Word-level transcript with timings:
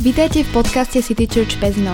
Vítajte 0.00 0.48
v 0.48 0.64
podcaste 0.64 1.04
City 1.04 1.28
Church 1.28 1.60
Pezno. 1.60 1.92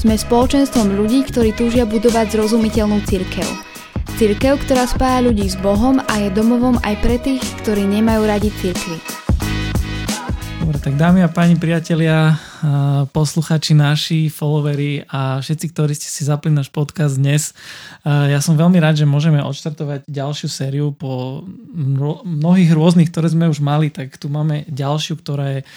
Sme 0.00 0.16
spoločenstvom 0.16 0.96
ľudí, 0.96 1.28
ktorí 1.28 1.52
túžia 1.52 1.84
budovať 1.84 2.32
zrozumiteľnú 2.32 3.04
církev. 3.04 3.44
Církev, 4.16 4.64
ktorá 4.64 4.88
spája 4.88 5.28
ľudí 5.28 5.44
s 5.44 5.60
Bohom 5.60 6.00
a 6.00 6.24
je 6.24 6.32
domovom 6.32 6.80
aj 6.80 7.04
pre 7.04 7.20
tých, 7.20 7.44
ktorí 7.60 7.84
nemajú 7.84 8.24
radi 8.24 8.48
církvy. 8.48 8.96
Dobre, 10.64 10.80
tak 10.80 10.96
dámy 10.96 11.20
a 11.20 11.28
páni 11.28 11.60
priatelia, 11.60 12.40
posluchači 13.12 13.76
naši, 13.76 14.32
followeri 14.32 15.04
a 15.12 15.44
všetci, 15.44 15.66
ktorí 15.68 15.92
ste 15.92 16.08
si 16.08 16.24
zapli 16.24 16.48
náš 16.48 16.72
podcast 16.72 17.20
dnes. 17.20 17.52
Ja 18.08 18.40
som 18.40 18.56
veľmi 18.56 18.80
rád, 18.80 19.04
že 19.04 19.04
môžeme 19.04 19.44
odštartovať 19.44 20.08
ďalšiu 20.08 20.48
sériu 20.48 20.96
po 20.96 21.44
mnohých 22.24 22.72
rôznych, 22.72 23.12
ktoré 23.12 23.28
sme 23.28 23.52
už 23.52 23.60
mali, 23.60 23.92
tak 23.92 24.16
tu 24.16 24.32
máme 24.32 24.64
ďalšiu, 24.72 25.20
ktorá 25.20 25.60
je 25.60 25.68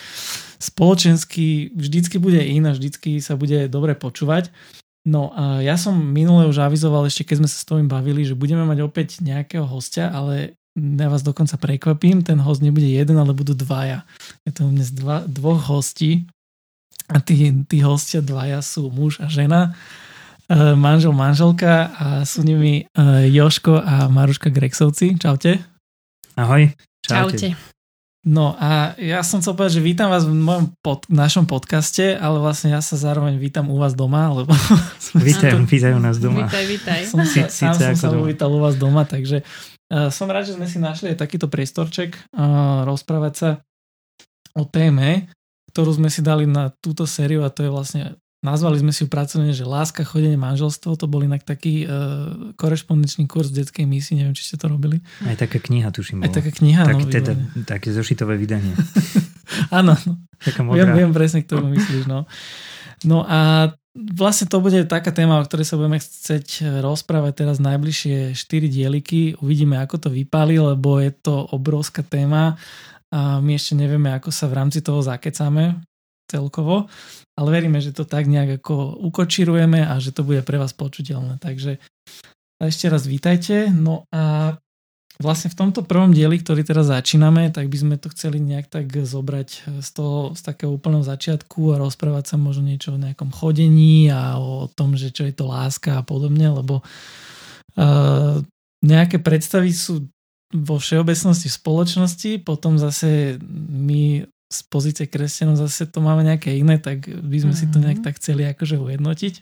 spoločensky 0.57 1.73
vždycky 1.73 2.17
bude 2.17 2.41
iná, 2.41 2.73
vždycky 2.73 3.21
sa 3.21 3.37
bude 3.37 3.69
dobre 3.69 3.93
počúvať. 3.93 4.49
No 5.07 5.31
a 5.31 5.63
ja 5.63 5.79
som 5.79 5.95
minule 5.95 6.51
už 6.51 6.59
avizoval 6.59 7.07
ešte, 7.07 7.23
keď 7.23 7.35
sme 7.39 7.49
sa 7.49 7.57
s 7.63 7.67
tým 7.67 7.87
bavili, 7.87 8.27
že 8.27 8.35
budeme 8.35 8.67
mať 8.67 8.83
opäť 8.83 9.23
nejakého 9.23 9.63
hostia, 9.63 10.11
ale 10.11 10.59
ja 10.77 11.07
vás 11.07 11.23
dokonca 11.23 11.55
prekvapím, 11.57 12.21
ten 12.21 12.37
host 12.37 12.61
nebude 12.61 12.85
jeden, 12.85 13.17
ale 13.17 13.31
budú 13.31 13.55
dvaja. 13.57 14.03
Je 14.45 14.51
to 14.51 14.67
dnes 14.67 14.93
dva, 14.93 15.23
dvoch 15.25 15.63
hostí 15.71 16.27
a 17.07 17.23
tí, 17.23 17.49
tí 17.65 17.79
hostia 17.81 18.19
dvaja 18.19 18.59
sú 18.59 18.91
muž 18.91 19.23
a 19.23 19.31
žena, 19.31 19.73
e, 20.51 20.75
manžel, 20.75 21.15
manželka 21.15 21.89
a 21.95 22.07
sú 22.27 22.43
nimi 22.43 22.83
e, 22.83 23.31
Joško 23.31 23.79
a 23.79 24.11
Maruška 24.11 24.51
Grexovci. 24.51 25.15
Čaute. 25.17 25.63
Ahoj. 26.35 26.69
Čaute. 27.01 27.55
Čaute. 27.55 27.76
No 28.27 28.59
a 28.59 28.91
ja 28.99 29.23
som 29.23 29.39
chcel 29.39 29.55
povedať, 29.55 29.79
že 29.79 29.87
vítam 29.87 30.11
vás 30.11 30.27
v 30.27 30.35
mojom 30.35 30.75
pod, 30.83 31.07
našom 31.07 31.47
podcaste, 31.47 32.11
ale 32.11 32.43
vlastne 32.43 32.75
ja 32.75 32.83
sa 32.83 32.99
zároveň 32.99 33.39
vítam 33.39 33.71
u 33.71 33.79
vás 33.79 33.95
doma, 33.95 34.27
lebo... 34.35 34.51
Vítaj, 35.15 35.55
vítaj 35.63 35.95
u 35.95 36.01
nás 36.03 36.19
doma. 36.19 36.43
Vítaj, 36.43 36.65
vítaj. 36.67 36.99
Som 37.07 37.23
sa, 37.23 37.47
sám 37.47 37.79
som 37.79 37.95
sa 37.95 38.11
uvítal 38.11 38.51
u 38.51 38.59
vás 38.59 38.75
doma, 38.75 39.07
takže 39.07 39.47
uh, 39.47 40.11
som 40.11 40.27
rád, 40.27 40.51
že 40.51 40.59
sme 40.59 40.67
si 40.67 40.75
našli 40.75 41.15
aj 41.15 41.23
takýto 41.23 41.47
priestorček 41.47 42.19
uh, 42.35 42.83
rozprávať 42.83 43.33
sa 43.39 43.49
o 44.59 44.67
téme, 44.67 45.31
ktorú 45.71 45.95
sme 45.95 46.11
si 46.11 46.19
dali 46.19 46.43
na 46.43 46.75
túto 46.83 47.07
sériu 47.07 47.47
a 47.47 47.53
to 47.53 47.63
je 47.63 47.71
vlastne 47.71 48.19
Nazvali 48.45 48.77
sme 48.77 48.93
si 48.93 49.01
ju 49.01 49.09
pracovne, 49.09 49.49
že 49.49 49.65
láska, 49.65 50.05
chodenie, 50.05 50.37
manželstvo. 50.37 50.93
To 50.93 51.09
bol 51.09 51.25
inak 51.25 51.41
taký 51.41 51.89
uh, 51.89 52.53
korešpondenčný 52.53 53.25
kurz 53.25 53.49
detskej 53.49 53.89
misii, 53.89 54.21
neviem, 54.21 54.37
či 54.37 54.45
ste 54.45 54.61
to 54.61 54.69
robili. 54.69 55.01
Aj 55.25 55.33
taká 55.33 55.57
kniha, 55.57 55.89
tuším. 55.89 56.21
Aj 56.21 56.29
taká 56.29 56.53
kniha, 56.53 56.85
tak, 56.85 57.01
no. 57.01 57.09
Teda, 57.09 57.33
také 57.65 57.89
zošitové 57.89 58.37
vydanie. 58.37 58.77
Áno, 59.81 59.97
no. 60.05 60.21
Viem, 60.69 60.93
viem 60.93 61.11
presne, 61.17 61.41
ktorú 61.41 61.65
myslíš, 61.65 62.05
no. 62.05 62.29
No 63.09 63.25
a 63.25 63.73
vlastne 63.97 64.45
to 64.45 64.61
bude 64.61 64.85
taká 64.85 65.09
téma, 65.09 65.41
o 65.41 65.45
ktorej 65.45 65.65
sa 65.65 65.77
budeme 65.81 65.97
chcieť 65.97 66.81
rozprávať 66.85 67.41
teraz 67.41 67.57
najbližšie 67.57 68.37
4 68.37 68.69
dieliky. 68.69 69.33
Uvidíme, 69.41 69.81
ako 69.81 69.97
to 69.97 70.09
vypáli, 70.13 70.61
lebo 70.61 71.01
je 71.01 71.09
to 71.09 71.49
obrovská 71.57 72.05
téma 72.05 72.53
a 73.09 73.41
my 73.41 73.57
ešte 73.57 73.73
nevieme, 73.73 74.13
ako 74.13 74.29
sa 74.29 74.45
v 74.45 74.61
rámci 74.61 74.85
toho 74.85 75.01
zakecáme 75.01 75.81
celkovo, 76.27 76.91
ale 77.39 77.49
veríme, 77.49 77.79
že 77.79 77.95
to 77.95 78.03
tak 78.03 78.27
nejak 78.27 78.61
ako 78.61 78.99
ukočírujeme 79.07 79.81
a 79.87 79.97
že 79.97 80.11
to 80.11 80.27
bude 80.27 80.43
pre 80.43 80.59
vás 80.59 80.75
počuteľné. 80.75 81.39
Takže 81.39 81.79
ešte 82.59 82.85
raz 82.91 83.07
vítajte. 83.07 83.71
No 83.71 84.03
a 84.11 84.55
vlastne 85.17 85.49
v 85.49 85.57
tomto 85.57 85.81
prvom 85.81 86.13
dieli, 86.13 86.37
ktorý 86.37 86.61
teraz 86.61 86.93
začíname, 86.93 87.49
tak 87.49 87.69
by 87.69 87.77
sme 87.77 87.95
to 87.97 88.11
chceli 88.13 88.37
nejak 88.37 88.69
tak 88.69 88.89
zobrať 88.93 89.79
z 89.81 89.89
toho, 89.93 90.37
z 90.37 90.41
takého 90.45 90.73
úplného 90.73 91.05
začiatku 91.05 91.73
a 91.73 91.81
rozprávať 91.81 92.33
sa 92.33 92.37
možno 92.37 92.69
niečo 92.69 92.93
o 92.93 93.01
nejakom 93.01 93.33
chodení 93.33 94.13
a 94.13 94.37
o 94.37 94.69
tom, 94.69 94.93
že 94.93 95.09
čo 95.09 95.25
je 95.25 95.33
to 95.33 95.49
láska 95.49 96.01
a 96.01 96.05
podobne, 96.05 96.53
lebo 96.53 96.81
uh, 96.81 98.41
nejaké 98.85 99.17
predstavy 99.17 99.73
sú 99.73 100.05
vo 100.53 100.79
všeobecnosti 100.79 101.51
v 101.51 101.59
spoločnosti, 101.59 102.31
potom 102.45 102.79
zase 102.79 103.35
my 103.67 104.23
z 104.47 104.59
pozície 104.71 105.05
kresťanov 105.07 105.59
zase 105.59 105.87
to 105.91 105.99
máme 105.99 106.23
nejaké 106.23 106.55
iné, 106.55 106.79
tak 106.79 107.03
by 107.07 107.37
sme 107.43 107.51
mm-hmm. 107.51 107.69
si 107.69 107.73
to 107.73 107.77
nejak 107.83 107.99
mhm. 107.99 108.05
tak 108.05 108.15
chceli 108.19 108.43
akože 108.47 108.79
ujednotiť. 108.79 109.33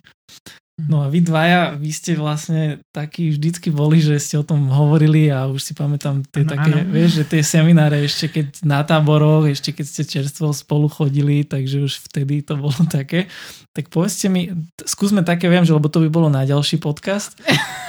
No 0.76 1.00
a 1.00 1.08
vy 1.08 1.24
dvaja, 1.24 1.80
vy 1.80 1.88
ste 1.88 2.20
vlastne 2.20 2.84
takí 2.92 3.32
vždycky 3.32 3.72
boli, 3.72 4.04
že 4.04 4.20
ste 4.20 4.36
o 4.36 4.44
tom 4.44 4.68
hovorili 4.68 5.32
a 5.32 5.48
už 5.48 5.72
si 5.72 5.72
pamätám 5.72 6.20
tie 6.28 6.44
ano, 6.44 6.52
také, 6.52 6.84
ano. 6.84 6.92
vieš, 6.92 7.24
že 7.24 7.32
tie 7.32 7.42
semináre 7.48 8.04
ešte 8.04 8.28
keď 8.28 8.60
na 8.68 8.84
táboroch, 8.84 9.48
ešte 9.48 9.72
keď 9.72 9.86
ste 9.88 10.04
čerstvo 10.04 10.52
spolu 10.52 10.92
chodili, 10.92 11.48
takže 11.48 11.80
už 11.80 12.12
vtedy 12.12 12.44
to 12.44 12.60
bolo 12.60 12.76
také. 12.92 13.32
Tak 13.72 13.88
povedzte 13.88 14.28
mi, 14.28 14.52
skúsme 14.84 15.24
také, 15.24 15.48
viem, 15.48 15.64
že 15.64 15.72
lebo 15.72 15.88
to 15.88 16.04
by 16.04 16.12
bolo 16.12 16.28
na 16.28 16.44
ďalší 16.44 16.84
podcast, 16.84 17.40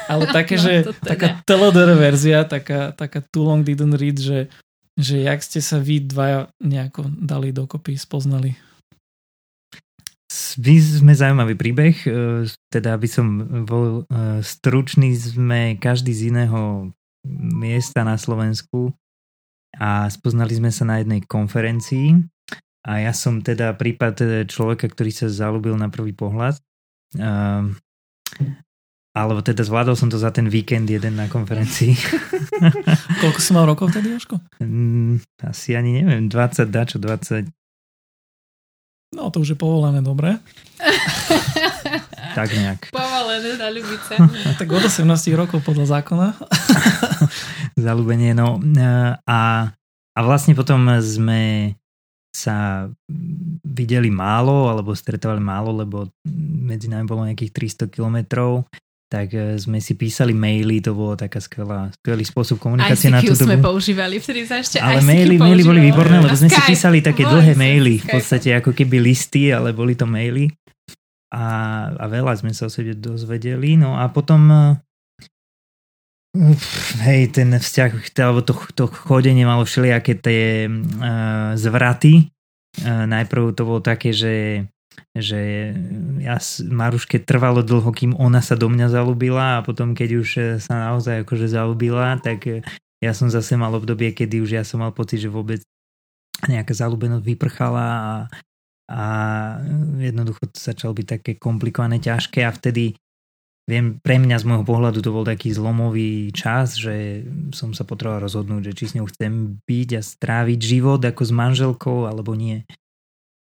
ale 0.07 0.31
také, 0.39 0.55
no, 0.55 0.63
že 0.63 0.73
teda. 0.87 1.03
taká 1.03 1.29
telodere 1.43 1.99
verzia, 1.99 2.47
taká, 2.47 2.95
taká 2.95 3.19
too 3.35 3.43
long 3.43 3.67
didn't 3.67 3.99
read, 3.99 4.23
že 4.23 4.47
že 4.97 5.21
jak 5.21 5.45
ste 5.45 5.61
sa 5.61 5.77
vy 5.77 6.01
dvaja 6.09 6.49
nejako 6.61 7.13
dali 7.13 7.53
dokopy, 7.53 8.01
spoznali? 8.01 8.57
My 10.57 10.77
sme 10.81 11.13
zaujímavý 11.13 11.55
príbeh, 11.55 11.97
e, 12.09 12.11
teda 12.73 12.97
aby 12.97 13.09
som 13.09 13.27
bol 13.69 14.03
e, 14.09 14.41
stručný, 14.41 15.13
sme 15.13 15.77
každý 15.77 16.13
z 16.17 16.33
iného 16.33 16.91
miesta 17.29 18.03
na 18.03 18.17
Slovensku 18.17 18.91
a 19.77 20.09
spoznali 20.09 20.57
sme 20.57 20.73
sa 20.73 20.89
na 20.89 21.05
jednej 21.05 21.21
konferencii 21.25 22.25
a 22.89 23.03
ja 23.05 23.13
som 23.13 23.45
teda 23.45 23.77
prípad 23.77 24.47
človeka, 24.49 24.89
ktorý 24.89 25.11
sa 25.13 25.27
zalúbil 25.27 25.75
na 25.75 25.91
prvý 25.91 26.15
pohľad. 26.15 26.57
Alebo 29.17 29.41
teda 29.41 29.65
zvládol 29.65 29.97
som 29.97 30.13
to 30.13 30.21
za 30.21 30.29
ten 30.29 30.45
víkend 30.53 30.93
jeden 30.93 31.17
na 31.17 31.25
konferencii. 31.25 31.97
Koľko 33.25 33.41
si 33.41 33.51
mal 33.57 33.65
rokov 33.65 33.89
tedy, 33.89 34.13
Jožko? 34.13 34.45
Mm, 34.61 35.25
asi 35.41 35.73
ani 35.73 36.05
neviem, 36.05 36.29
20 36.29 36.69
dačo, 36.69 37.01
20. 37.01 37.49
No 39.17 39.33
to 39.33 39.41
už 39.41 39.57
je 39.57 39.59
povolené, 39.59 40.05
dobre. 40.05 40.37
tak 42.37 42.53
nejak. 42.53 42.93
Povolené 42.93 43.57
na 43.57 43.73
ľubice. 43.73 44.21
No, 44.21 44.53
tak 44.61 44.69
od 44.69 44.85
18 44.85 45.09
rokov 45.33 45.65
podľa 45.65 45.97
zákona. 45.97 46.37
Zalúbenie, 47.89 48.37
no. 48.37 48.61
A, 49.25 49.73
a 50.13 50.19
vlastne 50.21 50.53
potom 50.53 50.85
sme 51.01 51.73
sa 52.37 52.85
videli 53.65 54.13
málo, 54.13 54.69
alebo 54.69 54.93
stretovali 54.93 55.41
málo, 55.41 55.73
lebo 55.73 56.13
medzi 56.61 56.93
nami 56.93 57.09
bolo 57.09 57.25
nejakých 57.25 57.89
300 57.89 57.97
kilometrov 57.97 58.69
tak 59.07 59.31
e, 59.35 59.55
sme 59.55 59.79
si 59.79 59.95
písali 59.95 60.35
maily, 60.35 60.83
to 60.83 60.91
bolo 60.91 61.15
taká 61.15 61.39
skvelá, 61.39 61.95
skvelý 62.03 62.27
spôsob 62.27 62.59
komunikácie 62.59 63.07
na 63.07 63.23
tú 63.23 63.39
dobu. 63.39 63.47
sme 63.47 63.57
používali, 63.63 64.19
vtedy 64.19 64.43
sa 64.47 64.59
ešte 64.59 64.83
Ale 64.83 65.03
maily, 65.03 65.39
maily 65.39 65.63
boli 65.63 65.81
výborné, 65.87 66.19
lebo 66.19 66.35
sme 66.35 66.51
si 66.51 66.61
písali 66.67 66.99
také 66.99 67.23
dlhé 67.23 67.55
maily, 67.55 68.03
v 68.03 68.09
podstate 68.19 68.51
ako 68.59 68.75
keby 68.75 68.99
listy, 68.99 69.55
ale 69.55 69.71
boli 69.71 69.95
to 69.95 70.11
maily. 70.11 70.51
A, 71.31 71.45
a 71.91 72.05
veľa 72.07 72.39
sme 72.39 72.55
sa 72.55 72.67
o 72.67 72.71
sebe 72.71 72.95
dozvedeli, 72.95 73.79
no 73.79 73.99
a 73.99 74.11
potom 74.11 74.41
uh, 74.51 74.75
hej, 77.03 77.31
ten 77.35 77.51
vzťah, 77.51 77.91
alebo 78.23 78.43
to, 78.43 78.55
to 78.75 78.85
chodenie 78.91 79.47
malo 79.47 79.67
všelijaké 79.67 80.19
tie 80.19 80.67
uh, 80.67 81.55
zvraty. 81.55 82.31
Uh, 82.83 83.09
najprv 83.09 83.55
to 83.57 83.63
bolo 83.67 83.81
také, 83.81 84.13
že 84.13 84.65
že 85.17 85.73
ja 86.21 86.37
Maruške 86.67 87.23
trvalo 87.23 87.65
dlho, 87.65 87.91
kým 87.93 88.13
ona 88.17 88.45
sa 88.45 88.59
do 88.59 88.69
mňa 88.69 88.93
zalúbila 88.93 89.61
a 89.61 89.65
potom 89.65 89.97
keď 89.97 90.11
už 90.21 90.29
sa 90.61 90.93
naozaj 90.93 91.25
akože 91.25 91.49
zalúbila, 91.49 92.21
tak 92.21 92.65
ja 93.01 93.13
som 93.13 93.29
zase 93.29 93.57
mal 93.61 93.73
obdobie, 93.77 94.13
kedy 94.13 94.41
už 94.41 94.51
ja 94.57 94.65
som 94.65 94.81
mal 94.81 94.93
pocit, 94.93 95.21
že 95.21 95.33
vôbec 95.33 95.61
nejaká 96.45 96.73
zalúbenosť 96.77 97.25
vyprchala 97.25 97.87
a, 97.89 98.13
a 98.93 99.05
jednoducho 100.01 100.49
to 100.53 100.59
začalo 100.61 100.93
byť 100.93 101.07
také 101.07 101.33
komplikované, 101.41 101.97
ťažké 101.97 102.45
a 102.45 102.53
vtedy 102.53 102.97
viem, 103.65 103.99
pre 103.99 104.21
mňa 104.21 104.37
z 104.41 104.45
môjho 104.45 104.65
pohľadu 104.65 105.01
to 105.01 105.11
bol 105.11 105.25
taký 105.25 105.51
zlomový 105.51 106.31
čas, 106.37 106.77
že 106.77 107.27
som 107.57 107.73
sa 107.73 107.89
potreboval 107.89 108.25
rozhodnúť, 108.29 108.73
že 108.73 108.77
či 108.77 108.85
s 108.93 108.95
ňou 109.01 109.09
chcem 109.09 109.59
byť 109.65 109.89
a 109.97 110.03
stráviť 110.05 110.61
život 110.61 111.01
ako 111.01 111.23
s 111.25 111.33
manželkou 111.33 111.99
alebo 112.05 112.37
nie 112.37 112.63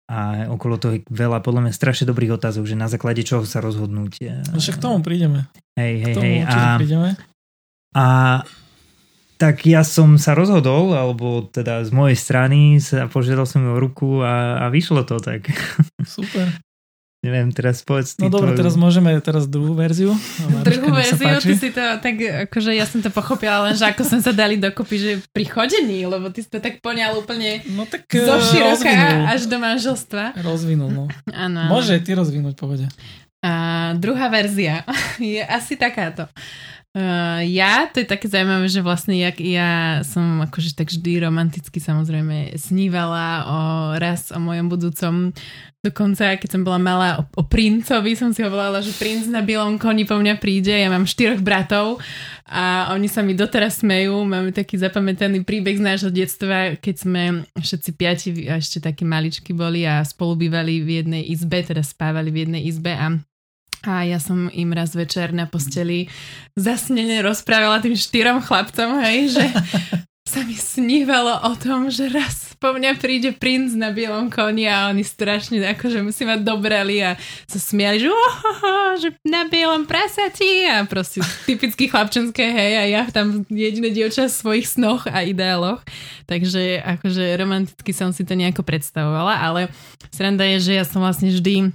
a 0.05 0.51
okolo 0.53 0.77
toho 0.77 1.01
je 1.01 1.07
veľa, 1.09 1.41
podľa 1.41 1.69
mňa 1.69 1.73
strašne 1.73 2.05
dobrých 2.05 2.37
otázok, 2.37 2.69
že 2.69 2.77
na 2.77 2.93
základe 2.93 3.25
čoho 3.25 3.49
sa 3.49 3.65
rozhodnúť. 3.65 4.21
No 4.53 4.61
však 4.61 4.77
k 4.77 4.85
tomu 4.85 5.01
prídeme. 5.01 5.49
Hej, 5.81 5.95
hej, 6.05 6.15
hej. 6.21 6.37
A, 6.45 6.77
prídeme. 6.77 7.11
a 7.97 8.05
tak 9.41 9.65
ja 9.67 9.83
som 9.83 10.21
sa 10.21 10.37
rozhodol, 10.37 10.93
alebo 10.95 11.49
teda 11.49 11.83
z 11.83 11.91
mojej 11.91 12.19
strany 12.21 12.79
sa 12.79 13.11
požiadal 13.11 13.49
som 13.49 13.65
o 13.65 13.81
ruku 13.81 14.21
a, 14.21 14.61
a 14.63 14.67
vyšlo 14.71 15.03
to 15.09 15.19
tak. 15.19 15.49
Super. 16.05 16.53
Neviem, 17.25 17.49
teraz 17.57 17.81
povedz 17.81 18.21
No 18.21 18.29
dobre, 18.29 18.53
teraz 18.53 18.77
môžeme 18.77 19.17
teraz 19.25 19.49
druhú 19.49 19.73
verziu. 19.73 20.13
druhú 20.61 20.93
verziu, 20.93 21.41
ty 21.41 21.57
si 21.57 21.73
to 21.73 21.81
tak, 21.81 22.21
akože 22.21 22.77
ja 22.77 22.85
som 22.85 23.01
to 23.01 23.09
pochopila, 23.09 23.65
len 23.65 23.73
že 23.73 23.89
ako 23.89 24.05
sme 24.05 24.21
sa 24.21 24.37
dali 24.37 24.61
dokopy, 24.61 24.97
že 25.01 25.13
pri 25.33 25.49
chodení, 25.49 26.05
lebo 26.05 26.29
ty 26.29 26.45
si 26.45 26.53
to 26.53 26.61
tak 26.61 26.85
poňal 26.85 27.17
úplne 27.17 27.65
no, 27.73 27.89
tak, 27.89 28.05
zo 28.13 28.37
eh, 28.37 28.45
široka 28.45 28.93
až 29.33 29.49
do 29.49 29.57
manželstva. 29.57 30.37
Rozvinul, 30.45 30.93
no. 30.93 31.05
Ano. 31.33 31.73
Môže 31.73 31.97
ty 32.05 32.13
rozvinúť, 32.13 32.61
povede. 32.61 32.93
A 33.41 33.93
druhá 33.97 34.29
verzia 34.29 34.85
je 35.17 35.41
asi 35.41 35.81
takáto. 35.81 36.29
Uh, 36.95 37.43
ja, 37.51 37.91
to 37.91 37.99
je 37.99 38.07
také 38.07 38.31
zaujímavé, 38.31 38.71
že 38.71 38.79
vlastne 38.79 39.19
jak 39.19 39.43
ja 39.43 39.99
som 40.07 40.39
akože 40.47 40.79
tak 40.79 40.95
vždy 40.95 41.27
romanticky 41.27 41.83
samozrejme 41.83 42.55
snívala 42.55 43.27
o 43.51 43.59
raz 43.99 44.31
o 44.31 44.39
mojom 44.39 44.71
budúcom 44.71 45.35
Dokonca, 45.85 46.41
keď 46.41 46.49
som 46.49 46.63
bola 46.65 46.81
malá 46.81 47.21
o, 47.21 47.23
o 47.37 47.45
princovi, 47.45 48.17
som 48.17 48.33
si 48.33 48.41
hovorila, 48.41 48.81
že 48.81 48.97
princ 48.97 49.29
na 49.29 49.45
bielom 49.45 49.77
koni 49.77 50.09
po 50.09 50.17
mňa 50.17 50.41
príde. 50.41 50.73
Ja 50.73 50.89
mám 50.89 51.05
štyroch 51.05 51.45
bratov 51.45 52.01
a 52.49 52.89
oni 52.97 53.05
sa 53.05 53.21
mi 53.21 53.37
doteraz 53.37 53.85
smejú. 53.85 54.25
Máme 54.25 54.57
taký 54.57 54.81
zapamätaný 54.81 55.45
príbeh 55.45 55.77
z 55.77 55.85
nášho 55.85 56.09
detstva, 56.09 56.81
keď 56.81 56.95
sme 56.97 57.23
všetci 57.61 57.91
piati 58.01 58.29
a 58.49 58.57
ešte 58.57 58.81
takí 58.81 59.05
maličky 59.05 59.53
boli 59.53 59.85
a 59.85 60.01
spolu 60.09 60.49
bývali 60.49 60.81
v 60.81 61.05
jednej 61.05 61.23
izbe, 61.29 61.61
teda 61.61 61.85
spávali 61.85 62.33
v 62.33 62.49
jednej 62.49 62.65
izbe 62.65 62.97
a 62.97 63.21
a 63.85 64.05
ja 64.05 64.19
som 64.19 64.49
im 64.51 64.73
raz 64.73 64.97
večer 64.97 65.31
na 65.37 65.45
posteli 65.47 66.09
zasnene 66.57 67.21
rozprávala 67.21 67.85
tým 67.85 67.95
štyrom 67.95 68.41
chlapcom, 68.41 69.01
hej, 69.05 69.37
že 69.37 69.45
sa 70.33 70.41
mi 70.43 70.57
snívalo 70.57 71.47
o 71.47 71.53
tom, 71.55 71.93
že 71.93 72.09
raz 72.09 72.57
po 72.65 72.73
mňa 72.73 72.97
príde 72.97 73.37
princ 73.37 73.77
na 73.77 73.93
bielom 73.93 74.33
koni 74.33 74.65
a 74.65 74.89
oni 74.89 75.05
strašne 75.05 75.61
akože 75.77 76.01
musí 76.01 76.25
mať 76.25 76.41
dobrali 76.41 77.05
a 77.05 77.13
sa 77.45 77.61
smiali, 77.61 78.01
že, 78.01 78.09
ohoho, 78.09 78.97
že 78.97 79.13
na 79.21 79.45
bielom 79.45 79.85
prasati 79.85 80.65
a 80.65 80.89
proste 80.89 81.21
typicky 81.45 81.93
chlapčenské 81.93 82.41
hej 82.41 82.73
a 82.81 82.85
ja 82.89 83.03
tam 83.13 83.45
jediné 83.53 83.93
dievča 83.93 84.33
v 84.33 84.39
svojich 84.41 84.67
snoch 84.67 85.05
a 85.05 85.21
ideáloch. 85.29 85.85
Takže 86.25 86.81
akože 86.81 87.37
romanticky 87.37 87.93
som 87.93 88.17
si 88.17 88.25
to 88.25 88.33
nejako 88.33 88.65
predstavovala, 88.65 89.45
ale 89.45 89.69
sranda 90.09 90.49
je, 90.57 90.73
že 90.73 90.73
ja 90.81 90.89
som 90.89 91.05
vlastne 91.05 91.29
vždy 91.37 91.69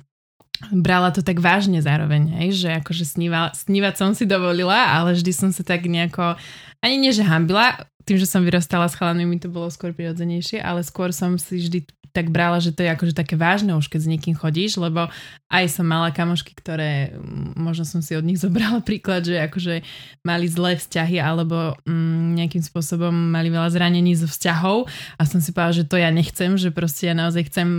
brala 0.67 1.15
to 1.15 1.23
tak 1.23 1.39
vážne 1.39 1.79
zároveň, 1.79 2.35
hej, 2.43 2.67
že 2.67 2.69
akože 2.83 3.07
sníva, 3.07 3.55
snívať 3.55 3.93
som 3.95 4.11
si 4.11 4.27
dovolila, 4.27 4.91
ale 4.91 5.15
vždy 5.15 5.31
som 5.31 5.49
sa 5.55 5.63
tak 5.63 5.87
nejako, 5.87 6.35
ani 6.83 6.95
nie 6.99 7.15
že 7.15 7.23
hambila, 7.23 7.87
tým, 8.03 8.17
že 8.19 8.27
som 8.27 8.41
vyrastala 8.41 8.89
s 8.89 8.97
chalanmi, 8.97 9.23
mi 9.27 9.37
to 9.37 9.53
bolo 9.53 9.69
skôr 9.69 9.93
prirodzenejšie, 9.93 10.59
ale 10.59 10.81
skôr 10.81 11.13
som 11.13 11.37
si 11.37 11.61
vždy 11.61 11.85
tak 12.11 12.33
brala, 12.33 12.57
že 12.59 12.73
to 12.73 12.81
je 12.85 12.89
akože 12.89 13.13
také 13.13 13.37
vážne 13.37 13.77
už, 13.77 13.87
keď 13.87 13.99
s 14.05 14.11
niekým 14.11 14.35
chodíš, 14.35 14.81
lebo 14.81 15.07
aj 15.49 15.65
som 15.69 15.85
mala 15.85 16.09
kamošky, 16.09 16.53
ktoré, 16.53 17.15
možno 17.57 17.85
som 17.85 18.01
si 18.01 18.17
od 18.17 18.25
nich 18.25 18.41
zobrala 18.43 18.81
príklad, 18.81 19.25
že 19.25 19.37
akože 19.39 19.85
mali 20.25 20.45
zlé 20.49 20.75
vzťahy 20.77 21.21
alebo 21.21 21.77
mm, 21.85 22.39
nejakým 22.39 22.63
spôsobom 22.65 23.11
mali 23.11 23.53
veľa 23.53 23.69
zranení 23.73 24.17
zo 24.17 24.25
vzťahov 24.25 24.89
a 25.17 25.21
som 25.25 25.39
si 25.39 25.53
povedala, 25.53 25.79
že 25.79 25.87
to 25.87 25.95
ja 25.97 26.09
nechcem, 26.09 26.57
že 26.57 26.73
proste 26.73 27.11
ja 27.11 27.15
naozaj 27.17 27.49
chcem, 27.53 27.69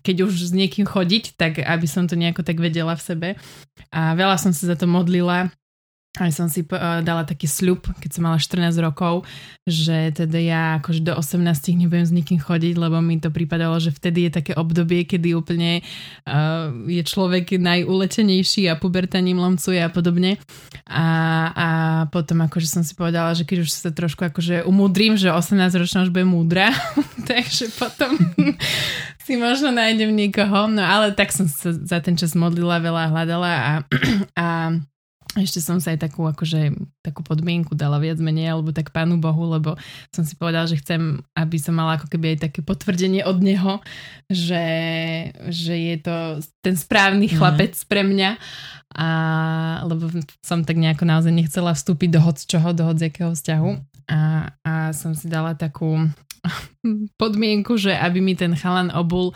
keď 0.00 0.16
už 0.30 0.50
s 0.50 0.52
niekým 0.54 0.86
chodiť, 0.86 1.34
tak 1.34 1.58
aby 1.62 1.86
som 1.90 2.06
to 2.06 2.14
nejako 2.14 2.46
tak 2.46 2.62
vedela 2.62 2.94
v 2.94 3.02
sebe. 3.02 3.28
A 3.90 4.14
veľa 4.14 4.38
som 4.38 4.50
sa 4.54 4.70
za 4.70 4.76
to 4.78 4.86
modlila, 4.86 5.50
aj 6.14 6.30
som 6.30 6.46
si 6.46 6.62
uh, 6.62 7.02
dala 7.02 7.26
taký 7.26 7.50
sľub, 7.50 7.90
keď 7.98 8.10
som 8.14 8.22
mala 8.22 8.38
14 8.38 8.70
rokov, 8.78 9.26
že 9.66 10.14
teda 10.14 10.38
ja 10.38 10.62
akože 10.78 11.02
do 11.02 11.10
18 11.10 11.42
nebudem 11.74 12.06
s 12.06 12.14
nikým 12.14 12.38
chodiť, 12.38 12.78
lebo 12.78 13.02
mi 13.02 13.18
to 13.18 13.34
pripadalo, 13.34 13.82
že 13.82 13.90
vtedy 13.90 14.30
je 14.30 14.38
také 14.38 14.52
obdobie, 14.54 15.10
kedy 15.10 15.34
úplne 15.34 15.82
uh, 15.82 16.70
je 16.86 17.02
človek 17.02 17.58
najulečenejší 17.58 18.70
a 18.70 18.78
puberta 18.78 19.18
ním 19.18 19.42
lomcuje 19.42 19.82
a 19.82 19.90
podobne. 19.90 20.38
A, 20.86 21.06
a 21.50 21.68
potom 22.14 22.46
akože 22.46 22.70
som 22.70 22.86
si 22.86 22.94
povedala, 22.94 23.34
že 23.34 23.42
keď 23.42 23.66
už 23.66 23.70
sa 23.74 23.90
trošku 23.90 24.22
akože 24.30 24.62
umudrím, 24.70 25.18
že 25.18 25.34
18 25.34 25.58
ročná 25.82 26.06
už 26.06 26.14
bude 26.14 26.30
múdra, 26.30 26.70
takže 27.30 27.74
potom 27.74 28.14
si 29.26 29.34
možno 29.34 29.74
nájdem 29.74 30.14
niekoho. 30.14 30.70
No 30.70 30.86
ale 30.86 31.10
tak 31.10 31.34
som 31.34 31.50
sa 31.50 31.74
za 31.74 31.98
ten 31.98 32.14
čas 32.14 32.38
modlila, 32.38 32.78
veľa 32.78 33.04
hľadala 33.10 33.50
a, 33.50 33.72
a 34.38 34.46
ešte 35.34 35.58
som 35.58 35.82
sa 35.82 35.90
aj 35.90 36.06
takú, 36.06 36.22
akože, 36.30 36.78
takú 37.02 37.26
podmienku 37.26 37.74
dala 37.74 37.98
viac 37.98 38.22
menej, 38.22 38.54
alebo 38.54 38.70
tak 38.70 38.94
pánu 38.94 39.18
Bohu, 39.18 39.50
lebo 39.50 39.74
som 40.14 40.22
si 40.22 40.38
povedala, 40.38 40.70
že 40.70 40.78
chcem, 40.78 41.18
aby 41.34 41.56
som 41.58 41.74
mala 41.74 41.98
ako 41.98 42.06
keby 42.06 42.38
aj 42.38 42.50
také 42.50 42.60
potvrdenie 42.62 43.26
od 43.26 43.42
neho, 43.42 43.82
že, 44.30 44.66
že 45.50 45.74
je 45.74 45.96
to 45.98 46.16
ten 46.62 46.78
správny 46.78 47.26
mhm. 47.26 47.34
chlapec 47.34 47.74
mm. 47.74 47.86
pre 47.90 48.02
mňa. 48.06 48.30
A, 48.94 49.08
lebo 49.90 50.06
som 50.38 50.62
tak 50.62 50.78
nejako 50.78 51.02
naozaj 51.02 51.34
nechcela 51.34 51.74
vstúpiť 51.74 52.14
do 52.14 52.20
hoc 52.22 52.38
čoho, 52.38 52.70
do 52.70 52.86
hoc 52.86 52.98
jakého 53.02 53.34
vzťahu. 53.34 53.70
A, 54.06 54.54
a 54.62 54.72
som 54.94 55.18
si 55.18 55.26
dala 55.26 55.58
takú 55.58 55.98
podmienku, 57.20 57.74
že 57.74 57.90
aby 57.90 58.22
mi 58.22 58.38
ten 58.38 58.54
chalan 58.54 58.94
obul 58.94 59.34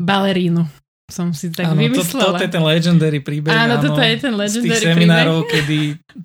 balerínu 0.00 0.64
som 1.10 1.34
si 1.34 1.50
tak 1.50 1.70
áno, 1.70 1.78
vymyslela. 1.78 2.38
To, 2.38 2.40
to 2.40 2.44
je 2.46 2.52
ten 2.54 2.64
legendary 2.64 3.20
príbeh. 3.20 3.52
Áno, 3.52 3.76
áno 3.78 3.84
toto 3.84 4.00
je 4.00 4.16
ten 4.16 4.34
legendary 4.34 4.66
z 4.66 4.80
tých 4.80 4.86
seminárov, 4.86 5.38
príbeh. 5.44 5.52
kedy 5.52 5.78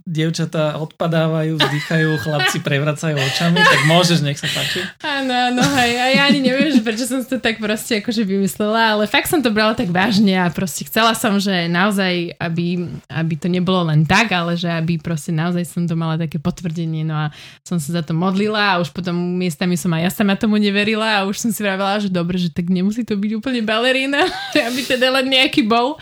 dievčatá 0.05 0.77
odpadávajú, 0.81 1.61
vzdychajú, 1.61 2.09
chlapci 2.21 2.57
prevracajú 2.61 3.15
očami, 3.17 3.59
tak 3.61 3.81
môžeš, 3.85 4.19
nech 4.25 4.37
sa 4.37 4.49
páči. 4.49 4.81
Áno, 5.01 5.33
áno, 5.33 5.63
hej. 5.81 5.91
A 5.97 6.05
ja 6.13 6.21
ani 6.29 6.41
neviem, 6.41 6.73
že 6.73 6.81
prečo 6.81 7.05
som 7.05 7.21
to 7.21 7.37
tak 7.37 7.61
proste 7.61 8.01
akože 8.01 8.25
vymyslela, 8.25 8.97
ale 8.97 9.03
fakt 9.05 9.29
som 9.29 9.41
to 9.41 9.53
brala 9.53 9.77
tak 9.77 9.89
vážne 9.93 10.37
a 10.37 10.49
proste 10.49 10.85
chcela 10.89 11.13
som, 11.13 11.37
že 11.37 11.69
naozaj, 11.69 12.37
aby, 12.37 12.85
aby 13.09 13.33
to 13.37 13.47
nebolo 13.49 13.89
len 13.89 14.05
tak, 14.05 14.33
ale 14.33 14.57
že 14.57 14.69
aby 14.69 14.97
proste 14.97 15.29
naozaj 15.33 15.65
som 15.65 15.85
to 15.85 15.93
mala 15.93 16.17
také 16.17 16.41
potvrdenie. 16.41 17.05
No 17.05 17.29
a 17.29 17.35
som 17.61 17.77
sa 17.77 18.01
za 18.01 18.01
to 18.01 18.13
modlila 18.17 18.77
a 18.77 18.79
už 18.81 18.89
potom 18.93 19.13
miestami 19.15 19.77
som 19.77 19.93
aj 19.93 20.01
ja 20.05 20.11
sama 20.13 20.37
tomu 20.37 20.57
neverila 20.57 21.21
a 21.21 21.25
už 21.25 21.41
som 21.41 21.49
si 21.49 21.61
vravela, 21.61 21.97
že 22.01 22.09
dobre, 22.09 22.37
že 22.37 22.53
tak 22.53 22.69
nemusí 22.69 23.01
to 23.01 23.17
byť 23.17 23.31
úplne 23.37 23.61
balerína, 23.65 24.25
aby 24.75 24.83
teda 24.83 25.07
len 25.15 25.31
nejaký 25.31 25.63
bol. 25.63 25.95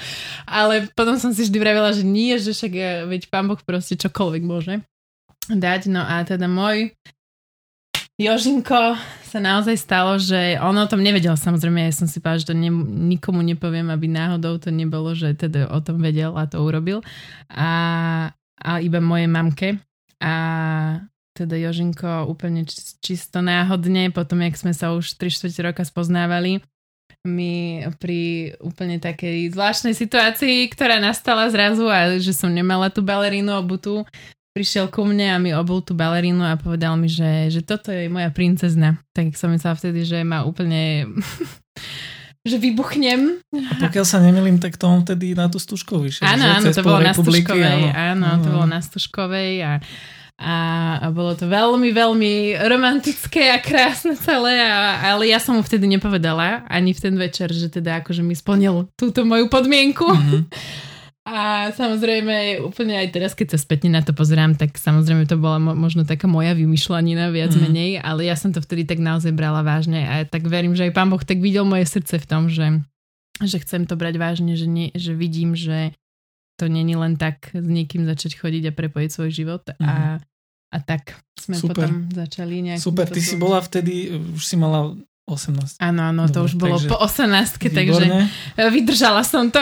Ale 0.50 0.90
potom 0.98 1.22
som 1.22 1.30
si 1.30 1.46
vždy 1.46 1.58
vravela, 1.62 1.94
že 1.94 2.02
nie, 2.02 2.34
že 2.42 2.58
však 2.58 2.72
ja, 2.74 2.92
veď 3.06 3.30
pán 3.30 3.46
Boh 3.46 3.62
proste 3.62 3.94
čokoľvek 3.94 4.42
môže 4.42 4.82
dať. 5.46 5.94
No 5.94 6.02
a 6.02 6.26
teda 6.26 6.50
môj 6.50 6.98
Jožinko 8.18 8.94
sa 9.26 9.40
naozaj 9.42 9.74
stalo, 9.74 10.22
že 10.22 10.62
on 10.62 10.78
o 10.78 10.86
tom 10.86 11.02
nevedel 11.02 11.34
samozrejme, 11.34 11.90
ja 11.90 11.94
som 11.94 12.06
si 12.06 12.22
povedala, 12.22 12.42
že 12.46 12.50
to 12.54 12.56
ne, 12.56 12.70
nikomu 13.10 13.42
nepoviem, 13.42 13.90
aby 13.90 14.06
náhodou 14.06 14.62
to 14.62 14.70
nebolo, 14.70 15.18
že 15.18 15.34
teda 15.34 15.66
o 15.74 15.82
tom 15.82 15.98
vedel 15.98 16.38
a 16.38 16.46
to 16.46 16.62
urobil. 16.62 17.02
A, 17.50 17.70
a 18.62 18.72
iba 18.86 19.02
mojej 19.02 19.26
mamke. 19.26 19.82
A 20.22 20.34
teda 21.34 21.58
Jožinko 21.58 22.30
úplne 22.30 22.70
čisto 23.02 23.42
náhodne, 23.42 24.14
potom 24.14 24.46
jak 24.46 24.62
sme 24.62 24.78
sa 24.78 24.94
už 24.94 25.18
3 25.18 25.34
čtvrte 25.34 25.62
roka 25.66 25.82
spoznávali, 25.82 26.62
mi 27.24 27.80
pri 28.04 28.54
úplne 28.60 29.00
takej 29.00 29.56
zvláštnej 29.56 29.96
situácii, 29.96 30.68
ktorá 30.76 31.00
nastala 31.00 31.48
zrazu 31.48 31.88
a 31.88 32.20
že 32.20 32.36
som 32.36 32.52
nemala 32.52 32.92
tú 32.92 33.00
balerínu 33.00 33.48
obutu, 33.56 34.04
prišiel 34.54 34.92
ku 34.92 35.08
mne 35.08 35.28
a 35.34 35.38
mi 35.40 35.56
obul 35.56 35.82
tú 35.82 35.98
balerínu 35.98 36.44
a 36.44 36.60
povedal 36.60 37.00
mi, 37.00 37.08
že, 37.08 37.50
že 37.50 37.64
toto 37.64 37.90
je 37.90 38.12
moja 38.12 38.30
princezna. 38.30 39.02
Tak 39.16 39.34
som 39.40 39.50
myslela 39.56 39.80
vtedy, 39.80 40.04
že 40.04 40.22
ma 40.22 40.44
úplne 40.44 41.08
že 42.50 42.60
vybuchnem. 42.60 43.40
A 43.50 43.74
pokiaľ 43.80 44.06
sa 44.06 44.20
nemilím, 44.20 44.60
tak 44.60 44.76
to 44.76 44.84
on 44.86 45.08
vtedy 45.08 45.32
na 45.32 45.48
tú 45.48 45.64
Stužkovej 45.64 46.22
Áno, 46.22 46.44
áno, 46.44 46.70
to 46.70 46.84
bolo 46.84 47.00
na 47.00 47.16
Stužkovej. 47.16 47.82
Áno, 47.96 48.24
áno, 48.28 48.44
to 48.44 48.50
bolo 48.52 48.68
na 48.68 48.80
Stužkovej 48.84 49.54
a 49.64 49.72
a, 50.42 51.10
bolo 51.14 51.38
to 51.38 51.46
veľmi, 51.46 51.94
veľmi 51.94 52.58
romantické 52.66 53.54
a 53.54 53.62
krásne 53.62 54.18
celé, 54.18 54.58
a, 54.66 55.14
ale 55.14 55.30
ja 55.30 55.38
som 55.38 55.56
mu 55.58 55.62
vtedy 55.62 55.86
nepovedala 55.86 56.66
ani 56.66 56.92
v 56.92 57.00
ten 57.00 57.16
večer, 57.16 57.54
že 57.54 57.70
teda 57.70 58.02
akože 58.02 58.26
mi 58.26 58.34
splnil 58.34 58.90
túto 58.98 59.22
moju 59.24 59.46
podmienku. 59.48 60.08
Mm-hmm. 60.10 60.44
A 61.24 61.72
samozrejme, 61.72 62.60
úplne 62.68 63.00
aj 63.00 63.16
teraz, 63.16 63.32
keď 63.32 63.56
sa 63.56 63.60
spätne 63.64 63.96
na 63.96 64.04
to 64.04 64.12
pozerám, 64.12 64.60
tak 64.60 64.76
samozrejme 64.76 65.24
to 65.24 65.40
bola 65.40 65.56
mo- 65.56 65.72
možno 65.72 66.04
taká 66.04 66.28
moja 66.28 66.52
vymýšľanina 66.52 67.32
viac 67.32 67.56
mm. 67.56 67.62
menej, 67.64 67.92
ale 68.04 68.28
ja 68.28 68.36
som 68.36 68.52
to 68.52 68.60
vtedy 68.60 68.84
tak 68.84 69.00
naozaj 69.00 69.32
brala 69.32 69.64
vážne 69.64 70.04
a 70.04 70.28
tak 70.28 70.44
verím, 70.52 70.76
že 70.76 70.92
aj 70.92 70.92
pán 70.92 71.08
Boh 71.08 71.24
tak 71.24 71.40
videl 71.40 71.64
moje 71.64 71.88
srdce 71.88 72.20
v 72.20 72.28
tom, 72.28 72.52
že, 72.52 72.84
že 73.40 73.56
chcem 73.64 73.88
to 73.88 73.96
brať 73.96 74.20
vážne, 74.20 74.60
že, 74.60 74.68
nie, 74.68 74.92
že 74.92 75.16
vidím, 75.16 75.56
že 75.56 75.96
to 76.64 76.72
není 76.72 76.96
len 76.96 77.20
tak 77.20 77.52
s 77.52 77.68
niekým 77.68 78.08
začať 78.08 78.40
chodiť 78.40 78.72
a 78.72 78.74
prepojiť 78.74 79.10
svoj 79.12 79.32
život 79.36 79.64
mm. 79.68 79.84
a 79.84 79.92
mhm. 79.92 80.32
A 80.74 80.82
tak 80.82 81.22
sme 81.38 81.54
Super. 81.54 81.86
potom 81.86 82.10
začali 82.10 82.66
nejak... 82.66 82.82
Super, 82.82 83.06
ty 83.06 83.22
si 83.22 83.38
bola 83.38 83.62
vtedy, 83.62 84.10
už 84.34 84.42
si 84.42 84.58
mala 84.58 84.98
18. 85.30 85.80
Áno, 85.80 86.02
áno, 86.12 86.28
to 86.28 86.44
už 86.44 86.60
bolo 86.60 86.82
takže, 86.82 86.90
po 86.90 86.98
18, 87.00 87.62
takže 87.62 88.06
vydržala 88.74 89.22
som 89.22 89.54
to. 89.54 89.62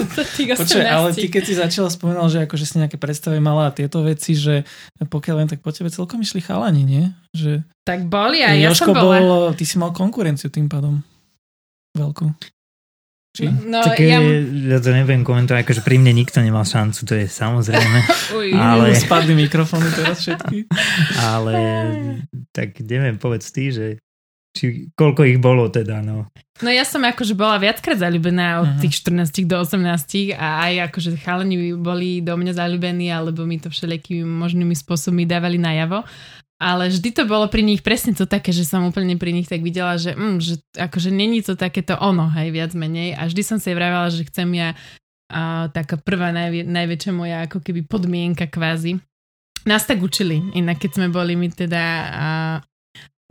Počuaj, 0.62 0.88
ale 0.88 1.10
ty 1.12 1.28
keď 1.28 1.42
si 1.44 1.54
začala 1.58 1.90
spomenal, 1.92 2.30
že 2.30 2.46
akože 2.46 2.64
si 2.64 2.78
nejaké 2.78 2.96
predstavy 2.96 3.42
mala 3.42 3.68
a 3.68 3.74
tieto 3.74 4.00
veci, 4.06 4.32
že 4.38 4.62
pokiaľ 5.02 5.44
len 5.44 5.48
tak 5.50 5.60
po 5.60 5.68
tebe 5.68 5.92
celkom 5.92 6.22
išli 6.22 6.40
chalani, 6.40 6.86
nie? 6.86 7.04
Že 7.36 7.66
tak 7.84 8.06
boli 8.08 8.40
a 8.40 8.54
ja 8.54 8.72
som 8.72 8.94
bola. 8.94 9.18
Bol, 9.20 9.52
ty 9.52 9.68
si 9.68 9.76
mal 9.76 9.92
konkurenciu 9.92 10.48
tým 10.48 10.70
pádom. 10.70 11.02
Veľkú. 11.92 12.32
Či? 13.32 13.48
No, 13.48 13.80
tak 13.80 13.96
ja... 13.96 14.20
ja 14.20 14.78
to 14.84 14.92
neviem 14.92 15.24
komentovať, 15.24 15.64
akože 15.64 15.80
pri 15.80 15.96
mne 15.96 16.12
nikto 16.20 16.44
nemal 16.44 16.68
šancu, 16.68 17.00
to 17.08 17.16
je 17.16 17.26
samozrejme. 17.32 17.98
Uj, 18.38 18.48
ale... 18.60 18.92
Spadli 18.92 19.32
mikrofóny 19.32 19.88
teraz 19.96 20.20
všetky. 20.20 20.68
ale 21.32 21.56
tak 22.52 22.76
neviem, 22.84 23.16
povedz 23.16 23.48
ty, 23.48 23.72
že 23.72 23.86
či 24.52 24.92
koľko 24.92 25.24
ich 25.24 25.40
bolo 25.40 25.72
teda, 25.72 26.04
no. 26.04 26.28
No 26.60 26.68
ja 26.68 26.84
som 26.84 27.00
akože 27.00 27.32
bola 27.32 27.56
viackrát 27.56 27.96
zalúbená 27.96 28.60
od 28.60 28.68
uh-huh. 28.68 28.80
tých 28.84 29.00
14 29.00 29.48
do 29.48 29.56
18 29.56 30.36
a 30.36 30.68
aj 30.68 30.92
akože 30.92 31.16
chalani 31.24 31.72
boli 31.72 32.20
do 32.20 32.36
mňa 32.36 32.60
zalúbení, 32.60 33.08
alebo 33.08 33.48
mi 33.48 33.56
to 33.56 33.72
všelijakými 33.72 34.28
možnými 34.28 34.76
spôsobmi 34.76 35.24
dávali 35.24 35.56
najavo 35.56 36.04
ale 36.62 36.94
vždy 36.94 37.10
to 37.10 37.26
bolo 37.26 37.50
pri 37.50 37.66
nich 37.66 37.82
presne 37.82 38.14
to 38.14 38.22
také, 38.22 38.54
že 38.54 38.62
som 38.62 38.86
úplne 38.86 39.18
pri 39.18 39.34
nich 39.34 39.50
tak 39.50 39.66
videla, 39.66 39.98
že, 39.98 40.14
mm, 40.14 40.38
že 40.38 40.62
akože 40.78 41.10
není 41.10 41.42
to 41.42 41.58
takéto 41.58 41.98
ono, 41.98 42.30
hej, 42.38 42.54
viac 42.54 42.70
menej 42.78 43.18
a 43.18 43.26
vždy 43.26 43.42
som 43.42 43.58
si 43.58 43.74
vravela, 43.74 44.06
že 44.14 44.22
chcem 44.30 44.46
ja 44.54 44.78
a, 45.26 45.66
taká 45.74 45.98
prvá 45.98 46.30
najvie, 46.30 46.62
najväčšia 46.62 47.12
moja 47.12 47.42
ako 47.50 47.58
keby 47.58 47.82
podmienka 47.82 48.46
kvázi. 48.46 49.02
Nás 49.66 49.90
tak 49.90 50.06
učili, 50.06 50.38
inak 50.54 50.78
keď 50.78 51.02
sme 51.02 51.08
boli 51.10 51.34
my 51.34 51.50
teda 51.50 51.82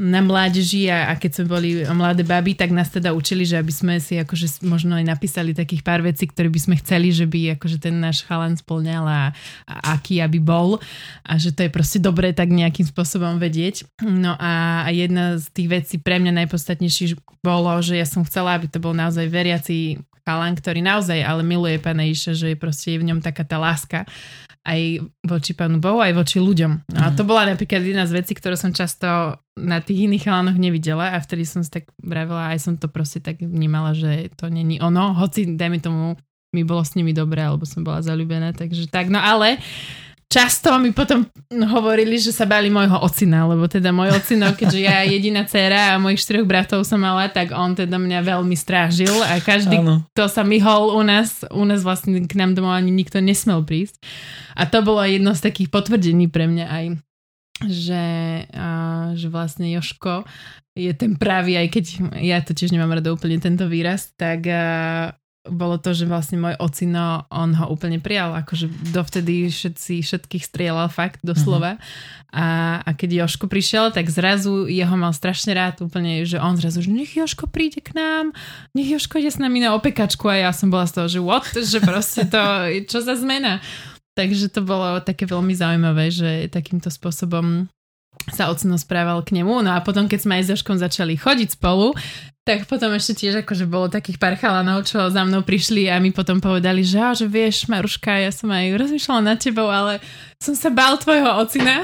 na 0.02 0.18
mládeži 0.26 0.90
a, 0.90 1.14
a 1.14 1.16
keď 1.16 1.32
sme 1.38 1.46
boli 1.46 1.70
mladé 1.94 2.26
baby, 2.26 2.58
tak 2.58 2.74
nás 2.74 2.90
teda 2.90 3.14
učili, 3.14 3.46
že 3.46 3.62
aby 3.62 3.70
sme 3.70 4.02
si 4.02 4.18
akože 4.18 4.66
možno 4.66 4.98
aj 4.98 5.06
napísali 5.06 5.54
takých 5.54 5.86
pár 5.86 6.02
vecí, 6.02 6.26
ktoré 6.26 6.50
by 6.50 6.58
sme 6.58 6.76
chceli, 6.82 7.14
že 7.14 7.30
by 7.30 7.62
akože 7.62 7.78
ten 7.78 8.02
náš 8.02 8.26
chalan 8.26 8.58
splňal 8.58 9.06
a, 9.06 9.22
a 9.70 9.76
aký 9.94 10.18
aby 10.18 10.42
bol 10.42 10.82
a 11.22 11.38
že 11.38 11.54
to 11.54 11.70
je 11.70 11.70
proste 11.70 12.02
dobré 12.02 12.34
tak 12.34 12.50
nejakým 12.50 12.90
spôsobom 12.90 13.38
vedieť. 13.38 13.86
No 14.02 14.34
a, 14.42 14.84
a 14.84 14.90
jedna 14.90 15.38
z 15.38 15.46
tých 15.54 15.70
vecí 15.70 15.96
pre 16.02 16.18
mňa 16.18 16.44
najpodstatnejšie 16.44 17.22
bolo, 17.46 17.70
že 17.86 18.02
ja 18.02 18.08
som 18.10 18.26
chcela, 18.26 18.58
aby 18.58 18.66
to 18.66 18.82
bol 18.82 18.98
naozaj 18.98 19.30
veriaci 19.30 20.02
chalan, 20.24 20.54
ktorý 20.58 20.80
naozaj 20.86 21.22
ale 21.22 21.42
miluje 21.42 21.82
Pána 21.82 22.06
Iša, 22.06 22.38
že 22.38 22.54
je 22.54 22.58
proste 22.58 22.98
v 22.98 23.08
ňom 23.12 23.20
taká 23.20 23.46
tá 23.46 23.58
láska 23.58 24.06
aj 24.62 25.02
voči 25.26 25.58
Pánu 25.58 25.82
Bohu, 25.82 25.98
aj 25.98 26.14
voči 26.14 26.38
ľuďom. 26.38 26.86
Mm. 26.86 26.98
A 27.02 27.10
mhm. 27.10 27.16
to 27.18 27.24
bola 27.26 27.50
napríklad 27.50 27.82
jedna 27.82 28.06
z 28.06 28.22
vecí, 28.22 28.38
ktorú 28.38 28.54
som 28.54 28.72
často 28.72 29.42
na 29.58 29.82
tých 29.82 30.06
iných 30.06 30.30
chalanoch 30.30 30.58
nevidela 30.58 31.14
a 31.14 31.18
vtedy 31.18 31.44
som 31.50 31.66
si 31.66 31.74
tak 31.74 31.90
vravila, 31.98 32.54
aj 32.54 32.60
som 32.62 32.74
to 32.78 32.86
proste 32.88 33.26
tak 33.26 33.42
vnímala, 33.42 33.98
že 33.98 34.30
to 34.38 34.48
není 34.48 34.78
ono, 34.80 35.18
hoci 35.18 35.58
dajme 35.58 35.82
tomu 35.82 36.16
mi 36.52 36.68
bolo 36.68 36.84
s 36.84 37.00
nimi 37.00 37.16
dobré, 37.16 37.48
alebo 37.48 37.64
som 37.64 37.80
bola 37.82 38.04
zalúbená, 38.04 38.52
takže 38.52 38.92
tak, 38.92 39.08
no 39.08 39.18
ale 39.24 39.56
často 40.32 40.80
mi 40.80 40.96
potom 40.96 41.28
hovorili, 41.52 42.16
že 42.16 42.32
sa 42.32 42.48
báli 42.48 42.72
môjho 42.72 43.04
ocina, 43.04 43.44
lebo 43.44 43.68
teda 43.68 43.92
môj 43.92 44.16
ocino, 44.16 44.56
keďže 44.56 44.80
ja 44.80 45.04
jediná 45.14 45.44
dcera 45.44 45.94
a 45.94 46.02
mojich 46.02 46.24
štyroch 46.24 46.48
bratov 46.48 46.88
som 46.88 47.04
mala, 47.04 47.28
tak 47.28 47.52
on 47.52 47.76
teda 47.76 48.00
mňa 48.00 48.24
veľmi 48.24 48.56
strážil 48.56 49.12
a 49.28 49.44
každý, 49.44 49.84
ano. 49.84 50.08
kto 50.16 50.32
sa 50.32 50.48
myhol 50.48 50.96
u 50.96 51.04
nás, 51.04 51.44
u 51.52 51.68
nás 51.68 51.84
vlastne 51.84 52.24
k 52.24 52.34
nám 52.40 52.56
domov 52.56 52.80
ani 52.80 52.96
nikto 52.96 53.20
nesmel 53.20 53.68
prísť. 53.68 54.00
A 54.56 54.64
to 54.64 54.80
bolo 54.80 55.04
jedno 55.04 55.36
z 55.36 55.44
takých 55.44 55.68
potvrdení 55.68 56.32
pre 56.32 56.48
mňa 56.48 56.66
aj 56.72 56.86
že, 57.62 58.06
a, 58.58 58.70
že 59.14 59.30
vlastne 59.30 59.70
Joško 59.70 60.26
je 60.74 60.90
ten 60.98 61.14
pravý, 61.20 61.62
aj 61.62 61.68
keď 61.70 61.86
ja 62.24 62.42
to 62.42 62.58
tiež 62.58 62.74
nemám 62.74 62.98
rada 62.98 63.14
úplne 63.14 63.38
tento 63.38 63.70
výraz, 63.70 64.16
tak 64.18 64.50
a, 64.50 64.64
bolo 65.42 65.82
to, 65.82 65.98
že 65.98 66.06
vlastne 66.06 66.38
môj 66.38 66.54
ocino, 66.62 67.26
on 67.34 67.58
ho 67.58 67.66
úplne 67.74 67.98
prijal, 67.98 68.38
akože 68.46 68.94
dovtedy 68.94 69.50
všetci, 69.50 70.06
všetkých 70.06 70.46
strieľal 70.46 70.86
fakt, 70.94 71.18
doslova. 71.26 71.82
Uh-huh. 71.82 72.38
A, 72.38 72.46
a 72.86 72.90
keď 72.94 73.26
Joško 73.26 73.50
prišiel, 73.50 73.90
tak 73.90 74.06
zrazu 74.14 74.70
jeho 74.70 74.94
mal 74.94 75.10
strašne 75.18 75.58
rád 75.58 75.82
úplne, 75.82 76.22
že 76.30 76.38
on 76.38 76.62
zrazu, 76.62 76.86
že 76.86 76.94
nech 76.94 77.18
Joško 77.18 77.50
príde 77.50 77.82
k 77.82 77.98
nám, 77.98 78.38
nech 78.78 78.94
Joško 78.94 79.18
ide 79.18 79.34
s 79.34 79.42
nami 79.42 79.66
na 79.66 79.74
opekačku 79.74 80.30
a 80.30 80.46
ja 80.46 80.52
som 80.54 80.70
bola 80.70 80.86
z 80.86 81.02
toho, 81.02 81.08
že 81.10 81.20
what, 81.26 81.50
že 81.58 81.82
proste 81.82 82.30
to, 82.30 82.42
čo 82.86 83.02
za 83.02 83.18
zmena. 83.18 83.66
Takže 84.14 84.54
to 84.54 84.62
bolo 84.62 85.02
také 85.02 85.26
veľmi 85.26 85.58
zaujímavé, 85.58 86.14
že 86.14 86.52
takýmto 86.54 86.94
spôsobom 86.94 87.66
sa 88.30 88.54
ocino 88.54 88.78
správal 88.78 89.26
k 89.26 89.42
nemu. 89.42 89.66
No 89.66 89.74
a 89.74 89.82
potom, 89.82 90.06
keď 90.06 90.20
sme 90.22 90.38
aj 90.38 90.44
s 90.46 90.52
Joškom 90.54 90.78
začali 90.78 91.18
chodiť 91.18 91.58
spolu, 91.58 91.98
tak 92.52 92.68
potom 92.68 92.92
ešte 92.92 93.24
tiež 93.24 93.48
akože 93.48 93.64
bolo 93.64 93.88
takých 93.88 94.20
pár 94.20 94.36
chalanov, 94.36 94.84
čo 94.84 95.08
za 95.08 95.24
mnou 95.24 95.40
prišli 95.40 95.88
a 95.88 96.04
mi 96.04 96.12
potom 96.12 96.44
povedali, 96.44 96.84
že, 96.84 97.24
že 97.24 97.26
vieš, 97.32 97.72
Maruška, 97.72 98.20
ja 98.20 98.28
som 98.28 98.52
aj 98.52 98.76
rozmýšľala 98.76 99.22
nad 99.24 99.40
tebou, 99.40 99.72
ale 99.72 100.04
som 100.36 100.52
sa 100.52 100.68
bál 100.68 101.00
tvojho 101.00 101.32
ocina. 101.40 101.80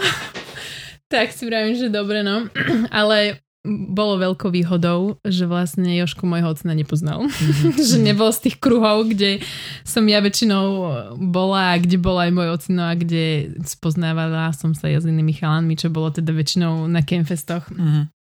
tak 1.13 1.31
si 1.31 1.47
vravím, 1.47 1.79
že 1.79 1.87
dobre, 1.87 2.19
no. 2.19 2.51
ale 2.91 3.39
bolo 3.67 4.19
veľkou 4.19 4.51
výhodou, 4.51 5.23
že 5.23 5.47
vlastne 5.47 5.87
Jošku 5.95 6.27
môjho 6.27 6.51
ocina 6.51 6.75
nepoznal. 6.75 7.23
Mm-hmm. 7.31 7.79
že 7.95 7.97
nebol 8.03 8.27
z 8.35 8.51
tých 8.51 8.59
kruhov, 8.59 9.07
kde 9.07 9.39
som 9.87 10.03
ja 10.03 10.19
väčšinou 10.19 10.67
bola 11.15 11.75
a 11.75 11.79
kde 11.79 11.95
bol 11.95 12.19
aj 12.19 12.31
môj 12.35 12.59
ocino 12.59 12.83
a 12.83 12.95
kde 12.95 13.55
spoznávala 13.63 14.51
som 14.51 14.75
sa 14.75 14.91
ja 14.91 14.99
s 14.99 15.07
inými 15.07 15.31
chalanmi, 15.31 15.79
čo 15.79 15.87
bolo 15.87 16.11
teda 16.11 16.35
väčšinou 16.35 16.91
na 16.91 16.99
campfestoch. 17.07 17.71
Mm-hmm 17.71 18.16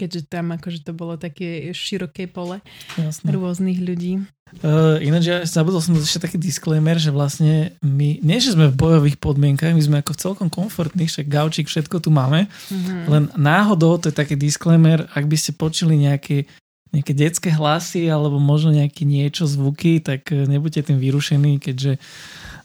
keďže 0.00 0.32
tam 0.32 0.56
akože 0.56 0.80
to 0.80 0.96
bolo 0.96 1.20
také 1.20 1.68
široké 1.76 2.24
pole 2.24 2.64
Jasne. 2.96 3.28
rôznych 3.28 3.76
ľudí. 3.76 4.24
Uh, 4.64 4.98
ináč 4.98 5.30
ja 5.30 5.36
zabudol 5.46 5.78
som 5.78 5.94
ešte 5.94 6.26
taký 6.26 6.34
disclaimer, 6.40 6.98
že 6.98 7.14
vlastne 7.14 7.76
my, 7.84 8.18
nie 8.18 8.38
že 8.42 8.58
sme 8.58 8.66
v 8.72 8.80
bojových 8.80 9.20
podmienkach, 9.22 9.76
my 9.76 9.84
sme 9.84 10.02
ako 10.02 10.18
celkom 10.18 10.48
komfortní, 10.50 11.06
však 11.06 11.30
gaučík, 11.30 11.70
všetko 11.70 12.02
tu 12.02 12.10
máme, 12.10 12.50
mm-hmm. 12.50 13.06
len 13.06 13.24
náhodou, 13.38 14.00
to 14.02 14.10
je 14.10 14.16
taký 14.16 14.34
disclaimer, 14.34 15.06
ak 15.14 15.30
by 15.30 15.36
ste 15.38 15.54
počuli 15.54 16.00
nejaké 16.00 16.50
nejaké 16.90 17.14
detské 17.14 17.54
hlasy 17.54 18.10
alebo 18.10 18.42
možno 18.42 18.74
nejaké 18.74 19.06
niečo, 19.06 19.46
zvuky, 19.46 20.02
tak 20.02 20.26
eh, 20.34 20.42
nebuďte 20.42 20.90
tým 20.90 20.98
vyrušení, 20.98 21.62
keďže 21.62 22.02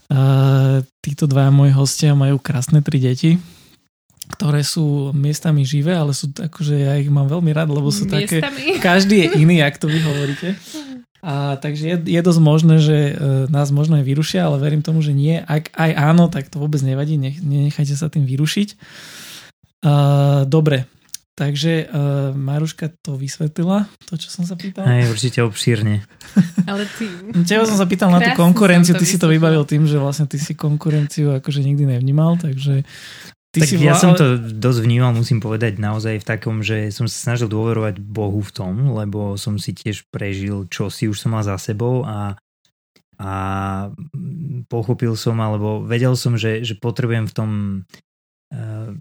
uh, 0.09 0.81
títo 1.05 1.29
dva 1.29 1.53
moji 1.53 1.69
hostia 1.77 2.17
majú 2.17 2.41
krásne 2.41 2.81
tri 2.81 2.97
deti 2.97 3.37
ktoré 4.25 4.65
sú 4.65 5.13
miestami 5.13 5.61
živé, 5.61 5.93
ale 5.93 6.11
sú 6.11 6.33
akože 6.33 6.75
ja 6.75 6.97
ich 6.97 7.09
mám 7.13 7.29
veľmi 7.29 7.53
rád, 7.53 7.69
lebo 7.69 7.93
sú 7.93 8.09
miestami. 8.09 8.41
také, 8.41 8.81
každý 8.89 9.15
je 9.25 9.27
iný, 9.39 9.61
ak 9.61 9.77
to 9.77 9.85
vy 9.85 10.01
hovoríte. 10.01 10.57
A 11.25 11.57
takže 11.57 11.83
je, 11.89 11.97
je 12.05 12.21
dosť 12.21 12.41
možné, 12.41 12.77
že 12.77 12.97
e, 13.09 13.13
nás 13.49 13.73
možno 13.73 13.97
aj 13.97 14.05
vyrušia, 14.05 14.45
ale 14.45 14.61
verím 14.61 14.85
tomu, 14.85 15.01
že 15.01 15.09
nie. 15.09 15.41
Ak 15.41 15.73
aj 15.73 15.91
áno, 15.97 16.29
tak 16.29 16.53
to 16.53 16.61
vôbec 16.61 16.77
nevadí, 16.85 17.17
nech, 17.17 17.41
nenechajte 17.41 17.97
sa 17.97 18.13
tým 18.13 18.29
vyrušiť. 18.29 18.77
Uh, 19.85 20.49
dobre, 20.49 20.89
takže 21.37 21.85
uh, 21.85 22.33
Maruška 22.33 22.89
to 23.05 23.13
vysvetlila, 23.13 23.85
to, 24.09 24.17
čo 24.17 24.33
som 24.33 24.49
sa 24.49 24.57
pýtal. 24.57 24.81
Aj, 24.81 25.05
určite 25.05 25.45
obšírne. 25.45 26.01
ale 26.71 26.89
ty... 26.97 27.05
Teba 27.45 27.69
som 27.69 27.77
sa 27.77 27.85
pýtal 27.85 28.09
na 28.09 28.17
tú 28.17 28.33
konkurenciu, 28.33 28.97
ty 28.97 29.05
si 29.05 29.21
to 29.21 29.29
vybavil 29.29 29.61
tým, 29.61 29.85
že 29.85 30.01
vlastne 30.01 30.25
ty 30.25 30.41
si 30.41 30.57
konkurenciu 30.57 31.37
akože 31.37 31.61
nikdy 31.61 31.85
nevnímal, 31.85 32.41
takže 32.41 32.81
Ty 33.55 33.63
tak 33.63 33.71
ja 33.79 33.95
som 33.95 34.11
to 34.19 34.35
dosť 34.35 34.83
vnímal, 34.83 35.15
musím 35.15 35.39
povedať, 35.39 35.79
naozaj 35.79 36.19
v 36.19 36.27
takom, 36.27 36.59
že 36.59 36.91
som 36.91 37.07
sa 37.07 37.31
snažil 37.31 37.47
dôverovať 37.47 38.03
Bohu 38.03 38.43
v 38.43 38.51
tom, 38.51 38.91
lebo 38.91 39.39
som 39.39 39.55
si 39.55 39.71
tiež 39.71 40.11
prežil, 40.11 40.67
čo 40.67 40.91
si 40.91 41.07
už 41.07 41.15
som 41.15 41.31
mal 41.31 41.47
za 41.47 41.55
sebou 41.55 42.03
a, 42.03 42.35
a 43.15 43.31
pochopil 44.67 45.15
som, 45.15 45.39
alebo 45.39 45.87
vedel 45.87 46.19
som, 46.19 46.35
že, 46.35 46.67
že 46.67 46.75
potrebujem 46.75 47.31
v 47.31 47.33
tom 47.33 47.49
uh, 48.51 48.91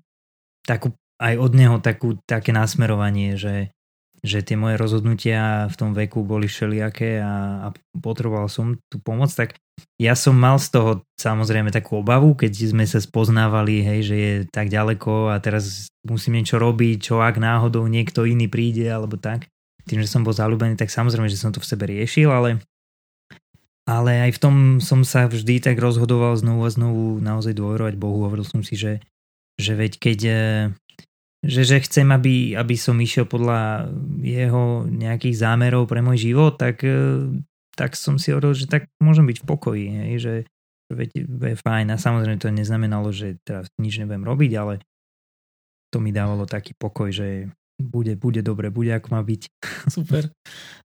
takú, 0.62 0.94
aj 1.18 1.34
od 1.34 1.52
neho 1.58 1.76
takú, 1.82 2.14
také 2.22 2.54
nasmerovanie, 2.54 3.34
že, 3.34 3.74
že 4.24 4.40
tie 4.40 4.56
moje 4.56 4.80
rozhodnutia 4.80 5.68
v 5.68 5.76
tom 5.76 5.92
veku 5.92 6.24
boli 6.24 6.48
všelijaké 6.48 7.20
a, 7.20 7.68
a 7.68 7.76
potreboval 8.00 8.48
som 8.48 8.80
tú 8.88 8.96
pomoc, 8.96 9.28
tak 9.36 9.60
ja 10.00 10.16
som 10.16 10.32
mal 10.32 10.56
z 10.56 10.72
toho 10.72 10.90
samozrejme 11.20 11.68
takú 11.68 12.00
obavu, 12.00 12.32
keď 12.32 12.72
sme 12.72 12.88
sa 12.88 13.04
spoznávali, 13.04 13.84
hej, 13.84 14.00
že 14.00 14.16
je 14.16 14.32
tak 14.48 14.72
ďaleko 14.72 15.28
a 15.28 15.36
teraz 15.44 15.92
musím 16.08 16.40
niečo 16.40 16.56
robiť, 16.56 17.12
čo 17.12 17.20
ak 17.20 17.36
náhodou 17.36 17.84
niekto 17.84 18.24
iný 18.24 18.48
príde 18.48 18.88
alebo 18.88 19.20
tak. 19.20 19.52
Tým, 19.84 20.00
že 20.00 20.08
som 20.08 20.24
bol 20.24 20.32
zalúbený, 20.32 20.80
tak 20.80 20.88
samozrejme, 20.88 21.28
že 21.28 21.36
som 21.36 21.52
to 21.52 21.60
v 21.60 21.68
sebe 21.68 21.84
riešil, 21.84 22.32
ale, 22.32 22.64
ale 23.84 24.24
aj 24.24 24.40
v 24.40 24.40
tom 24.40 24.56
som 24.80 25.04
sa 25.04 25.28
vždy 25.28 25.60
tak 25.60 25.76
rozhodoval 25.76 26.32
znovu 26.40 26.64
a 26.64 26.72
znovu 26.72 27.20
naozaj 27.20 27.52
dôverovať 27.52 28.00
Bohu. 28.00 28.24
Hovoril 28.24 28.48
som 28.48 28.64
si, 28.64 28.80
že, 28.80 29.04
že 29.60 29.76
veď 29.76 29.92
keď 30.00 30.18
eh, 30.24 30.38
že, 31.44 31.62
že 31.64 31.84
chcem, 31.84 32.08
aby, 32.10 32.56
aby 32.56 32.74
som 32.76 32.96
išiel 32.96 33.28
podľa 33.28 33.92
jeho 34.20 34.88
nejakých 34.88 35.36
zámerov 35.40 35.86
pre 35.86 36.00
môj 36.00 36.32
život, 36.32 36.56
tak 36.56 36.82
eh, 36.84 37.28
tak 37.74 37.98
som 37.98 38.16
si 38.16 38.30
hovoril, 38.30 38.54
že 38.54 38.70
tak 38.70 38.86
môžem 39.02 39.26
byť 39.26 39.38
v 39.42 39.46
pokoji, 39.46 39.84
hej, 39.90 40.16
že 40.22 40.34
veď 40.94 41.10
je 41.26 41.56
fajn 41.58 41.90
a 41.90 41.98
samozrejme 41.98 42.38
to 42.38 42.54
neznamenalo, 42.54 43.10
že 43.10 43.38
teraz 43.42 43.66
nič 43.82 43.98
nebudem 43.98 44.22
robiť, 44.22 44.52
ale 44.54 44.74
to 45.90 45.98
mi 45.98 46.14
dávalo 46.14 46.46
taký 46.46 46.74
pokoj, 46.78 47.10
že 47.10 47.50
bude, 47.82 48.14
bude 48.14 48.42
dobre, 48.46 48.70
bude 48.70 48.94
ako 48.94 49.18
má 49.18 49.20
byť. 49.22 49.42
Super. 49.98 50.30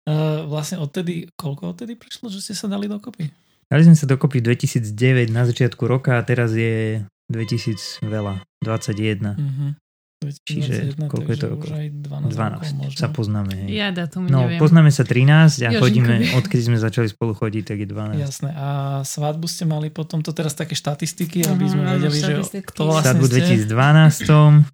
Uh, 0.03 0.43
vlastne 0.51 0.83
odtedy, 0.83 1.31
koľko 1.39 1.79
odtedy 1.79 1.95
prišlo, 1.95 2.27
že 2.27 2.43
ste 2.43 2.55
sa 2.59 2.67
dali 2.67 2.91
dokopy? 2.91 3.31
Dali 3.71 3.83
sme 3.87 3.95
sa 3.95 4.11
dokopy 4.11 4.43
2009 4.43 5.31
na 5.31 5.47
začiatku 5.47 5.87
roka 5.87 6.19
a 6.19 6.27
teraz 6.27 6.53
je 6.59 7.07
2000 7.31 8.03
veľa, 8.03 8.43
21. 8.61 9.39
Uh-huh. 9.39 9.71
Čiže 10.31 10.95
koľko 11.11 11.31
je 11.33 11.39
to 11.39 11.47
rokov? 11.51 11.69
12, 11.73 12.31
12 12.31 12.95
sa 12.95 13.09
poznáme. 13.11 13.53
Hej. 13.65 13.69
Ja 13.73 13.89
datum 13.91 14.31
no, 14.31 14.47
neviem. 14.47 14.61
poznáme 14.63 14.95
sa 14.95 15.03
13 15.03 15.19
a 15.19 15.39
Jožinkovi. 15.49 15.81
chodíme, 15.81 16.15
odkedy 16.39 16.63
sme 16.71 16.79
začali 16.79 17.09
spolu 17.11 17.35
chodiť, 17.35 17.63
tak 17.75 17.77
je 17.83 17.89
12. 17.91 18.23
Jasné. 18.23 18.51
A 18.55 18.69
svadbu 19.03 19.47
ste 19.51 19.65
mali 19.67 19.91
potom, 19.91 20.23
to 20.23 20.31
teraz 20.31 20.55
také 20.55 20.79
štatistiky, 20.79 21.49
aby 21.49 21.65
sme 21.67 21.83
uh-huh, 21.83 21.97
vedeli, 21.99 22.19
že 22.21 22.63
kto 22.63 22.81
vlastne 22.87 23.19
Svadbu 23.19 23.27
v 23.27 23.33
2012. 23.67 24.71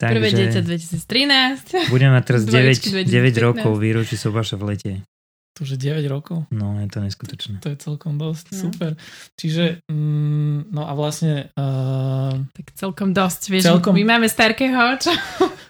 Takže 0.00 0.16
Prvé 0.16 0.28
dieťa 0.32 0.60
2013. 0.64 1.92
Budeme 1.92 2.16
mať 2.16 2.24
teraz 2.24 2.42
9, 2.48 3.04
9 3.04 3.44
rokov 3.44 3.76
výročí 3.76 4.16
Sobaša 4.16 4.56
v 4.56 4.64
lete. 4.72 4.92
To 5.60 5.68
už 5.68 5.76
je 5.76 5.92
9 5.92 6.08
rokov? 6.08 6.48
No, 6.48 6.80
je 6.80 6.88
to 6.88 7.04
neskutočné. 7.04 7.60
To 7.60 7.68
je 7.68 7.76
celkom 7.76 8.16
dosť, 8.16 8.56
no. 8.56 8.60
super. 8.64 8.90
Čiže, 9.36 9.84
mm, 9.92 10.72
no 10.72 10.88
a 10.88 10.96
vlastne... 10.96 11.52
Uh, 11.52 12.48
tak 12.56 12.72
celkom 12.72 13.12
dosť, 13.12 13.52
vieš, 13.52 13.68
celkom... 13.68 13.92
my 13.92 14.16
máme 14.16 14.24
starkého, 14.24 14.96
čo? 14.96 15.12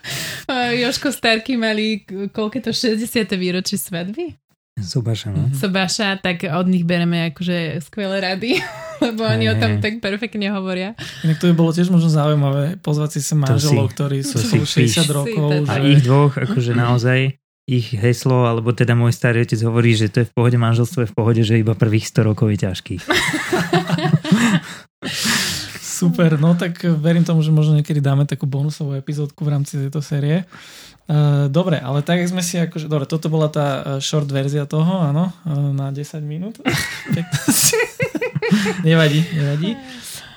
Joško 0.87 1.11
Starky 1.11 1.59
mali, 1.59 2.07
koľko 2.07 2.63
to, 2.63 2.71
60. 2.71 3.03
výročie 3.35 3.75
svadby? 3.75 4.39
Sobaša, 4.79 5.35
no. 5.35 5.51
Sobaša, 5.51 6.23
tak 6.23 6.47
od 6.47 6.71
nich 6.71 6.87
bereme 6.87 7.35
akože 7.35 7.83
skvelé 7.83 8.23
rady, 8.23 8.63
lebo 9.05 9.27
oni 9.27 9.51
hey. 9.51 9.51
o 9.51 9.55
tom 9.59 9.71
tak 9.83 9.99
perfektne 9.99 10.55
hovoria. 10.55 10.95
Inak 11.27 11.43
to 11.43 11.51
by 11.51 11.53
bolo 11.59 11.75
tiež 11.75 11.91
možno 11.91 12.07
zaujímavé 12.07 12.79
pozvať 12.79 13.19
si 13.19 13.21
sa 13.27 13.35
manželov, 13.35 13.91
ktorí 13.91 14.23
sú 14.23 14.39
60 14.39 15.03
rokov. 15.11 15.67
A 15.67 15.83
že... 15.83 15.91
ich 15.91 16.01
dvoch, 16.07 16.39
akože 16.39 16.71
naozaj 16.87 17.40
ich 17.71 17.95
heslo, 17.95 18.51
alebo 18.51 18.75
teda 18.75 18.99
môj 18.99 19.15
starý 19.15 19.47
otec 19.47 19.55
hovorí, 19.63 19.95
že 19.95 20.11
to 20.11 20.21
je 20.21 20.27
v 20.27 20.33
pohode, 20.35 20.59
manželstvo 20.59 21.07
je 21.07 21.11
v 21.11 21.15
pohode, 21.15 21.39
že 21.39 21.55
iba 21.55 21.71
prvých 21.71 22.11
100 22.11 22.27
rokov 22.27 22.51
je 22.51 22.67
ťažký. 22.67 22.95
Super, 26.01 26.35
no 26.35 26.59
tak 26.59 26.83
verím 26.99 27.23
tomu, 27.23 27.39
že 27.39 27.55
možno 27.55 27.79
niekedy 27.79 28.03
dáme 28.03 28.27
takú 28.27 28.43
bonusovú 28.43 28.99
epizódku 28.99 29.47
v 29.47 29.53
rámci 29.55 29.79
tejto 29.79 30.03
série. 30.03 30.43
Uh, 31.07 31.47
dobre, 31.47 31.79
ale 31.79 32.03
tak 32.03 32.23
sme 32.27 32.43
si 32.43 32.59
akože, 32.59 32.91
dobre, 32.91 33.07
toto 33.07 33.31
bola 33.31 33.47
tá 33.47 33.67
uh, 33.67 33.83
short 34.03 34.27
verzia 34.27 34.67
toho, 34.67 35.01
áno, 35.01 35.31
uh, 35.31 35.71
na 35.71 35.95
10 35.95 36.23
minút. 36.23 36.59
nevadí, 38.87 39.23
nevadí. 39.35 39.77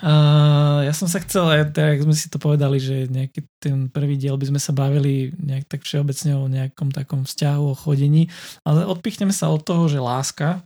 Uh, 0.05 0.85
ja 0.85 0.93
som 0.93 1.09
sa 1.09 1.17
chcel, 1.25 1.49
tak 1.73 2.05
sme 2.05 2.13
si 2.13 2.29
to 2.29 2.37
povedali, 2.37 2.77
že 2.77 3.09
nejaký 3.09 3.41
ten 3.57 3.89
prvý 3.89 4.21
diel 4.21 4.37
by 4.37 4.53
sme 4.53 4.61
sa 4.61 4.77
bavili 4.77 5.33
nejak 5.41 5.65
tak 5.65 5.81
všeobecne 5.81 6.37
o 6.37 6.45
nejakom 6.45 6.93
takom 6.93 7.25
vzťahu, 7.25 7.73
o 7.73 7.73
chodení, 7.73 8.29
ale 8.69 8.85
odpichneme 8.85 9.33
sa 9.33 9.49
od 9.49 9.65
toho, 9.65 9.89
že 9.89 10.05
láska, 10.05 10.61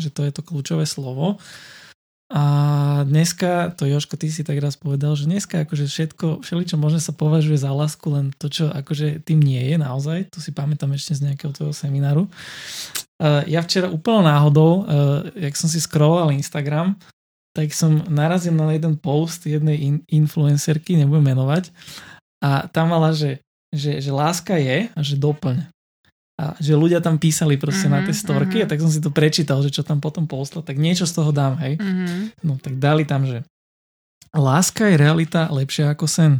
že 0.00 0.08
to 0.08 0.24
je 0.24 0.32
to 0.32 0.40
kľúčové 0.40 0.88
slovo. 0.88 1.36
A 2.32 2.44
dneska, 3.04 3.76
to 3.76 3.84
Joško, 3.84 4.16
ty 4.16 4.32
si 4.32 4.40
tak 4.40 4.56
raz 4.56 4.80
povedal, 4.80 5.12
že 5.20 5.28
dneska 5.28 5.68
akože 5.68 5.84
všetko, 5.84 6.40
všeličo 6.40 6.80
možné 6.80 7.04
sa 7.04 7.12
považuje 7.12 7.60
za 7.60 7.68
lásku, 7.68 8.08
len 8.08 8.32
to, 8.40 8.48
čo 8.48 8.72
akože 8.72 9.20
tým 9.20 9.44
nie 9.44 9.68
je 9.68 9.76
naozaj, 9.76 10.32
to 10.32 10.40
si 10.40 10.56
pamätám 10.56 10.96
ešte 10.96 11.12
z 11.12 11.28
nejakého 11.28 11.52
toho 11.52 11.76
semináru. 11.76 12.24
Uh, 13.20 13.44
ja 13.44 13.60
včera 13.60 13.92
úplne 13.92 14.32
náhodou, 14.32 14.88
uh, 14.88 15.28
jak 15.36 15.56
som 15.60 15.68
si 15.68 15.76
scrolloval 15.76 16.32
Instagram, 16.32 16.96
tak 17.58 17.74
som 17.74 18.06
narazil 18.06 18.54
na 18.54 18.70
jeden 18.70 18.94
post 18.94 19.50
jednej 19.50 19.74
in- 19.82 20.04
influencerky, 20.06 20.94
nebudem 20.94 21.34
menovať, 21.34 21.74
a 22.38 22.70
tam 22.70 22.94
mala, 22.94 23.10
že, 23.10 23.42
že, 23.74 23.98
že 23.98 24.10
láska 24.14 24.54
je 24.62 24.86
a 24.94 25.00
že 25.02 25.18
doplň. 25.18 25.66
A 26.38 26.54
že 26.62 26.78
ľudia 26.78 27.02
tam 27.02 27.18
písali 27.18 27.58
proste 27.58 27.90
uh-huh, 27.90 27.98
na 27.98 28.06
tie 28.06 28.14
mhm, 28.14 28.22
storky 28.22 28.56
uh-huh. 28.62 28.66
a 28.66 28.70
tak 28.70 28.78
som 28.78 28.90
si 28.94 29.02
to 29.02 29.10
prečítal, 29.10 29.58
že 29.58 29.74
čo 29.74 29.82
tam 29.82 29.98
potom 29.98 30.30
postla, 30.30 30.62
tak 30.62 30.78
niečo 30.78 31.02
z 31.02 31.18
toho 31.18 31.34
dám, 31.34 31.58
hej. 31.58 31.74
Uh-huh. 31.82 32.30
No 32.46 32.54
tak 32.62 32.78
dali 32.78 33.02
tam, 33.02 33.26
že 33.26 33.42
láska 34.30 34.86
je 34.86 35.02
realita 35.02 35.50
lepšia 35.50 35.90
ako 35.90 36.06
sen. 36.06 36.38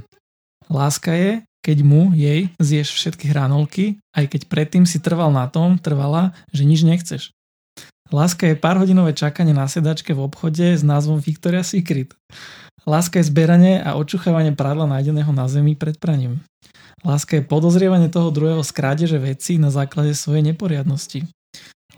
Láska 0.71 1.19
je, 1.19 1.43
keď 1.67 1.79
mu, 1.83 2.15
jej, 2.15 2.47
zješ 2.63 2.95
všetky 2.95 3.27
hranolky, 3.35 3.99
aj 4.15 4.31
keď 4.31 4.47
predtým 4.47 4.87
si 4.87 5.03
trval 5.03 5.35
na 5.35 5.51
tom, 5.51 5.83
trvala, 5.83 6.31
že 6.55 6.63
nič 6.63 6.87
nechceš. 6.87 7.35
Láska 8.09 8.49
je 8.49 8.57
pár 8.57 8.81
hodinové 8.81 9.13
čakanie 9.13 9.53
na 9.53 9.69
sedačke 9.69 10.17
v 10.17 10.25
obchode 10.25 10.65
s 10.65 10.81
názvom 10.81 11.21
Victoria's 11.21 11.77
Secret. 11.77 12.17
Láska 12.89 13.21
je 13.21 13.29
zberanie 13.29 13.85
a 13.85 14.01
očuchávanie 14.01 14.57
prádla 14.57 14.89
nájdeného 14.89 15.29
na 15.29 15.45
zemi 15.45 15.77
pred 15.77 16.01
praním. 16.01 16.41
Láska 17.05 17.37
je 17.37 17.45
podozrievanie 17.45 18.09
toho 18.09 18.33
druhého 18.33 18.65
z 18.65 18.71
krádeže 18.73 19.21
veci 19.21 19.61
na 19.61 19.69
základe 19.69 20.17
svojej 20.17 20.41
neporiadnosti. 20.41 21.29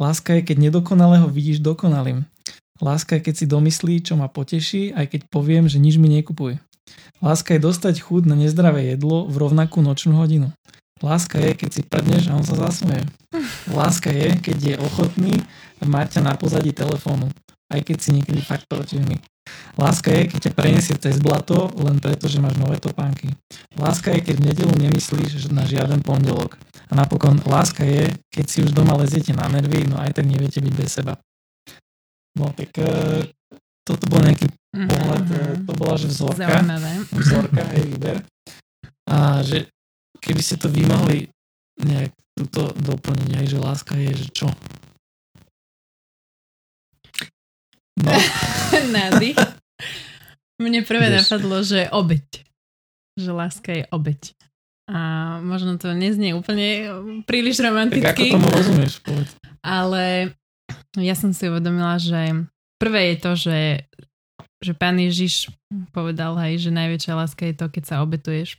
Láska 0.02 0.34
je, 0.34 0.50
keď 0.50 0.56
nedokonalého 0.58 1.30
vidíš 1.30 1.62
dokonalým. 1.62 2.26
Láska 2.82 3.14
je, 3.14 3.30
keď 3.30 3.34
si 3.38 3.46
domyslí, 3.46 3.94
čo 4.02 4.18
ma 4.18 4.26
poteší, 4.26 4.90
aj 4.90 5.14
keď 5.14 5.20
poviem, 5.30 5.70
že 5.70 5.78
nič 5.78 5.94
mi 5.94 6.10
nekupuj. 6.10 6.58
Láska 7.22 7.54
je 7.54 7.62
dostať 7.62 8.02
chuť 8.02 8.26
na 8.26 8.34
nezdravé 8.34 8.98
jedlo 8.98 9.30
v 9.30 9.46
rovnakú 9.46 9.78
nočnú 9.78 10.18
hodinu. 10.18 10.50
Láska 11.00 11.38
je, 11.38 11.54
keď 11.54 11.70
si 11.70 11.82
prdneš 11.86 12.28
a 12.28 12.36
on 12.36 12.44
sa 12.44 12.58
zasmeje. 12.58 13.06
Láska 13.70 14.10
je, 14.10 14.36
keď 14.36 14.58
je 14.58 14.74
ochotný 14.82 15.34
ťa 15.84 16.20
na 16.20 16.34
pozadí 16.36 16.72
telefónu, 16.76 17.28
aj 17.72 17.80
keď 17.84 17.96
si 18.00 18.10
niekedy 18.12 18.40
fakt 18.44 18.68
protivný. 18.68 19.16
Láska 19.78 20.12
je, 20.12 20.28
keď 20.28 20.38
ťa 20.50 20.52
preniesie 20.52 20.96
cez 21.00 21.16
blato, 21.18 21.72
len 21.80 21.98
preto, 21.98 22.28
že 22.28 22.42
máš 22.42 22.60
nové 22.60 22.76
topánky. 22.76 23.32
Láska 23.78 24.12
je, 24.12 24.20
keď 24.20 24.34
v 24.36 24.46
nedelu 24.52 24.74
nemyslíš 24.76 25.50
na 25.50 25.64
žiaden 25.64 26.04
pondelok. 26.04 26.58
A 26.90 26.98
napokon, 26.98 27.38
láska 27.46 27.86
je, 27.86 28.10
keď 28.34 28.44
si 28.50 28.58
už 28.66 28.74
doma 28.74 28.98
leziete 28.98 29.30
na 29.30 29.46
nervy, 29.46 29.86
no 29.86 29.96
aj 29.98 30.20
tak 30.20 30.26
neviete 30.26 30.58
byť 30.58 30.74
bez 30.74 30.90
seba. 30.90 31.14
No 32.34 32.50
tak 32.54 32.70
e, 32.78 33.30
toto 33.86 34.04
bol 34.10 34.22
nejaký 34.26 34.50
mm-hmm. 34.50 34.88
pohľad, 34.90 35.24
e, 35.30 35.40
to 35.66 35.72
bola, 35.78 35.94
že 35.98 36.06
vzorka. 36.10 36.46
Zaujímavé. 36.46 36.90
Vzorka, 37.14 37.62
hej, 37.74 37.84
výber. 37.94 38.16
A 39.06 39.42
že 39.46 39.70
keby 40.18 40.42
ste 40.42 40.58
to 40.58 40.66
vy 40.66 40.82
mohli 40.86 41.30
nejak 41.80 42.12
túto 42.34 42.74
doplniť, 42.74 43.30
aj 43.38 43.46
že 43.46 43.58
láska 43.58 43.94
je, 43.96 44.10
že 44.14 44.26
čo? 44.34 44.48
No. 48.04 48.12
Nádych. 48.94 49.36
Mne 50.60 50.84
prvé 50.84 51.08
yes. 51.08 51.24
napadlo, 51.24 51.64
že 51.64 51.88
obeď. 51.88 52.44
Že 53.16 53.30
láska 53.32 53.70
je 53.72 53.84
obeď. 53.88 54.36
A 54.90 54.98
možno 55.40 55.78
to 55.78 55.94
neznie 55.94 56.34
úplne 56.34 56.90
príliš 57.24 57.62
romanticky. 57.62 58.04
Tak 58.04 58.18
ako 58.18 58.36
tomu 58.36 58.48
rozumieš? 58.50 58.92
Povedz. 59.00 59.32
Ale 59.62 60.34
ja 60.98 61.14
som 61.14 61.30
si 61.30 61.46
uvedomila, 61.46 61.96
že 61.96 62.44
prvé 62.76 63.14
je 63.14 63.16
to, 63.22 63.32
že, 63.38 63.60
že 64.58 64.72
pán 64.74 64.98
Ježiš 64.98 65.54
povedal, 65.94 66.34
hej, 66.42 66.68
že 66.68 66.70
najväčšia 66.74 67.12
láska 67.14 67.46
je 67.46 67.54
to, 67.54 67.66
keď 67.70 67.82
sa 67.86 67.96
obetuješ 68.02 68.58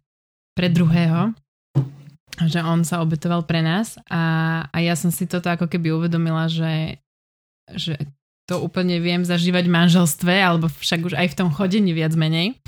pre 0.56 0.72
druhého 0.72 1.36
že 2.40 2.64
on 2.64 2.82
sa 2.88 3.04
obetoval 3.04 3.44
pre 3.44 3.60
nás 3.60 4.00
a, 4.08 4.66
a 4.72 4.78
ja 4.80 4.96
som 4.96 5.12
si 5.12 5.28
toto 5.28 5.52
ako 5.52 5.68
keby 5.68 5.92
uvedomila, 5.92 6.48
že, 6.48 7.04
že 7.76 8.00
to 8.52 8.60
úplne 8.60 9.00
viem 9.00 9.24
zažívať 9.24 9.72
v 9.72 9.76
manželstve, 9.80 10.34
alebo 10.36 10.68
však 10.68 11.00
už 11.08 11.14
aj 11.16 11.28
v 11.32 11.38
tom 11.40 11.50
chodení 11.56 11.96
viac 11.96 12.12
menej, 12.20 12.60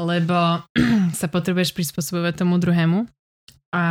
lebo 0.00 0.64
sa 1.20 1.28
potrebuješ 1.28 1.76
prispôsobovať 1.76 2.40
tomu 2.40 2.56
druhému 2.56 3.04
a, 3.76 3.86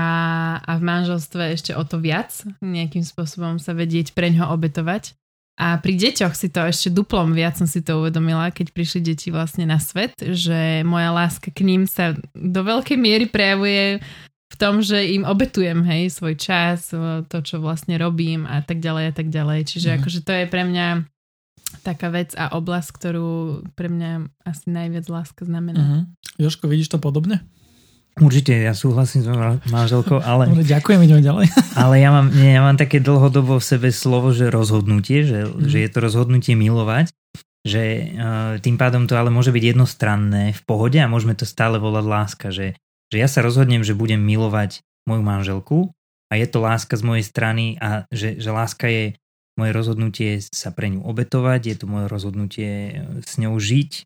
a 0.66 0.72
v 0.76 0.82
manželstve 0.82 1.54
ešte 1.54 1.72
o 1.78 1.86
to 1.86 2.02
viac, 2.02 2.34
nejakým 2.66 3.06
spôsobom 3.06 3.62
sa 3.62 3.78
vedieť 3.78 4.18
pre 4.18 4.34
ňo 4.34 4.50
obetovať. 4.58 5.14
A 5.60 5.76
pri 5.76 6.00
deťoch 6.00 6.40
si 6.40 6.48
to 6.48 6.64
ešte 6.64 6.88
duplom 6.88 7.36
viac 7.36 7.60
som 7.60 7.68
si 7.68 7.84
to 7.84 8.00
uvedomila, 8.00 8.48
keď 8.48 8.72
prišli 8.72 9.12
deti 9.12 9.28
vlastne 9.28 9.68
na 9.68 9.76
svet, 9.76 10.16
že 10.16 10.88
moja 10.88 11.12
láska 11.12 11.52
k 11.52 11.68
ním 11.68 11.84
sa 11.84 12.16
do 12.32 12.62
veľkej 12.64 12.96
miery 12.96 13.28
prejavuje 13.28 14.00
v 14.50 14.56
tom, 14.56 14.80
že 14.80 15.04
im 15.14 15.28
obetujem, 15.28 15.84
hej, 15.84 16.16
svoj 16.16 16.40
čas, 16.40 16.90
to, 17.28 17.38
čo 17.44 17.60
vlastne 17.60 18.00
robím 18.00 18.48
a 18.48 18.64
tak 18.64 18.80
ďalej 18.80 19.06
a 19.12 19.14
tak 19.14 19.28
ďalej. 19.30 19.60
Čiže 19.68 19.90
mm. 19.92 19.96
akože 20.00 20.20
to 20.24 20.32
je 20.32 20.46
pre 20.48 20.64
mňa 20.64 20.88
taká 21.82 22.12
vec 22.12 22.36
a 22.36 22.52
oblasť, 22.54 22.90
ktorú 22.94 23.30
pre 23.74 23.88
mňa 23.88 24.30
asi 24.46 24.66
najviac 24.70 25.06
láska 25.10 25.48
znamená. 25.48 25.80
Mm-hmm. 25.80 26.02
Joško, 26.40 26.68
vidíš 26.68 26.94
to 26.94 27.00
podobne? 27.00 27.42
Určite, 28.20 28.52
ja 28.52 28.76
súhlasím 28.76 29.24
s 29.24 29.32
manželkou, 29.72 30.20
ale... 30.20 30.52
Dobre, 30.52 30.68
ďakujem, 30.68 31.00
ideme 31.08 31.24
ďalej. 31.24 31.46
ale 31.84 32.04
ja 32.04 32.12
mám, 32.12 32.28
nie, 32.36 32.52
ja 32.52 32.60
mám 32.60 32.76
také 32.76 33.00
dlhodobo 33.00 33.64
v 33.64 33.66
sebe 33.66 33.90
slovo, 33.96 34.36
že 34.36 34.52
rozhodnutie, 34.52 35.24
že, 35.24 35.48
mm. 35.48 35.72
že 35.72 35.78
je 35.88 35.90
to 35.90 36.00
rozhodnutie 36.04 36.52
milovať, 36.60 37.16
že 37.64 37.84
uh, 38.20 38.60
tým 38.60 38.76
pádom 38.76 39.08
to 39.08 39.16
ale 39.16 39.32
môže 39.32 39.56
byť 39.56 39.64
jednostranné 39.72 40.52
v 40.52 40.62
pohode 40.68 41.00
a 41.00 41.08
môžeme 41.08 41.32
to 41.32 41.48
stále 41.48 41.80
volať 41.80 42.06
láska, 42.06 42.48
že 42.52 42.76
že 43.10 43.18
ja 43.18 43.28
sa 43.28 43.42
rozhodnem, 43.42 43.82
že 43.82 43.98
budem 43.98 44.22
milovať 44.22 44.86
moju 45.10 45.22
manželku 45.26 45.78
a 46.30 46.38
je 46.38 46.46
to 46.46 46.62
láska 46.62 46.94
z 46.94 47.04
mojej 47.04 47.26
strany 47.26 47.66
a 47.82 48.06
že, 48.14 48.38
že 48.38 48.50
láska 48.54 48.86
je 48.86 49.18
moje 49.60 49.76
rozhodnutie 49.76 50.40
sa 50.40 50.72
pre 50.72 50.88
ňu 50.88 51.04
obetovať, 51.04 51.62
je 51.68 51.76
to 51.76 51.86
moje 51.92 52.06
rozhodnutie 52.08 52.72
e, 52.72 52.92
s 53.20 53.36
ňou 53.36 53.60
žiť, 53.60 53.92
e, 54.00 54.04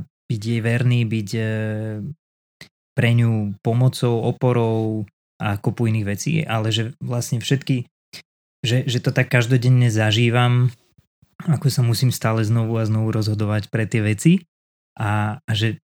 byť 0.00 0.40
jej 0.40 0.60
verný, 0.64 1.04
byť 1.04 1.28
e, 1.36 1.42
pre 2.96 3.10
ňu 3.12 3.60
pomocou, 3.60 4.24
oporou 4.24 5.04
a 5.36 5.60
kopu 5.60 5.92
iných 5.92 6.06
vecí, 6.08 6.32
ale 6.40 6.72
že 6.72 6.96
vlastne 7.02 7.42
všetky, 7.42 7.84
že, 8.64 8.88
že 8.88 8.98
to 9.04 9.12
tak 9.12 9.28
každodenne 9.28 9.92
zažívam, 9.92 10.72
ako 11.44 11.68
sa 11.68 11.82
musím 11.84 12.14
stále 12.14 12.40
znovu 12.46 12.80
a 12.80 12.88
znovu 12.88 13.12
rozhodovať 13.12 13.68
pre 13.68 13.84
tie 13.84 14.00
veci 14.00 14.32
a, 14.96 15.42
a 15.44 15.52
že 15.52 15.82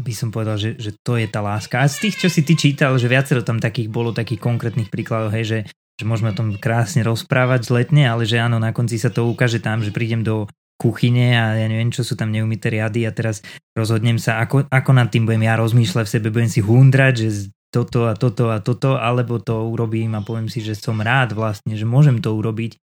by 0.00 0.12
som 0.16 0.28
povedal, 0.32 0.56
že, 0.56 0.80
že 0.80 0.96
to 1.04 1.20
je 1.20 1.28
tá 1.28 1.44
láska. 1.44 1.84
A 1.84 1.86
z 1.86 2.08
tých, 2.08 2.24
čo 2.24 2.28
si 2.32 2.40
ty 2.40 2.56
čítal, 2.56 2.96
že 2.96 3.06
viacero 3.06 3.44
tam 3.44 3.60
takých 3.60 3.92
bolo 3.92 4.16
takých 4.16 4.40
konkrétnych 4.40 4.88
príkladov, 4.88 5.30
hej, 5.36 5.44
že, 5.44 5.58
že 6.00 6.08
môžeme 6.08 6.32
o 6.32 6.38
tom 6.38 6.56
krásne 6.56 7.04
rozprávať 7.04 7.68
zletne, 7.68 8.08
ale 8.08 8.24
že 8.24 8.40
áno, 8.40 8.56
na 8.56 8.72
konci 8.72 8.96
sa 8.96 9.12
to 9.12 9.28
ukáže 9.28 9.60
tam, 9.60 9.84
že 9.84 9.92
prídem 9.92 10.24
do 10.24 10.48
kuchyne 10.80 11.36
a 11.36 11.60
ja 11.60 11.68
neviem, 11.68 11.92
čo 11.92 12.00
sú 12.00 12.16
tam 12.16 12.32
neumité 12.32 12.72
riady 12.72 13.04
a 13.04 13.12
teraz 13.12 13.44
rozhodnem 13.76 14.16
sa, 14.16 14.40
ako, 14.40 14.64
ako 14.72 14.90
nad 14.96 15.12
tým 15.12 15.28
budem 15.28 15.44
ja 15.44 15.60
rozmýšľať 15.60 16.04
v 16.08 16.14
sebe, 16.16 16.32
budem 16.32 16.48
si 16.48 16.64
hundrať, 16.64 17.14
že 17.20 17.28
toto 17.68 18.08
a 18.08 18.16
toto 18.16 18.48
a 18.48 18.64
toto, 18.64 18.96
alebo 18.96 19.36
to 19.36 19.68
urobím 19.68 20.16
a 20.16 20.24
poviem 20.24 20.48
si, 20.48 20.64
že 20.64 20.72
som 20.72 20.96
rád 20.96 21.36
vlastne, 21.36 21.76
že 21.76 21.84
môžem 21.84 22.18
to 22.18 22.32
urobiť, 22.32 22.80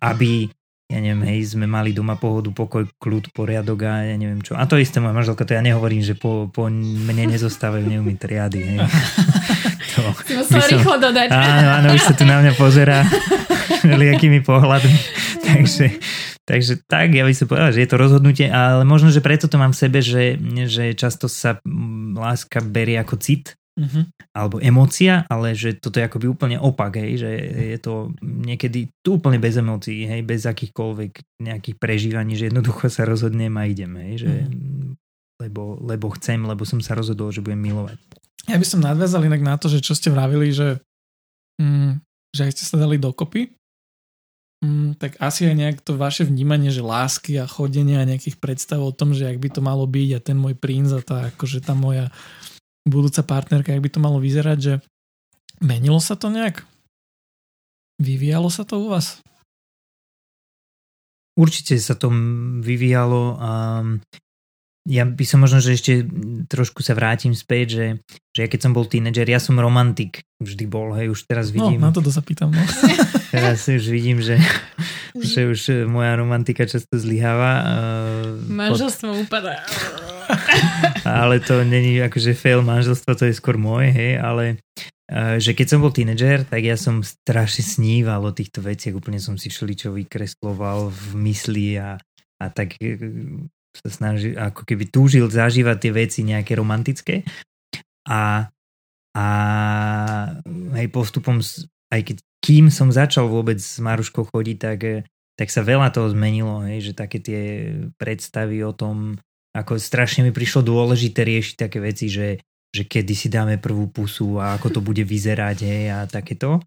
aby 0.00 0.48
ja 0.92 1.00
neviem, 1.00 1.24
hej, 1.24 1.56
sme 1.56 1.64
mali 1.64 1.96
doma 1.96 2.20
pohodu, 2.20 2.52
pokoj, 2.52 2.84
kľud, 3.00 3.32
poriadok 3.32 3.88
a 3.88 4.12
ja 4.12 4.16
neviem 4.20 4.44
čo. 4.44 4.52
A 4.52 4.68
to 4.68 4.76
isté 4.76 5.00
moja 5.00 5.16
manželka, 5.16 5.48
to 5.48 5.56
ja 5.56 5.64
nehovorím, 5.64 6.04
že 6.04 6.12
po, 6.12 6.52
po 6.52 6.68
mne 6.68 7.32
nezostávajú 7.32 7.88
neumité 7.88 8.28
riady, 8.28 8.60
hej. 8.60 8.78
To, 10.10 10.32
musel 10.42 10.58
som, 10.58 10.70
rýchlo 10.74 10.94
dodať. 10.98 11.28
Áno, 11.30 11.68
áno, 11.78 11.88
už 11.94 12.02
sa 12.02 12.14
tu 12.18 12.26
na 12.26 12.42
mňa 12.42 12.52
pozera 12.58 13.06
liakými 14.02 14.42
pohľadmi. 14.42 14.98
takže, 15.46 15.86
takže 16.42 16.72
tak, 16.86 17.14
ja 17.14 17.22
by 17.22 17.34
som 17.34 17.46
povedal, 17.46 17.70
že 17.70 17.82
je 17.86 17.90
to 17.90 17.96
rozhodnutie, 18.00 18.46
ale 18.50 18.82
možno, 18.82 19.14
že 19.14 19.22
preto 19.22 19.46
to 19.46 19.56
mám 19.56 19.70
v 19.70 19.80
sebe, 19.80 19.98
že, 20.02 20.38
že 20.66 20.98
často 20.98 21.30
sa 21.30 21.62
láska 22.18 22.62
berie 22.62 22.98
ako 22.98 23.16
cit, 23.18 23.54
uh-huh. 23.78 24.04
alebo 24.36 24.60
emócia, 24.60 25.24
ale 25.28 25.56
že 25.56 25.76
toto 25.76 26.00
je 26.00 26.06
akoby 26.06 26.26
úplne 26.28 26.56
opak, 26.60 27.00
hej, 27.00 27.24
že 27.24 27.30
je 27.76 27.78
to 27.80 28.12
niekedy 28.22 28.92
tu 29.00 29.16
úplne 29.16 29.40
bez 29.40 29.56
emócií, 29.56 30.04
hej, 30.04 30.22
bez 30.24 30.44
akýchkoľvek 30.44 31.40
nejakých 31.40 31.76
prežívaní, 31.80 32.36
že 32.36 32.52
jednoducho 32.52 32.88
sa 32.92 33.08
rozhodnem 33.08 33.52
a 33.56 33.64
idem, 33.68 33.92
hej, 34.08 34.14
že 34.28 34.32
uh-huh. 34.32 34.94
lebo, 35.48 35.80
lebo 35.80 36.12
chcem, 36.20 36.42
lebo 36.44 36.62
som 36.68 36.80
sa 36.80 36.96
rozhodol, 36.96 37.32
že 37.32 37.44
budem 37.44 37.60
milovať. 37.60 37.98
Ja 38.50 38.58
by 38.58 38.66
som 38.66 38.82
nadviazal 38.82 39.22
inak 39.22 39.42
na 39.42 39.54
to, 39.54 39.70
že 39.70 39.78
čo 39.78 39.94
ste 39.94 40.10
vravili, 40.10 40.50
že, 40.50 40.82
mm, 41.62 42.02
že 42.34 42.40
aj 42.48 42.52
ste 42.58 42.64
sa 42.66 42.76
dali 42.80 42.98
dokopy, 42.98 43.54
mm, 44.66 44.98
tak 44.98 45.14
asi 45.22 45.46
aj 45.46 45.54
nejak 45.54 45.78
to 45.86 45.94
vaše 45.94 46.26
vnímanie, 46.26 46.74
že 46.74 46.82
lásky 46.82 47.38
a 47.38 47.46
chodenia 47.46 48.02
a 48.02 48.08
nejakých 48.08 48.42
predstav 48.42 48.82
o 48.82 48.90
tom, 48.90 49.14
že 49.14 49.30
ak 49.30 49.38
by 49.38 49.48
to 49.50 49.60
malo 49.62 49.86
byť 49.86 50.08
a 50.18 50.24
ten 50.24 50.34
môj 50.34 50.58
princ 50.58 50.90
a 50.90 50.98
tá, 51.02 51.30
akože 51.30 51.62
tá 51.62 51.78
moja 51.78 52.10
budúca 52.82 53.22
partnerka, 53.22 53.70
jak 53.70 53.84
by 53.84 53.90
to 53.90 54.02
malo 54.02 54.18
vyzerať, 54.18 54.58
že 54.58 54.74
menilo 55.62 56.02
sa 56.02 56.18
to 56.18 56.26
nejak? 56.26 56.66
Vyvíjalo 58.02 58.50
sa 58.50 58.66
to 58.66 58.82
u 58.82 58.90
vás? 58.90 59.22
Určite 61.38 61.78
sa 61.78 61.94
to 61.94 62.10
vyvíjalo 62.60 63.38
a 63.38 63.50
ja 64.82 65.06
by 65.06 65.24
som 65.26 65.46
možno, 65.46 65.62
že 65.62 65.78
ešte 65.78 66.02
trošku 66.50 66.82
sa 66.82 66.98
vrátim 66.98 67.38
späť, 67.38 67.66
že, 67.70 67.86
že 68.34 68.40
ja 68.42 68.48
keď 68.50 68.60
som 68.66 68.72
bol 68.74 68.90
tínedžer, 68.90 69.30
ja 69.30 69.38
som 69.38 69.54
romantik 69.54 70.26
vždy 70.42 70.64
bol, 70.66 70.90
hej, 70.98 71.14
už 71.14 71.22
teraz 71.30 71.54
no, 71.54 71.70
vidím. 71.70 71.78
No, 71.78 71.90
na 71.90 71.94
to 71.94 72.02
zapýtam, 72.10 72.50
no. 72.50 72.62
teraz 73.34 73.62
už 73.70 73.86
vidím, 73.86 74.18
že, 74.18 74.42
že 75.14 75.46
už 75.46 75.86
moja 75.86 76.18
romantika 76.18 76.66
často 76.66 76.98
zlyháva. 76.98 77.62
Manželstvo 78.50 79.14
pod... 79.14 79.22
upadá. 79.22 79.62
ale 81.06 81.38
to 81.38 81.62
není 81.62 82.02
akože 82.02 82.34
fail 82.34 82.66
manželstva, 82.66 83.14
to 83.14 83.30
je 83.30 83.38
skôr 83.38 83.54
môj, 83.54 83.86
hej, 83.94 84.18
ale 84.18 84.58
že 85.12 85.52
keď 85.52 85.66
som 85.68 85.78
bol 85.84 85.92
tínedžer, 85.92 86.48
tak 86.48 86.64
ja 86.64 86.74
som 86.80 87.04
strašne 87.04 87.60
sníval 87.60 88.24
o 88.24 88.32
týchto 88.32 88.64
veciach, 88.64 88.96
úplne 88.96 89.20
som 89.20 89.36
si 89.36 89.52
všeličo 89.52 89.92
vykresloval 89.92 90.88
v 90.88 91.04
mysli 91.28 91.76
a, 91.76 92.00
a 92.40 92.46
tak 92.48 92.80
e, 92.80 92.96
sa 93.72 93.88
snažil, 93.88 94.36
ako 94.36 94.68
keby 94.68 94.84
túžil 94.92 95.26
zažívať 95.26 95.76
tie 95.80 95.92
veci 95.92 96.20
nejaké 96.22 96.52
romantické 96.54 97.24
a, 98.06 98.52
a 99.16 99.26
hej, 100.76 100.88
postupom, 100.92 101.40
aj 101.92 102.00
keď 102.04 102.16
kým 102.42 102.68
som 102.68 102.90
začal 102.90 103.30
vôbec 103.30 103.56
s 103.56 103.78
Maruškou 103.78 104.28
chodiť, 104.28 104.56
tak, 104.58 104.78
e, 104.82 104.96
tak 105.38 105.48
sa 105.48 105.62
veľa 105.62 105.94
toho 105.94 106.10
zmenilo, 106.10 106.66
hej, 106.66 106.90
že 106.90 106.92
také 106.98 107.22
tie 107.22 107.72
predstavy 107.96 108.60
o 108.66 108.74
tom, 108.74 109.16
ako 109.54 109.78
strašne 109.78 110.26
mi 110.26 110.32
prišlo 110.34 110.66
dôležité 110.66 111.22
riešiť 111.22 111.54
také 111.56 111.78
veci, 111.78 112.10
že, 112.10 112.42
že 112.74 112.82
kedy 112.84 113.14
si 113.14 113.28
dáme 113.30 113.62
prvú 113.62 113.88
pusu 113.88 114.42
a 114.42 114.58
ako 114.58 114.68
to 114.68 114.80
bude 114.82 115.04
vyzerať 115.06 115.58
hej, 115.64 115.84
a 115.92 115.98
takéto. 116.10 116.60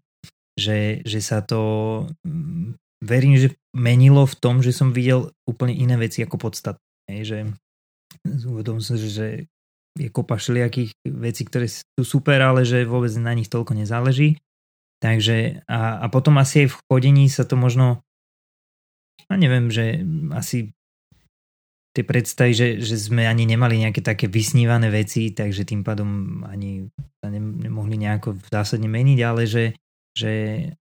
Že, 0.56 1.04
že 1.04 1.20
sa 1.20 1.44
to 1.44 1.60
mm, 2.24 2.80
verím, 3.04 3.36
že 3.36 3.52
menilo 3.76 4.24
v 4.24 4.38
tom, 4.40 4.64
že 4.64 4.72
som 4.72 4.96
videl 4.96 5.28
úplne 5.44 5.76
iné 5.76 6.00
veci 6.00 6.24
ako 6.24 6.40
podstatné. 6.40 6.80
Hej, 7.06 7.20
že 7.24 7.38
uvedom 8.46 8.82
som, 8.82 8.98
že, 8.98 9.46
je 9.96 10.08
kopa 10.12 10.36
všelijakých 10.36 10.92
vecí, 11.08 11.42
ktoré 11.48 11.66
sú 11.70 12.04
super, 12.04 12.36
ale 12.44 12.68
že 12.68 12.84
vôbec 12.84 13.10
na 13.16 13.32
nich 13.32 13.48
toľko 13.48 13.72
nezáleží. 13.72 14.36
Takže 15.00 15.64
a, 15.68 16.00
a 16.04 16.06
potom 16.08 16.36
asi 16.40 16.66
aj 16.66 16.68
v 16.72 16.80
chodení 16.88 17.26
sa 17.28 17.44
to 17.44 17.56
možno 17.56 18.04
a 19.26 19.34
neviem, 19.34 19.72
že 19.74 20.06
asi 20.32 20.70
tie 21.96 22.04
predstavy, 22.04 22.52
že, 22.52 22.68
že 22.78 22.94
sme 23.00 23.24
ani 23.24 23.48
nemali 23.48 23.80
nejaké 23.80 24.04
také 24.04 24.28
vysnívané 24.28 24.92
veci, 24.92 25.32
takže 25.32 25.64
tým 25.64 25.80
pádom 25.80 26.42
ani 26.44 26.92
sa 27.24 27.32
ne, 27.32 27.40
nemohli 27.40 27.96
nejako 27.96 28.36
zásadne 28.52 28.86
meniť, 28.86 29.18
ale 29.24 29.48
že, 29.48 29.72
že 30.12 30.32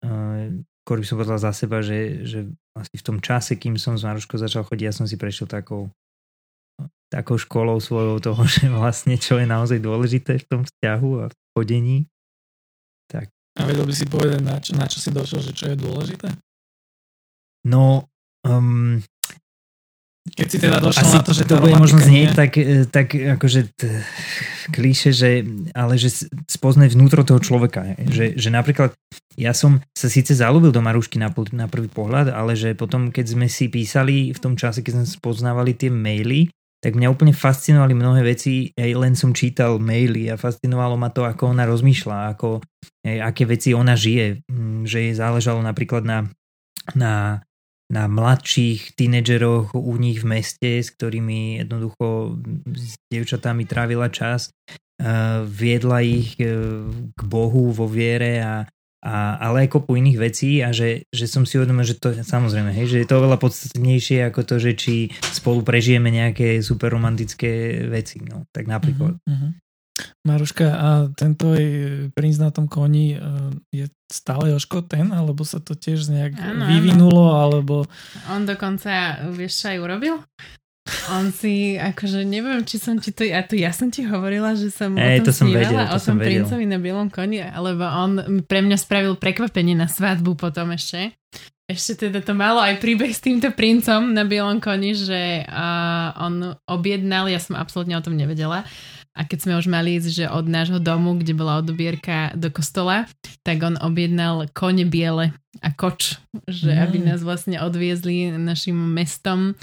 uh, 0.04 0.52
skôr 0.84 1.00
by 1.00 1.06
som 1.08 1.18
povedal 1.18 1.40
za 1.40 1.56
seba, 1.56 1.80
že, 1.80 2.28
že 2.28 2.40
asi 2.76 2.96
v 3.00 3.06
tom 3.08 3.18
čase, 3.24 3.56
kým 3.56 3.80
som 3.80 3.96
s 3.96 4.04
Maruškou 4.04 4.36
začal 4.36 4.68
chodiť, 4.68 4.86
ja 4.86 4.94
som 4.94 5.08
si 5.08 5.16
prešiel 5.16 5.48
takou 5.48 5.90
takou 7.12 7.38
školou 7.38 7.78
svojou 7.80 8.20
toho, 8.20 8.42
že 8.56 8.68
vlastne 8.70 9.16
čo 9.20 9.38
je 9.38 9.48
naozaj 9.48 9.80
dôležité 9.82 10.42
v 10.42 10.48
tom 10.48 10.62
vzťahu 10.66 11.12
a 11.22 11.26
v 11.30 11.36
chodení. 11.56 11.98
Tak. 13.10 13.30
A 13.56 13.70
vedel 13.70 13.88
by 13.88 13.96
si 13.96 14.06
povedať, 14.10 14.40
na 14.44 14.58
čo, 14.60 14.72
na 14.76 14.86
čo 14.90 15.00
si 15.00 15.10
došiel, 15.14 15.40
že 15.40 15.54
čo 15.56 15.66
je 15.72 15.76
dôležité? 15.80 16.28
No, 17.66 18.06
um, 18.44 19.02
keď 20.26 20.48
si 20.50 20.58
teda 20.58 20.82
došiel 20.82 21.06
Asi 21.06 21.18
na 21.22 21.22
to, 21.22 21.34
že 21.38 21.46
to 21.46 21.62
bude 21.62 21.78
možno 21.78 22.02
znieť 22.02 22.30
tak, 22.34 22.58
e, 22.58 22.90
tak 22.90 23.14
akože 23.14 23.62
t- 23.78 24.02
klíše, 24.74 25.14
že, 25.14 25.46
ale 25.78 26.02
že 26.02 26.10
spoznať 26.50 26.98
vnútro 26.98 27.22
toho 27.22 27.38
človeka. 27.38 27.94
Že, 28.10 28.34
že 28.34 28.50
napríklad 28.50 28.98
ja 29.38 29.54
som 29.54 29.86
sa 29.94 30.10
síce 30.10 30.34
zalúbil 30.34 30.74
do 30.74 30.82
Marušky 30.82 31.22
na, 31.22 31.30
na 31.54 31.70
prvý 31.70 31.94
pohľad, 31.94 32.34
ale 32.34 32.58
že 32.58 32.74
potom, 32.74 33.14
keď 33.14 33.38
sme 33.38 33.46
si 33.46 33.70
písali 33.70 34.34
v 34.34 34.40
tom 34.42 34.58
čase, 34.58 34.82
keď 34.82 34.98
sme 34.98 35.06
spoznávali 35.06 35.78
tie 35.78 35.94
maily, 35.94 36.50
tak 36.86 36.94
mňa 36.94 37.10
úplne 37.10 37.34
fascinovali 37.34 37.98
mnohé 37.98 38.22
veci, 38.22 38.70
aj 38.78 38.92
len 38.94 39.18
som 39.18 39.34
čítal 39.34 39.82
maily 39.82 40.30
a 40.30 40.38
fascinovalo 40.38 40.94
ma 41.02 41.10
to, 41.10 41.26
ako 41.26 41.50
ona 41.50 41.66
rozmýšľa, 41.66 42.38
ako, 42.38 42.62
aj, 43.02 43.18
aké 43.34 43.44
veci 43.50 43.74
ona 43.74 43.98
žije, 43.98 44.46
mm, 44.46 44.86
že 44.86 45.10
jej 45.10 45.14
záležalo 45.18 45.66
napríklad 45.66 46.06
na, 46.06 46.30
na 46.94 47.42
na 47.86 48.10
mladších 48.10 48.98
tínedžeroch 48.98 49.78
u 49.78 49.94
nich 50.02 50.26
v 50.26 50.42
meste, 50.42 50.82
s 50.82 50.90
ktorými 50.90 51.62
jednoducho 51.62 52.34
s 52.74 52.98
devčatami 53.14 53.70
trávila 53.70 54.10
čas, 54.10 54.50
viedla 55.46 56.00
ich 56.02 56.40
e, 56.40 56.48
k 57.12 57.22
Bohu 57.28 57.76
vo 57.76 57.86
viere 57.86 58.40
a, 58.40 58.64
a, 59.06 59.38
ale 59.38 59.70
aj 59.70 59.78
kopu 59.78 60.02
iných 60.02 60.18
vecí 60.18 60.66
a 60.66 60.74
že, 60.74 61.06
že 61.14 61.30
som 61.30 61.46
si 61.46 61.62
uvedomil, 61.62 61.86
že 61.86 62.02
to 62.02 62.10
samozrejme, 62.18 62.74
hej, 62.74 62.90
že 62.90 62.98
je 63.06 63.08
to 63.08 63.22
oveľa 63.22 63.38
podstatnejšie 63.38 64.26
ako 64.26 64.42
to, 64.42 64.56
že 64.58 64.72
či 64.74 64.96
spolu 65.30 65.62
prežijeme 65.62 66.10
nejaké 66.10 66.58
super 66.66 66.90
romantické 66.90 67.86
veci, 67.86 68.26
no, 68.26 68.50
tak 68.50 68.66
napríklad. 68.66 69.22
Uh-huh, 69.22 69.30
uh-huh. 69.30 69.52
Maruška, 70.28 70.68
a 70.76 70.90
tento 71.16 71.56
princ 72.12 72.36
na 72.36 72.52
tom 72.52 72.68
koni 72.68 73.16
e, 73.16 73.18
je 73.72 73.86
stále 74.12 74.52
Joško 74.52 74.84
ten, 74.92 75.14
alebo 75.16 75.48
sa 75.48 75.64
to 75.64 75.72
tiež 75.72 76.12
nejak 76.12 76.36
ano, 76.36 76.68
vyvinulo, 76.68 77.32
ano. 77.32 77.40
alebo... 77.40 77.76
On 78.28 78.44
dokonca, 78.44 79.24
vieš 79.32 79.64
čo 79.64 79.66
aj 79.72 79.78
urobil? 79.80 80.20
On 81.10 81.34
si, 81.34 81.82
akože 81.82 82.22
neviem, 82.30 82.62
či 82.62 82.78
som 82.78 83.02
ti 83.02 83.10
to, 83.10 83.26
a 83.26 83.42
tu 83.42 83.58
ja 83.58 83.74
som 83.74 83.90
ti 83.90 84.06
hovorila, 84.06 84.54
že 84.54 84.70
som 84.70 84.94
Ej, 84.94 85.22
o 85.22 85.22
tom 85.22 85.26
to 85.26 85.32
som 85.34 85.48
vedel, 85.50 85.82
to 85.82 85.98
o 85.98 86.00
tom 86.02 86.18
princovi 86.22 86.66
na 86.70 86.78
bielom 86.78 87.10
koni, 87.10 87.42
alebo 87.42 87.90
on 87.90 88.42
pre 88.46 88.62
mňa 88.62 88.78
spravil 88.78 89.18
prekvapenie 89.18 89.74
na 89.74 89.90
svadbu 89.90 90.38
potom 90.38 90.70
ešte. 90.78 91.18
Ešte 91.66 92.06
teda 92.06 92.22
to 92.22 92.38
malo 92.38 92.62
aj 92.62 92.78
príbeh 92.78 93.10
s 93.10 93.26
týmto 93.26 93.50
princom 93.50 94.14
na 94.14 94.30
bielom 94.30 94.62
koni, 94.62 94.94
že 94.94 95.42
uh, 95.50 96.14
on 96.22 96.54
objednal, 96.70 97.26
ja 97.34 97.42
som 97.42 97.58
absolútne 97.58 97.98
o 97.98 98.06
tom 98.06 98.14
nevedela, 98.14 98.62
a 99.16 99.24
keď 99.24 99.48
sme 99.48 99.54
už 99.56 99.72
mali 99.72 99.96
ísť, 99.96 100.10
že 100.12 100.26
od 100.28 100.44
nášho 100.44 100.84
domu, 100.84 101.16
kde 101.16 101.32
bola 101.32 101.64
odobierka 101.64 102.36
do 102.36 102.52
kostola, 102.52 103.08
tak 103.48 103.64
on 103.64 103.80
objednal 103.80 104.52
kone 104.52 104.84
biele 104.84 105.32
a 105.64 105.72
koč, 105.72 106.20
že 106.52 106.76
mm. 106.76 106.82
aby 106.84 106.98
nás 107.00 107.24
vlastne 107.24 107.64
odviezli 107.64 108.36
našim 108.36 108.76
mestom 108.76 109.56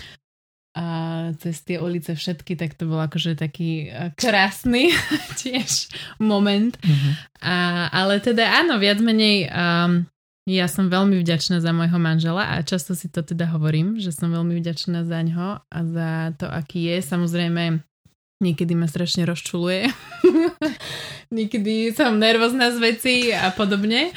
a 0.72 0.86
cez 1.36 1.60
tie 1.68 1.76
ulice 1.76 2.16
všetky, 2.16 2.56
tak 2.56 2.72
to 2.80 2.88
bol 2.88 2.96
akože 2.96 3.36
taký 3.36 3.92
krásny 4.16 4.88
tiež 5.40 5.92
moment. 6.16 6.76
Mm-hmm. 6.80 7.12
A, 7.44 7.54
ale 7.92 8.24
teda 8.24 8.64
áno, 8.64 8.80
viac 8.80 8.96
menej 9.04 9.52
um, 9.52 10.08
ja 10.48 10.66
som 10.66 10.90
veľmi 10.90 11.22
vďačná 11.22 11.62
za 11.62 11.70
môjho 11.70 12.02
manžela 12.02 12.56
a 12.56 12.66
často 12.66 12.98
si 12.98 13.06
to 13.06 13.22
teda 13.22 13.46
hovorím, 13.52 14.02
že 14.02 14.10
som 14.10 14.32
veľmi 14.32 14.58
vďačná 14.58 15.06
za 15.06 15.20
ňo 15.22 15.62
a 15.62 15.78
za 15.86 16.10
to, 16.34 16.50
aký 16.50 16.90
je. 16.90 16.98
Samozrejme 16.98 17.84
Niekedy 18.42 18.74
ma 18.74 18.90
strašne 18.90 19.22
rozčuluje. 19.22 19.86
Niekedy 21.36 21.94
som 21.94 22.18
nervózna 22.18 22.74
z 22.74 22.78
veci 22.82 23.14
a 23.30 23.54
podobne. 23.54 24.10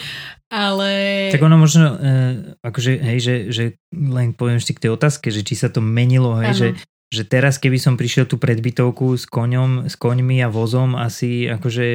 Ale... 0.54 0.90
Tak 1.34 1.42
ono 1.42 1.58
možno, 1.58 1.86
uh, 1.98 2.34
akože, 2.62 3.02
hej, 3.02 3.20
že, 3.20 3.36
že 3.50 3.64
len 3.92 4.32
poviem 4.38 4.62
ešte 4.62 4.78
k 4.78 4.88
tej 4.88 4.92
otázke, 4.94 5.34
že 5.34 5.42
či 5.42 5.58
sa 5.58 5.74
to 5.74 5.82
menilo, 5.82 6.38
hej, 6.38 6.54
že, 6.54 6.68
že 7.10 7.24
teraz 7.26 7.58
keby 7.58 7.82
som 7.82 7.98
prišiel 7.98 8.30
tú 8.30 8.38
predbytovku 8.38 9.18
s 9.18 9.26
koňom, 9.26 9.90
s 9.90 9.98
koňmi 9.98 10.46
a 10.46 10.50
vozom, 10.54 10.94
asi 10.94 11.50
akože, 11.50 11.86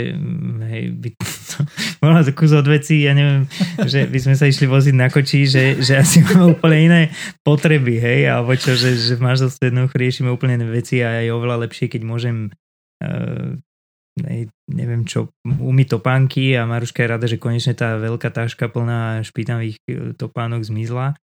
hej, 0.66 0.82
by 0.98 1.08
bola 2.02 2.26
to 2.26 2.34
kus 2.34 2.50
od 2.50 2.66
veci, 2.66 3.06
ja 3.06 3.14
neviem, 3.14 3.46
že 3.86 4.10
by 4.10 4.18
sme 4.18 4.34
sa 4.34 4.50
išli 4.50 4.66
voziť 4.66 4.94
na 4.98 5.06
koči, 5.06 5.46
že, 5.46 5.78
že 5.78 6.02
asi 6.02 6.22
máme 6.26 6.58
úplne 6.58 6.78
iné 6.90 7.02
potreby, 7.46 8.02
hej, 8.02 8.34
alebo 8.34 8.58
čo, 8.58 8.74
že, 8.74 8.98
že 8.98 9.14
v 9.14 9.24
manželstve 9.30 9.70
jednoducho 9.70 9.94
riešime 9.94 10.30
úplne 10.30 10.58
iné 10.58 10.66
veci 10.66 10.98
a 11.06 11.22
je 11.22 11.30
oveľa 11.30 11.70
lepšie, 11.70 11.86
keď 11.86 12.02
môžem 12.02 12.50
uh, 13.04 13.54
hej, 14.18 14.50
neviem 14.66 15.06
čo, 15.06 15.30
umyť 15.46 15.98
topánky 15.98 16.54
a 16.58 16.66
Maruška 16.66 17.02
je 17.02 17.12
rada, 17.12 17.26
že 17.30 17.38
konečne 17.38 17.78
tá 17.78 17.94
veľká 17.98 18.30
táška 18.30 18.66
plná 18.66 19.22
špinavých 19.22 19.76
e, 19.86 20.14
topánok 20.18 20.66
zmizla 20.66 21.14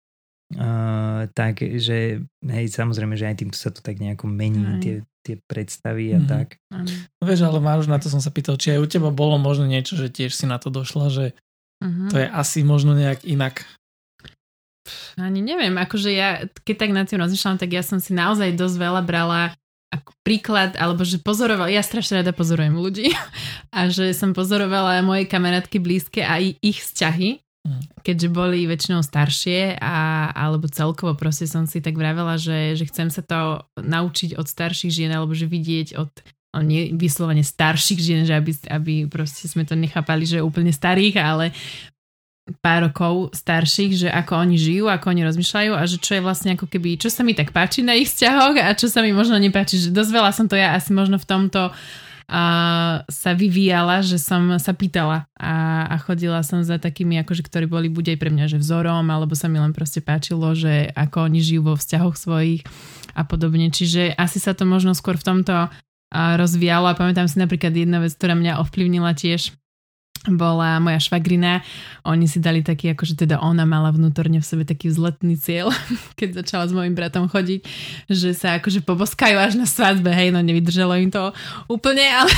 Uh, 0.55 1.27
takže, 1.35 2.23
hej, 2.23 2.65
samozrejme, 2.71 3.19
že 3.19 3.27
aj 3.27 3.35
týmto 3.43 3.59
sa 3.59 3.67
to 3.67 3.83
tak 3.83 3.99
nejako 3.99 4.31
mení, 4.31 4.63
aj. 4.63 4.79
tie, 4.79 4.95
tie 5.19 5.35
predstavy 5.43 6.15
a 6.15 6.23
mm-hmm. 6.23 6.31
tak. 6.31 6.55
No 6.71 7.23
vieš, 7.27 7.43
ale 7.43 7.59
Máruš, 7.59 7.91
na 7.91 7.99
to 7.99 8.07
som 8.07 8.23
sa 8.23 8.31
pýtal, 8.31 8.55
či 8.55 8.71
aj 8.71 8.79
u 8.79 8.87
teba 8.87 9.11
bolo 9.11 9.35
možno 9.35 9.67
niečo, 9.67 9.99
že 9.99 10.07
tiež 10.07 10.31
si 10.31 10.47
na 10.47 10.55
to 10.55 10.71
došla, 10.71 11.11
že 11.11 11.25
mm-hmm. 11.83 12.09
to 12.15 12.15
je 12.23 12.27
asi 12.31 12.63
možno 12.63 12.95
nejak 12.95 13.27
inak. 13.27 13.67
Ani 15.19 15.43
neviem, 15.43 15.75
akože 15.75 16.15
ja, 16.15 16.47
keď 16.63 16.75
tak 16.79 16.91
na 16.95 17.03
tým 17.03 17.19
rozmýšľam, 17.19 17.59
tak 17.59 17.75
ja 17.75 17.83
som 17.83 17.99
si 17.99 18.15
naozaj 18.15 18.55
dosť 18.55 18.75
veľa 18.79 19.01
brala 19.03 19.51
ako 19.99 20.11
príklad, 20.21 20.77
alebo 20.77 21.01
že 21.03 21.21
pozorovala, 21.21 21.73
ja 21.73 21.81
strašne 21.81 22.21
rada 22.21 22.31
pozorujem 22.33 22.77
ľudí 22.77 23.13
a 23.75 23.89
že 23.89 24.13
som 24.13 24.31
pozorovala 24.31 25.01
moje 25.05 25.25
kamarátky 25.25 25.77
blízke 25.81 26.21
a 26.23 26.39
ich 26.41 26.79
vzťahy 26.81 27.41
Mm. 27.67 27.83
keďže 27.99 28.31
boli 28.31 28.63
väčšinou 28.63 29.03
staršie 29.03 29.75
a, 29.83 30.31
alebo 30.31 30.71
celkovo 30.71 31.19
proste 31.19 31.51
som 31.51 31.67
si 31.67 31.83
tak 31.83 31.99
vravela, 31.99 32.39
že, 32.39 32.79
že 32.79 32.87
chcem 32.87 33.11
sa 33.11 33.19
to 33.19 33.59
naučiť 33.75 34.39
od 34.39 34.47
starších 34.47 34.87
žien 34.87 35.11
alebo 35.11 35.35
že 35.35 35.51
vidieť 35.51 35.99
od 35.99 36.07
nie 36.63 36.95
vyslovene 36.95 37.43
starších 37.43 37.99
žien, 37.99 38.21
že 38.23 38.33
aby, 38.33 38.51
aby 38.71 38.93
proste 39.11 39.51
sme 39.51 39.67
to 39.67 39.75
nechápali, 39.75 40.23
že 40.23 40.39
úplne 40.39 40.71
starých, 40.71 41.19
ale 41.19 41.45
pár 42.63 42.91
rokov 42.91 43.35
starších, 43.35 44.07
že 44.07 44.09
ako 44.11 44.47
oni 44.47 44.57
žijú, 44.59 44.85
ako 44.87 45.11
oni 45.11 45.21
rozmýšľajú 45.27 45.71
a 45.75 45.83
že 45.83 45.97
čo 45.99 46.17
je 46.17 46.25
vlastne 46.25 46.55
ako 46.55 46.65
keby, 46.67 46.95
čo 46.95 47.11
sa 47.11 47.21
mi 47.21 47.35
tak 47.35 47.51
páči 47.51 47.83
na 47.83 47.95
ich 47.95 48.07
vzťahoch 48.07 48.55
a 48.59 48.71
čo 48.75 48.87
sa 48.87 49.03
mi 49.03 49.11
možno 49.11 49.35
nepáči, 49.35 49.77
že 49.77 49.89
dosť 49.91 50.11
veľa 50.11 50.31
som 50.31 50.45
to 50.47 50.55
ja 50.55 50.75
asi 50.75 50.95
možno 50.95 51.19
v 51.19 51.27
tomto 51.27 51.75
a 52.27 52.43
sa 53.07 53.31
vyvíjala, 53.31 54.03
že 54.03 54.19
som 54.19 54.59
sa 54.59 54.75
pýtala 54.75 55.31
a, 55.39 55.87
a 55.87 55.95
chodila 55.95 56.43
som 56.43 56.59
za 56.59 56.75
takými, 56.75 57.15
akože, 57.23 57.39
ktorí 57.39 57.71
boli 57.71 57.87
buď 57.87 58.15
aj 58.15 58.17
pre 58.19 58.27
mňa, 58.35 58.45
že 58.51 58.59
vzorom, 58.59 59.07
alebo 59.07 59.31
sa 59.31 59.47
mi 59.47 59.63
len 59.63 59.71
proste 59.71 60.03
páčilo, 60.03 60.51
že 60.51 60.91
ako 60.91 61.31
oni 61.31 61.39
žijú 61.39 61.71
vo 61.71 61.79
vzťahoch 61.79 62.19
svojich 62.19 62.67
a 63.15 63.23
podobne. 63.23 63.71
Čiže 63.71 64.11
asi 64.19 64.43
sa 64.43 64.51
to 64.51 64.67
možno 64.67 64.91
skôr 64.91 65.15
v 65.15 65.23
tomto 65.23 65.71
rozvíjalo 66.11 66.91
a 66.91 66.99
pamätám 66.99 67.31
si 67.31 67.39
napríklad 67.39 67.71
jedna 67.71 68.03
vec, 68.03 68.11
ktorá 68.11 68.35
mňa 68.35 68.59
ovplyvnila 68.59 69.15
tiež 69.15 69.55
bola 70.35 70.83
moja 70.83 70.99
švagrina. 70.99 71.63
Oni 72.03 72.27
si 72.27 72.43
dali 72.43 72.59
taký, 72.63 72.91
akože 72.91 73.15
teda 73.15 73.39
ona 73.39 73.63
mala 73.63 73.91
vnútorne 73.95 74.43
v 74.43 74.45
sebe 74.47 74.63
taký 74.67 74.91
vzletný 74.91 75.39
cieľ, 75.39 75.71
keď 76.19 76.43
začala 76.43 76.67
s 76.67 76.73
mojim 76.75 76.91
bratom 76.95 77.31
chodiť, 77.31 77.63
že 78.11 78.35
sa 78.35 78.59
akože 78.59 78.83
poboskajú 78.83 79.37
až 79.39 79.55
na 79.55 79.67
svadbe, 79.67 80.11
hej, 80.11 80.35
no 80.35 80.43
nevydržalo 80.43 80.99
im 80.99 81.11
to 81.11 81.31
úplne, 81.71 82.03
ale 82.19 82.31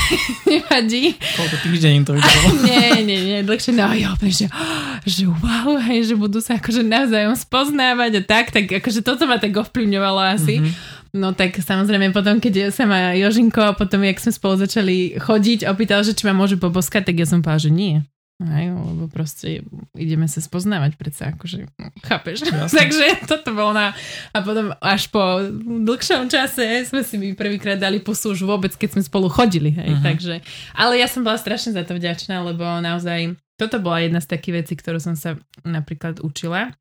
nevadí. 0.45 1.17
Koľko 1.17 1.55
týždeň 1.65 1.91
im 1.97 2.05
to 2.05 2.13
vydržalo? 2.13 2.47
nie, 2.69 2.89
nie, 3.05 3.19
nie, 3.25 3.39
dlhšie, 3.41 3.73
no 3.73 3.89
jo, 3.95 4.11
že, 4.29 4.45
že 5.17 5.23
wow, 5.25 5.79
hej, 5.89 6.13
že 6.13 6.15
budú 6.19 6.43
sa 6.43 6.61
akože 6.61 6.85
navzájom 6.85 7.33
spoznávať 7.33 8.11
a 8.19 8.21
tak, 8.21 8.45
tak 8.53 8.69
akože 8.69 9.01
toto 9.01 9.25
ma 9.25 9.41
tak 9.41 9.55
ovplyvňovalo 9.55 10.21
asi. 10.37 10.61
Mm-hmm 10.61 10.98
No 11.13 11.33
tak 11.33 11.57
samozrejme 11.57 12.13
potom, 12.13 12.37
keď 12.37 12.69
sa 12.69 12.85
ma 12.85 13.17
Jožinko 13.17 13.73
a 13.73 13.77
potom, 13.77 14.05
jak 14.05 14.21
sme 14.21 14.33
spolu 14.33 14.55
začali 14.61 15.17
chodiť, 15.17 15.65
opýtal, 15.65 16.05
že 16.05 16.13
či 16.13 16.29
ma 16.29 16.37
môžu 16.37 16.61
poboskať, 16.61 17.09
tak 17.09 17.15
ja 17.17 17.25
som 17.25 17.41
povedala, 17.41 17.65
že 17.65 17.71
nie. 17.73 17.95
Aj, 18.39 18.71
lebo 18.71 19.11
proste 19.11 19.67
ideme 19.99 20.23
sa 20.31 20.39
spoznávať 20.39 20.95
predsa, 20.95 21.35
akože, 21.35 21.75
chápeš? 22.07 22.47
Takže 22.79 23.27
toto 23.27 23.51
bolo 23.51 23.75
na... 23.75 23.91
A 24.31 24.39
potom 24.39 24.71
až 24.79 25.11
po 25.11 25.43
dlhšom 25.59 26.31
čase 26.31 26.87
sme 26.87 27.03
si 27.03 27.19
my 27.19 27.35
prvýkrát 27.35 27.75
dali 27.75 27.99
pusu 27.99 28.31
už 28.31 28.47
vôbec, 28.47 28.71
keď 28.71 28.95
sme 28.95 29.03
spolu 29.03 29.27
chodili, 29.27 29.75
hej, 29.75 29.91
uh-huh. 29.91 30.05
takže... 30.07 30.39
Ale 30.71 30.95
ja 30.95 31.11
som 31.11 31.27
bola 31.27 31.35
strašne 31.35 31.75
za 31.75 31.83
to 31.83 31.99
vďačná, 31.99 32.39
lebo 32.39 32.63
naozaj 32.79 33.35
toto 33.59 33.75
bola 33.83 34.07
jedna 34.07 34.23
z 34.23 34.31
takých 34.31 34.63
vecí, 34.63 34.73
ktorú 34.79 35.03
som 35.03 35.19
sa 35.19 35.35
napríklad 35.67 36.23
učila, 36.23 36.71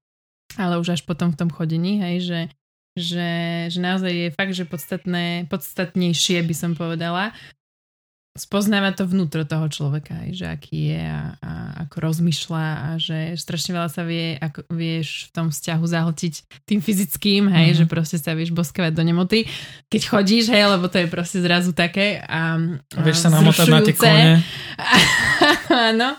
ale 0.55 0.79
už 0.79 0.95
až 0.95 1.03
potom 1.03 1.35
v 1.35 1.38
tom 1.43 1.51
chodení, 1.51 1.99
hej, 1.99 2.17
že 2.23 2.38
že, 2.99 3.31
že 3.71 3.79
naozaj 3.79 4.13
je 4.13 4.29
fakt, 4.35 4.55
že 4.55 4.69
podstatné, 4.69 5.47
podstatnejšie 5.49 6.43
by 6.45 6.55
som 6.55 6.73
povedala, 6.75 7.33
spoznávať 8.38 9.03
to 9.03 9.05
vnútro 9.11 9.42
toho 9.42 9.66
človeka, 9.66 10.14
aj, 10.14 10.31
že 10.33 10.46
aký 10.46 10.94
je 10.94 11.03
a, 11.03 11.22
a 11.42 11.53
ako 11.87 11.96
rozmýšľa 11.98 12.66
a 12.79 12.88
že 12.96 13.35
strašne 13.35 13.74
veľa 13.74 13.90
sa 13.90 14.03
vie, 14.07 14.38
ako 14.38 14.64
vieš 14.70 15.29
v 15.29 15.31
tom 15.35 15.46
vzťahu 15.51 15.85
zahltiť 15.85 16.35
tým 16.64 16.81
fyzickým, 16.81 17.51
hej, 17.51 17.74
mm-hmm. 17.74 17.79
že 17.83 17.85
proste 17.90 18.18
sa 18.22 18.33
vieš 18.33 18.55
boskavať 18.55 18.94
do 18.94 19.03
nemoty, 19.03 19.51
keď 19.90 20.03
chodíš, 20.07 20.51
hej, 20.55 20.70
lebo 20.70 20.87
to 20.87 21.03
je 21.03 21.09
proste 21.11 21.42
zrazu 21.42 21.74
také 21.74 22.22
a, 22.22 22.57
a 22.94 23.01
vieš 23.03 23.27
sa 23.27 23.35
namotať 23.35 23.66
na 23.68 23.81
tie 23.83 23.94
kone. 23.94 24.24
Áno, 25.90 26.16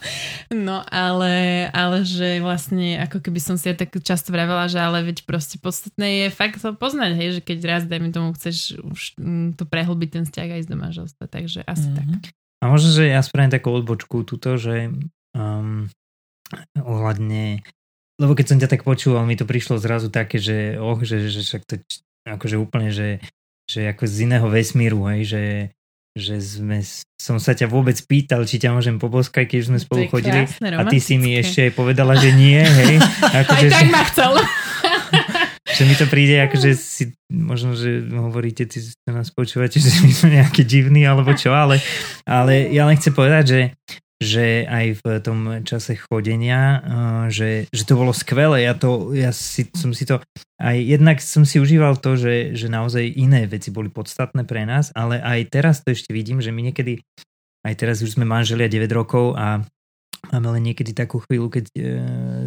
no 0.51 0.77
ale, 0.89 1.67
ale 1.71 1.97
že 2.05 2.41
vlastne 2.41 2.99
ako 3.01 3.23
keby 3.23 3.39
som 3.39 3.55
si 3.55 3.69
ja 3.69 3.75
tak 3.75 3.93
často 4.01 4.33
vravela, 4.33 4.67
že 4.67 4.81
ale 4.81 5.05
veď 5.05 5.23
proste 5.25 5.61
podstatné 5.61 6.25
je 6.25 6.27
fakt 6.33 6.61
to 6.61 6.73
poznať, 6.75 7.11
hej, 7.15 7.29
že 7.39 7.41
keď 7.41 7.57
raz, 7.65 7.81
dajme 7.85 8.09
tomu, 8.11 8.33
chceš 8.35 8.77
už 8.81 9.01
mm, 9.17 9.57
to 9.57 9.63
prehlbiť 9.63 10.09
ten 10.09 10.23
vzťah 10.25 10.49
aj 10.59 10.61
z 10.65 10.69
domáželstva, 10.69 11.25
takže 11.29 11.59
asi 11.65 11.87
mm-hmm. 11.89 11.97
tak. 11.97 12.08
A 12.59 12.63
možno, 12.67 12.91
že 12.91 13.07
ja 13.07 13.23
spravím 13.23 13.53
takú 13.53 13.71
odbočku 13.71 14.27
tuto, 14.27 14.59
že 14.59 14.91
um, 15.35 15.87
ohľadne 16.75 17.63
lebo 18.19 18.35
keď 18.35 18.45
som 18.51 18.59
ťa 18.59 18.67
tak 18.67 18.83
počúval, 18.83 19.23
mi 19.23 19.39
to 19.39 19.47
prišlo 19.47 19.79
zrazu 19.79 20.11
také, 20.11 20.43
že 20.43 20.75
oh, 20.75 20.99
že, 20.99 21.31
že 21.31 21.39
však 21.39 21.63
to 21.63 21.79
akože 22.27 22.59
úplne, 22.59 22.91
že, 22.91 23.23
že 23.63 23.87
ako 23.87 24.03
z 24.03 24.27
iného 24.27 24.47
vesmíru, 24.51 25.07
hej, 25.07 25.23
že, 25.23 25.43
že 26.19 26.35
sme, 26.43 26.83
som 27.15 27.39
sa 27.39 27.55
ťa 27.55 27.71
vôbec 27.71 27.95
pýtal, 28.03 28.43
či 28.43 28.59
ťa 28.59 28.75
môžem 28.75 28.99
poboskať, 28.99 29.55
keď 29.55 29.59
sme 29.71 29.79
spolu 29.79 30.11
chodili 30.11 30.43
krásne, 30.43 30.67
a 30.67 30.83
ty 30.91 30.99
si 30.99 31.15
mi 31.15 31.31
ešte 31.39 31.71
aj 31.71 31.79
povedala, 31.79 32.19
že 32.19 32.35
nie, 32.35 32.59
hej. 32.59 32.99
Ako, 33.39 33.55
aj 33.55 33.61
že, 33.63 33.67
tak 33.71 33.87
ma 33.87 34.03
chcel. 34.11 34.33
Že 35.79 35.87
mi 35.87 35.95
to 35.95 36.11
príde, 36.11 36.35
akože 36.43 36.75
si, 36.75 37.15
možno, 37.31 37.71
že 37.71 38.03
hovoríte, 38.11 38.67
ty 38.67 38.83
sa 38.83 39.15
nás 39.15 39.31
počúvate, 39.31 39.79
že 39.79 40.03
my 40.03 40.11
sme 40.11 40.29
nejaké 40.43 40.67
divní 40.67 41.07
alebo 41.07 41.31
čo, 41.31 41.55
ale, 41.55 41.79
ale 42.27 42.67
ja 42.75 42.83
len 42.83 42.99
chcem 42.99 43.15
povedať, 43.15 43.43
že, 43.47 43.61
že 44.19 44.45
aj 44.67 44.85
v 44.99 45.03
tom 45.23 45.63
čase 45.63 45.95
chodenia, 45.95 46.83
že, 47.31 47.71
že 47.71 47.83
to 47.87 47.95
bolo 47.95 48.11
skvelé. 48.11 48.67
Ja, 48.67 48.75
to, 48.75 49.15
ja 49.15 49.31
si, 49.31 49.71
som 49.71 49.95
si 49.95 50.03
to 50.03 50.19
aj 50.59 50.75
jednak 50.75 51.23
som 51.23 51.47
si 51.47 51.63
užíval 51.63 51.95
to, 52.03 52.19
že, 52.19 52.51
že 52.59 52.67
naozaj 52.67 53.15
iné 53.15 53.47
veci 53.47 53.71
boli 53.71 53.87
podstatné 53.87 54.43
pre 54.43 54.67
nás, 54.67 54.91
ale 54.91 55.23
aj 55.23 55.47
teraz 55.47 55.79
to 55.79 55.95
ešte 55.95 56.11
vidím, 56.11 56.43
že 56.43 56.51
my 56.51 56.67
niekedy, 56.67 56.99
aj 57.63 57.73
teraz 57.79 58.03
už 58.03 58.19
sme 58.19 58.27
manželia 58.27 58.67
9 58.67 58.83
rokov 58.91 59.39
a 59.39 59.63
máme 60.35 60.59
len 60.59 60.75
niekedy 60.75 60.91
takú 60.91 61.23
chvíľu, 61.23 61.47
keď 61.47 61.65
e, 61.71 61.79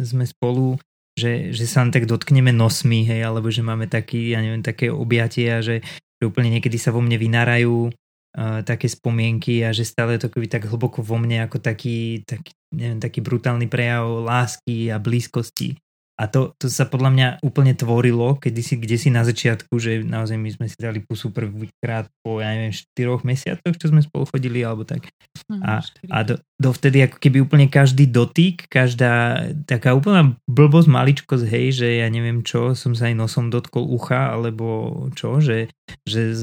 sme 0.05 0.29
spolu 0.29 0.77
že, 1.13 1.53
že 1.53 1.65
sa 1.69 1.85
len 1.85 1.93
tak 1.93 2.09
dotkneme 2.09 2.49
nosmi, 2.49 3.05
hej, 3.05 3.21
alebo 3.21 3.53
že 3.53 3.61
máme 3.61 3.85
taký, 3.85 4.33
ja 4.33 4.41
neviem, 4.41 4.65
také 4.65 4.89
objatia, 4.89 5.61
že, 5.61 5.85
že 6.17 6.23
úplne 6.25 6.49
niekedy 6.57 6.77
sa 6.81 6.89
vo 6.89 7.05
mne 7.05 7.21
vynárajú 7.21 7.89
uh, 7.89 8.59
také 8.65 8.89
spomienky 8.89 9.61
a 9.61 9.69
že 9.69 9.85
stále 9.85 10.17
to 10.17 10.27
tak 10.27 10.65
hlboko 10.65 11.05
vo 11.05 11.21
mne 11.21 11.45
ako 11.45 11.61
taký, 11.61 12.25
taký, 12.25 12.51
neviem, 12.73 12.97
taký 12.97 13.21
brutálny 13.21 13.69
prejav 13.69 14.25
lásky 14.25 14.89
a 14.89 14.97
blízkosti. 14.97 15.77
A 16.13 16.29
to, 16.29 16.53
to 16.61 16.69
sa 16.69 16.85
podľa 16.85 17.09
mňa 17.09 17.27
úplne 17.41 17.73
tvorilo, 17.73 18.37
keď 18.37 18.53
si, 18.61 18.77
kde 18.77 18.97
si 19.01 19.09
na 19.09 19.25
začiatku, 19.25 19.73
že 19.81 20.05
naozaj 20.05 20.37
my 20.37 20.49
sme 20.53 20.67
si 20.69 20.77
dali 20.77 21.01
pusu 21.01 21.33
prvýkrát 21.33 22.05
po, 22.21 22.37
ja 22.37 22.53
neviem, 22.53 22.69
4 22.69 23.25
mesiacoch, 23.25 23.73
čo 23.73 23.89
sme 23.89 24.05
spolu 24.05 24.29
chodili, 24.29 24.61
alebo 24.61 24.85
tak. 24.85 25.09
Hm, 25.49 25.61
a, 25.65 25.81
a 26.13 26.17
do, 26.21 26.37
dovtedy 26.61 27.09
ako 27.09 27.17
keby 27.17 27.37
úplne 27.41 27.65
každý 27.65 28.05
dotyk, 28.05 28.69
každá 28.69 29.41
taká 29.65 29.97
úplná 29.97 30.37
blbosť, 30.45 30.89
maličkosť, 30.93 31.45
hej, 31.49 31.81
že 31.81 31.87
ja 32.05 32.07
neviem 32.13 32.45
čo, 32.45 32.77
som 32.77 32.93
sa 32.93 33.09
aj 33.09 33.17
nosom 33.17 33.49
dotkol 33.49 33.89
ucha, 33.89 34.29
alebo 34.37 34.93
čo, 35.17 35.41
že, 35.41 35.73
že 36.05 36.37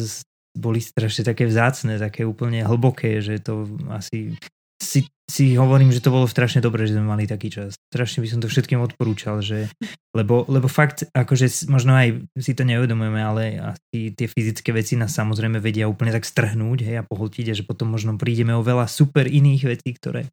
boli 0.58 0.82
strašne 0.82 1.22
také 1.22 1.46
vzácne, 1.46 1.94
také 2.02 2.26
úplne 2.26 2.66
hlboké, 2.66 3.22
že 3.22 3.38
to 3.38 3.70
asi 3.86 4.34
si 4.82 5.06
si 5.30 5.54
hovorím, 5.54 5.94
že 5.94 6.02
to 6.02 6.10
bolo 6.10 6.26
strašne 6.26 6.58
dobré, 6.58 6.90
že 6.90 6.98
sme 6.98 7.06
mali 7.06 7.30
taký 7.30 7.54
čas. 7.54 7.78
Strašne 7.94 8.18
by 8.18 8.28
som 8.28 8.40
to 8.42 8.50
všetkým 8.50 8.82
odporúčal, 8.82 9.38
že, 9.38 9.70
lebo, 10.10 10.42
lebo 10.50 10.66
fakt, 10.66 11.06
akože 11.14 11.70
možno 11.70 11.94
aj 11.94 12.26
si 12.34 12.52
to 12.58 12.66
neuvedomujeme, 12.66 13.22
ale 13.22 13.42
asi 13.62 14.10
tie 14.10 14.26
fyzické 14.26 14.74
veci 14.74 14.98
nás 14.98 15.14
samozrejme 15.14 15.62
vedia 15.62 15.86
úplne 15.86 16.10
tak 16.10 16.26
strhnúť 16.26 16.82
hej, 16.82 16.96
a 16.98 17.06
pohltiť 17.06 17.54
a 17.54 17.54
že 17.54 17.62
potom 17.62 17.94
možno 17.94 18.18
prídeme 18.18 18.50
o 18.58 18.66
veľa 18.66 18.90
super 18.90 19.30
iných 19.30 19.78
vecí, 19.78 19.94
ktoré, 19.94 20.26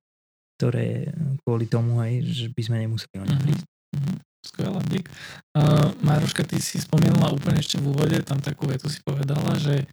ktoré 0.58 1.14
kvôli 1.46 1.70
tomu, 1.70 2.02
hej, 2.02 2.26
že 2.26 2.48
by 2.50 2.62
sme 2.66 2.78
nemuseli 2.82 3.22
o 3.22 3.26
ne 3.30 3.38
prísť. 3.38 3.66
Mm-hmm. 3.94 4.18
Skvelá, 4.48 4.80
dík. 4.88 5.12
Uh, 5.52 5.92
Máruška, 6.02 6.48
ty 6.48 6.58
si 6.64 6.80
spomínala 6.80 7.36
úplne 7.36 7.60
ešte 7.60 7.84
v 7.84 7.92
úvode, 7.92 8.16
tam 8.24 8.40
takú 8.40 8.66
vetu 8.66 8.88
si 8.88 9.04
povedala, 9.04 9.60
že 9.60 9.84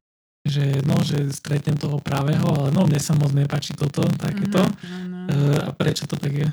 že 0.44 0.84
no, 0.84 1.00
že 1.00 1.32
stretnem 1.32 1.74
toho 1.80 1.96
pravého, 2.04 2.44
ale 2.44 2.68
no, 2.68 2.84
mne 2.84 3.00
sa 3.00 3.16
moc 3.16 3.32
nepáči 3.32 3.72
toto, 3.72 4.04
takéto. 4.20 4.60
Mm-hmm. 4.60 5.24
Uh, 5.24 5.58
a 5.66 5.70
prečo 5.72 6.04
to 6.04 6.20
tak 6.20 6.36
je? 6.36 6.48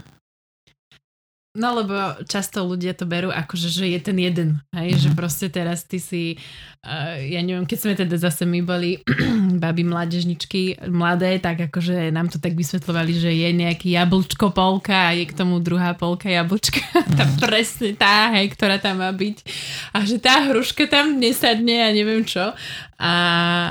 No 1.51 1.75
lebo 1.75 2.15
často 2.31 2.63
ľudia 2.63 2.95
to 2.95 3.03
berú 3.03 3.27
ako, 3.27 3.59
že, 3.59 3.75
že 3.75 3.85
je 3.91 3.99
ten 3.99 4.15
jeden, 4.15 4.63
hej, 4.71 4.95
mm-hmm. 4.95 5.03
že 5.03 5.09
proste 5.19 5.51
teraz 5.51 5.83
ty 5.83 5.99
si, 5.99 6.39
uh, 6.87 7.19
ja 7.19 7.43
neviem, 7.43 7.67
keď 7.67 7.77
sme 7.77 7.93
teda 7.99 8.15
zase 8.15 8.47
my 8.47 8.63
boli 8.63 9.03
baby 9.63 9.83
mládežničky, 9.83 10.87
mladé, 10.87 11.43
tak 11.43 11.67
akože 11.67 12.07
nám 12.15 12.31
to 12.31 12.39
tak 12.39 12.55
vysvetľovali, 12.55 13.11
že 13.19 13.35
je 13.35 13.49
nejaký 13.51 13.91
jablčko 13.99 14.55
polka 14.55 15.11
a 15.11 15.15
je 15.15 15.27
k 15.27 15.35
tomu 15.35 15.59
druhá 15.59 15.91
polka 15.91 16.31
jablčka, 16.31 16.79
mm-hmm. 16.87 17.19
tá 17.19 17.25
presne 17.43 17.99
tá, 17.99 18.31
hej, 18.39 18.47
ktorá 18.55 18.79
tam 18.79 19.03
má 19.03 19.11
byť 19.11 19.43
a 19.91 20.07
že 20.07 20.23
tá 20.23 20.47
hruška 20.47 20.87
tam 20.87 21.19
nesadne 21.19 21.83
a 21.83 21.91
neviem 21.91 22.23
čo 22.23 22.55
a, 22.95 23.13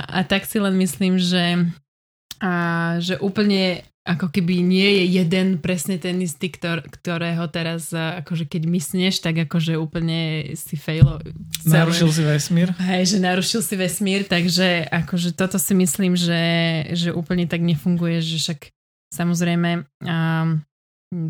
a 0.05 0.19
tak 0.21 0.45
si 0.45 0.61
len 0.61 0.77
myslím, 0.77 1.17
že 1.17 1.65
a 2.41 2.97
že 2.97 3.21
úplne 3.21 3.85
ako 4.01 4.33
keby 4.33 4.65
nie 4.65 4.89
je 4.97 5.21
jeden 5.21 5.61
presne 5.61 6.01
ten 6.01 6.17
istý, 6.25 6.49
ktor, 6.49 6.81
ktorého 6.81 7.45
teraz 7.53 7.93
akože 7.93 8.49
keď 8.49 8.65
mysneš, 8.65 9.21
tak 9.21 9.45
akože 9.45 9.77
úplne 9.77 10.51
si 10.57 10.73
failo. 10.73 11.21
Narušil 11.61 12.09
si 12.09 12.23
vesmír. 12.25 12.73
Hej, 12.81 13.13
že 13.13 13.17
narušil 13.21 13.61
si 13.61 13.75
vesmír, 13.77 14.25
takže 14.25 14.89
akože 14.89 15.37
toto 15.37 15.61
si 15.61 15.77
myslím, 15.77 16.17
že, 16.17 16.41
že 16.97 17.13
úplne 17.13 17.45
tak 17.45 17.61
nefunguje, 17.61 18.25
že 18.25 18.41
však 18.41 18.73
samozrejme 19.13 19.85
um, 19.85 20.65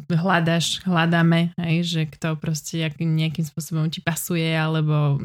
hľadaš, 0.07 0.79
hľadáme, 0.88 1.51
hej, 1.60 1.77
že 1.84 2.01
kto 2.07 2.39
proste 2.39 2.88
nejakým 2.95 3.43
spôsobom 3.43 3.91
ti 3.91 3.99
pasuje, 3.99 4.47
alebo 4.47 5.19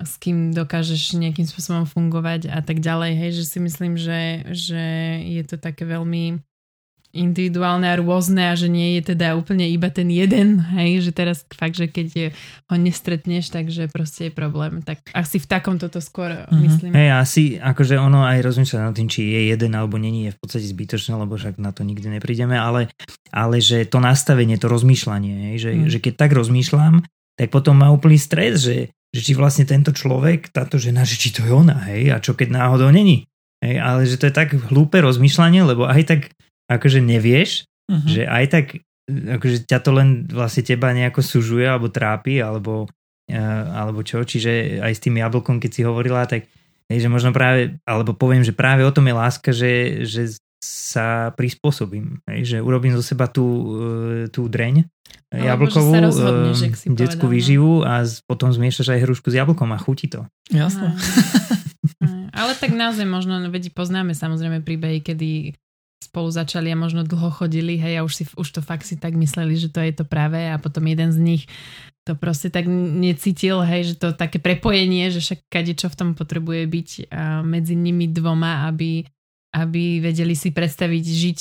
s 0.00 0.16
kým 0.16 0.56
dokážeš 0.56 1.20
nejakým 1.20 1.44
spôsobom 1.44 1.84
fungovať 1.84 2.48
a 2.48 2.64
tak 2.64 2.80
ďalej, 2.80 3.12
hej, 3.20 3.30
že 3.36 3.44
si 3.44 3.58
myslím, 3.60 4.00
že, 4.00 4.48
že 4.48 4.82
je 5.28 5.42
to 5.44 5.60
také 5.60 5.84
veľmi 5.84 6.40
individuálne 7.14 7.86
a 7.86 7.94
rôzne 7.96 8.50
a 8.50 8.58
že 8.58 8.66
nie 8.66 8.98
je 8.98 9.14
teda 9.14 9.38
úplne 9.38 9.64
iba 9.70 9.86
ten 9.88 10.10
jeden, 10.10 10.58
hej, 10.74 11.06
že 11.06 11.14
teraz 11.14 11.46
fakt, 11.54 11.78
že 11.78 11.86
keď 11.86 12.06
je, 12.10 12.26
ho 12.66 12.76
nestretneš, 12.76 13.54
takže 13.54 13.88
proste 13.88 14.28
je 14.28 14.32
problém. 14.34 14.82
Tak 14.82 15.14
asi 15.14 15.38
v 15.38 15.46
takom 15.46 15.78
toto 15.78 16.02
skôr 16.02 16.34
mm-hmm. 16.34 16.60
myslím. 16.66 16.92
Hej, 16.92 17.08
asi 17.14 17.42
akože 17.62 17.94
ono 17.96 18.26
aj 18.26 18.42
rozmýšľa 18.42 18.90
nad 18.90 18.94
tým, 18.98 19.08
či 19.08 19.30
je 19.30 19.40
jeden 19.54 19.72
alebo 19.78 19.94
není, 19.96 20.28
je 20.28 20.34
v 20.34 20.40
podstate 20.42 20.66
zbytočné, 20.66 21.14
lebo 21.14 21.38
však 21.38 21.56
na 21.62 21.70
to 21.70 21.86
nikdy 21.86 22.10
neprídeme, 22.10 22.58
ale, 22.58 22.90
ale 23.30 23.62
že 23.62 23.86
to 23.86 24.02
nastavenie, 24.02 24.58
to 24.58 24.66
rozmýšľanie, 24.66 25.54
hej, 25.54 25.56
že, 25.62 25.70
mm. 25.70 25.86
že 25.88 25.98
keď 26.02 26.14
tak 26.18 26.34
rozmýšľam, 26.34 27.06
tak 27.38 27.48
potom 27.50 27.78
má 27.78 27.90
úplný 27.90 28.18
stres, 28.18 28.66
že, 28.66 28.90
že 29.14 29.20
či 29.22 29.32
vlastne 29.34 29.66
tento 29.66 29.94
človek, 29.94 30.50
táto 30.50 30.78
žena, 30.78 31.06
že 31.06 31.18
či 31.18 31.30
to 31.34 31.46
je 31.46 31.52
ona, 31.54 31.86
hej, 31.90 32.10
a 32.10 32.18
čo 32.18 32.34
keď 32.34 32.50
náhodou 32.50 32.90
není. 32.90 33.26
Hej, 33.64 33.80
ale 33.80 34.04
že 34.04 34.20
to 34.20 34.28
je 34.28 34.34
tak 34.34 34.52
hlúpe 34.52 35.00
rozmýšľanie, 35.00 35.64
lebo 35.64 35.88
aj 35.88 36.02
tak 36.04 36.20
akože 36.70 37.00
nevieš, 37.00 37.68
uh-huh. 37.88 38.08
že 38.08 38.22
aj 38.24 38.44
tak 38.48 38.66
akože 39.08 39.68
ťa 39.68 39.78
to 39.84 39.90
len 39.92 40.08
vlastne 40.32 40.64
teba 40.64 40.96
nejako 40.96 41.20
sužuje 41.20 41.68
alebo 41.68 41.92
trápi 41.92 42.40
alebo, 42.40 42.88
uh, 43.28 43.64
alebo 43.76 44.00
čo, 44.00 44.24
čiže 44.24 44.80
aj 44.80 44.92
s 44.96 45.02
tým 45.04 45.20
jablkom, 45.20 45.60
keď 45.60 45.70
si 45.70 45.82
hovorila, 45.84 46.24
tak 46.24 46.48
hej, 46.88 46.98
že 47.04 47.08
možno 47.12 47.36
práve, 47.36 47.76
alebo 47.84 48.16
poviem, 48.16 48.40
že 48.40 48.56
práve 48.56 48.80
o 48.80 48.92
tom 48.94 49.04
je 49.04 49.14
láska, 49.14 49.50
že, 49.52 50.04
že 50.08 50.40
sa 50.64 51.36
prispôsobím, 51.36 52.24
hej, 52.24 52.56
že 52.56 52.56
urobím 52.64 52.96
zo 52.96 53.04
seba 53.04 53.28
tú, 53.28 53.44
uh, 53.44 54.24
tú 54.32 54.48
dreň 54.48 54.88
alebo 55.28 55.68
jablkovú, 55.68 55.90
rozhodneš, 56.00 56.58
uh, 56.64 56.96
detskú 56.96 57.28
povedal, 57.28 57.28
no. 57.28 57.34
výživu 57.36 57.72
a 57.84 57.94
potom 58.24 58.48
zmiešaš 58.48 58.96
aj 58.96 59.02
hrušku 59.04 59.28
s 59.28 59.36
jablkom 59.36 59.68
a 59.74 59.78
chutí 59.78 60.08
to. 60.08 60.24
Jasné. 60.48 60.96
Ale 62.38 62.56
tak 62.56 62.72
naozaj 62.72 63.04
možno, 63.04 63.38
vedí 63.52 63.68
poznáme 63.68 64.16
samozrejme 64.16 64.64
príbehy, 64.64 65.04
kedy 65.04 65.54
spolu 66.04 66.28
začali 66.28 66.68
a 66.68 66.76
možno 66.76 67.02
dlho 67.02 67.32
chodili, 67.32 67.80
hej, 67.80 68.00
a 68.00 68.06
už, 68.06 68.12
si, 68.12 68.24
už 68.36 68.48
to 68.52 68.60
fakt 68.60 68.84
si 68.84 69.00
tak 69.00 69.16
mysleli, 69.16 69.56
že 69.56 69.72
to 69.72 69.80
je 69.80 69.92
to 69.96 70.04
práve 70.04 70.36
a 70.36 70.60
potom 70.60 70.84
jeden 70.84 71.08
z 71.08 71.18
nich 71.18 71.42
to 72.04 72.12
proste 72.12 72.52
tak 72.52 72.68
necítil, 72.68 73.64
hej, 73.64 73.92
že 73.92 73.94
to 73.96 74.12
také 74.12 74.36
prepojenie, 74.36 75.08
že 75.08 75.24
však 75.24 75.40
kade 75.48 75.72
čo 75.72 75.88
v 75.88 75.96
tom 75.96 76.10
potrebuje 76.12 76.68
byť 76.68 76.88
medzi 77.48 77.72
nimi 77.72 78.12
dvoma, 78.12 78.68
aby, 78.68 79.08
aby 79.56 80.04
vedeli 80.04 80.36
si 80.36 80.52
predstaviť 80.52 81.04
žiť 81.04 81.38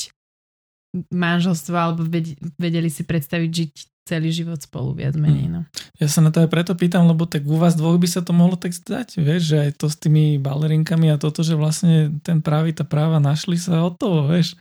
manželstvo 1.12 1.76
alebo 1.76 2.08
vedeli 2.56 2.88
si 2.88 3.04
predstaviť 3.04 3.52
žiť 3.52 3.74
celý 4.04 4.36
život 4.36 4.60
spolu 4.60 5.00
viac 5.00 5.16
menej. 5.16 5.48
No. 5.48 5.62
Ja 5.96 6.12
sa 6.12 6.20
na 6.20 6.28
to 6.28 6.44
aj 6.44 6.52
preto 6.52 6.76
pýtam, 6.76 7.08
lebo 7.08 7.24
tak 7.24 7.48
u 7.48 7.56
vás 7.56 7.80
dvoch 7.80 7.96
by 7.96 8.08
sa 8.08 8.20
to 8.20 8.36
mohlo 8.36 8.60
tak 8.60 8.76
zdať, 8.76 9.24
vieš, 9.24 9.56
že 9.56 9.58
aj 9.64 9.72
to 9.80 9.88
s 9.88 9.96
tými 9.96 10.36
balerinkami 10.44 11.08
a 11.08 11.20
toto, 11.20 11.40
že 11.40 11.56
vlastne 11.56 12.12
ten 12.20 12.44
právy, 12.44 12.76
tá 12.76 12.84
práva 12.84 13.24
našli 13.24 13.56
sa 13.56 13.80
od 13.80 13.96
toho, 13.96 14.28
vieš, 14.28 14.60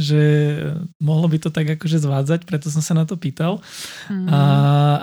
že 0.00 0.22
mohlo 0.96 1.28
by 1.28 1.38
to 1.38 1.52
tak 1.52 1.68
akože 1.76 2.00
zvádzať, 2.00 2.48
preto 2.48 2.72
som 2.72 2.80
sa 2.80 2.96
na 2.96 3.04
to 3.04 3.20
pýtal. 3.20 3.60
Mm. 4.08 4.26
A, 4.32 4.40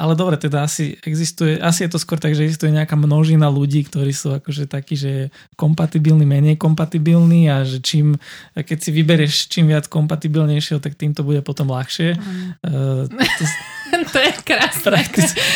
ale 0.02 0.18
dobre, 0.18 0.36
teda 0.42 0.66
asi 0.66 0.98
existuje, 1.06 1.62
asi 1.62 1.86
je 1.86 1.94
to 1.94 2.02
skôr 2.02 2.18
tak, 2.18 2.34
že 2.34 2.44
existuje 2.44 2.74
nejaká 2.74 2.98
množina 2.98 3.46
ľudí, 3.48 3.86
ktorí 3.86 4.10
sú 4.10 4.34
akože 4.34 4.66
takí, 4.66 4.98
že 4.98 5.30
kompatibilní, 5.54 6.26
menej 6.26 6.58
kompatibilní 6.58 7.48
a 7.48 7.62
že 7.62 7.80
čím, 7.80 8.18
keď 8.58 8.78
si 8.82 8.90
vyberieš 8.90 9.34
čím 9.54 9.70
viac 9.70 9.86
kompatibilnejšieho, 9.86 10.82
tak 10.82 10.98
tým 10.98 11.14
to 11.14 11.22
bude 11.22 11.46
potom 11.46 11.70
ľahšie. 11.70 12.18
Mm. 12.18 12.48
Uh, 12.66 13.06
to, 13.08 13.44
to 14.14 14.18
je 14.20 14.32
krásne. 14.44 15.00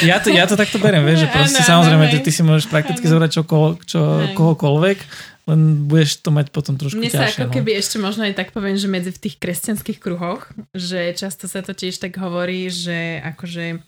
Ja, 0.01 0.19
to, 0.21 0.31
ja 0.31 0.45
to 0.47 0.55
takto 0.55 0.77
beriem, 0.77 1.03
vieš, 1.05 1.25
že 1.25 1.29
proste 1.29 1.61
ano, 1.63 1.69
samozrejme, 1.81 2.05
ty, 2.11 2.17
ty 2.23 2.31
si 2.31 2.41
môžeš 2.41 2.67
prakticky 2.71 3.05
zobrať 3.05 3.29
čo, 3.35 3.43
čo, 3.85 3.99
kohokoľvek 4.33 5.29
len 5.49 5.89
budeš 5.89 6.21
to 6.21 6.29
mať 6.29 6.53
potom 6.53 6.77
trošku 6.77 7.01
Mne 7.01 7.09
ťažšie. 7.09 7.33
sa 7.33 7.33
ako 7.33 7.49
no. 7.49 7.53
keby 7.57 7.71
ešte 7.73 7.97
možno 7.97 8.29
aj 8.29 8.37
tak 8.37 8.53
poviem, 8.53 8.77
že 8.77 8.85
medzi 8.85 9.09
v 9.09 9.21
tých 9.25 9.35
kresťanských 9.41 9.97
kruhoch, 9.97 10.45
že 10.77 11.17
často 11.17 11.49
sa 11.49 11.65
to 11.65 11.73
tiež 11.73 11.97
tak 11.97 12.13
hovorí, 12.21 12.69
že 12.69 13.19
akože 13.25 13.81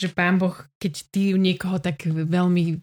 že 0.00 0.08
pán 0.08 0.40
Boh, 0.40 0.56
keď 0.80 0.92
ty 1.12 1.36
niekoho 1.36 1.76
tak 1.76 2.06
veľmi 2.08 2.80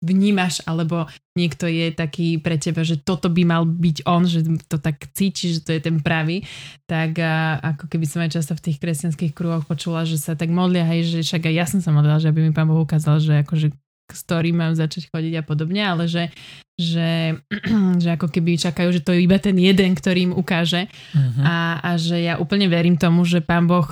vnímaš, 0.00 0.64
alebo 0.64 1.04
niekto 1.36 1.68
je 1.68 1.92
taký 1.92 2.40
pre 2.40 2.56
teba, 2.56 2.80
že 2.80 2.96
toto 2.96 3.28
by 3.28 3.42
mal 3.44 3.62
byť 3.68 4.08
on, 4.08 4.24
že 4.24 4.40
to 4.64 4.80
tak 4.80 5.12
cíti, 5.12 5.52
že 5.52 5.60
to 5.60 5.76
je 5.76 5.80
ten 5.84 6.00
pravý, 6.00 6.44
tak 6.88 7.20
a, 7.20 7.60
ako 7.76 7.84
keby 7.86 8.06
som 8.08 8.24
aj 8.24 8.40
často 8.40 8.56
v 8.56 8.64
tých 8.64 8.80
kresťanských 8.80 9.36
kruhoch 9.36 9.68
počula, 9.68 10.08
že 10.08 10.16
sa 10.16 10.32
tak 10.32 10.48
modlia, 10.48 10.88
hej, 10.88 11.04
že 11.04 11.18
však 11.20 11.52
aj 11.52 11.54
ja 11.54 11.64
som 11.68 11.80
sa 11.84 11.92
modlila, 11.92 12.16
že 12.16 12.32
aby 12.32 12.48
mi 12.48 12.52
pán 12.56 12.66
Boh 12.66 12.80
ukázal, 12.80 13.20
že 13.20 13.44
akože 13.44 13.76
s 14.10 14.26
ktorým 14.26 14.58
mám 14.58 14.74
začať 14.74 15.06
chodiť 15.06 15.38
a 15.38 15.42
podobne, 15.46 15.86
ale 15.86 16.10
že, 16.10 16.34
že, 16.74 17.38
že 18.02 18.08
ako 18.18 18.26
keby 18.26 18.58
čakajú, 18.58 18.90
že 18.90 19.04
to 19.04 19.14
je 19.14 19.22
iba 19.22 19.38
ten 19.38 19.54
jeden, 19.54 19.94
ktorý 19.94 20.32
im 20.32 20.34
ukáže 20.34 20.90
uh-huh. 20.90 21.44
a, 21.46 21.56
a 21.78 21.90
že 21.94 22.18
ja 22.18 22.36
úplne 22.36 22.66
verím 22.66 22.98
tomu, 22.98 23.22
že 23.22 23.38
pán 23.38 23.70
Boh 23.70 23.86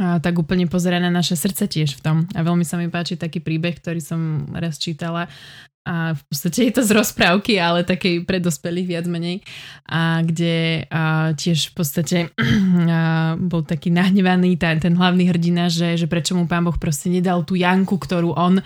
a 0.00 0.18
tak 0.18 0.34
úplne 0.38 0.66
pozera 0.66 0.98
na 0.98 1.10
naše 1.10 1.38
srdce 1.38 1.70
tiež 1.70 1.98
v 1.98 2.02
tom. 2.02 2.16
A 2.34 2.42
veľmi 2.42 2.66
sa 2.66 2.74
mi 2.74 2.90
páči 2.90 3.14
taký 3.14 3.38
príbeh, 3.38 3.78
ktorý 3.78 4.02
som 4.02 4.50
raz 4.50 4.78
čítala 4.78 5.30
a 5.84 6.16
v 6.16 6.22
podstate 6.32 6.58
je 6.64 6.72
to 6.72 6.82
z 6.82 6.96
rozprávky, 6.96 7.60
ale 7.60 7.84
takej 7.84 8.24
pre 8.24 8.40
dospelých 8.40 8.88
viac 8.88 9.04
menej, 9.04 9.44
a 9.84 10.24
kde 10.24 10.88
a 10.88 11.36
tiež 11.36 11.70
v 11.70 11.74
podstate 11.76 12.18
a 12.88 13.36
bol 13.36 13.60
taký 13.60 13.92
nahnevaný 13.92 14.56
ten, 14.56 14.80
ten 14.80 14.96
hlavný 14.96 15.28
hrdina, 15.28 15.68
že, 15.68 16.00
že 16.00 16.08
prečo 16.08 16.32
mu 16.32 16.48
pán 16.48 16.64
Boh 16.64 16.76
proste 16.80 17.12
nedal 17.12 17.44
tú 17.44 17.52
Janku, 17.52 18.00
ktorú 18.00 18.32
on 18.32 18.64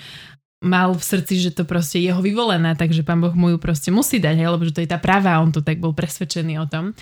mal 0.63 0.95
v 0.95 1.03
srdci, 1.03 1.43
že 1.43 1.51
to 1.55 1.67
proste 1.67 1.99
jeho 1.99 2.23
vyvolená, 2.23 2.79
takže 2.79 3.03
pán 3.03 3.19
Boh 3.19 3.35
mu 3.35 3.51
ju 3.51 3.59
proste 3.59 3.91
musí 3.91 4.23
dať, 4.23 4.39
hej, 4.39 4.51
lebo 4.55 4.63
že 4.63 4.75
to 4.75 4.83
je 4.83 4.91
tá 4.91 4.99
pravá, 5.03 5.43
on 5.43 5.51
to 5.51 5.63
tak 5.63 5.83
bol 5.83 5.95
presvedčený 5.95 6.55
o 6.63 6.67
tom. 6.71 6.95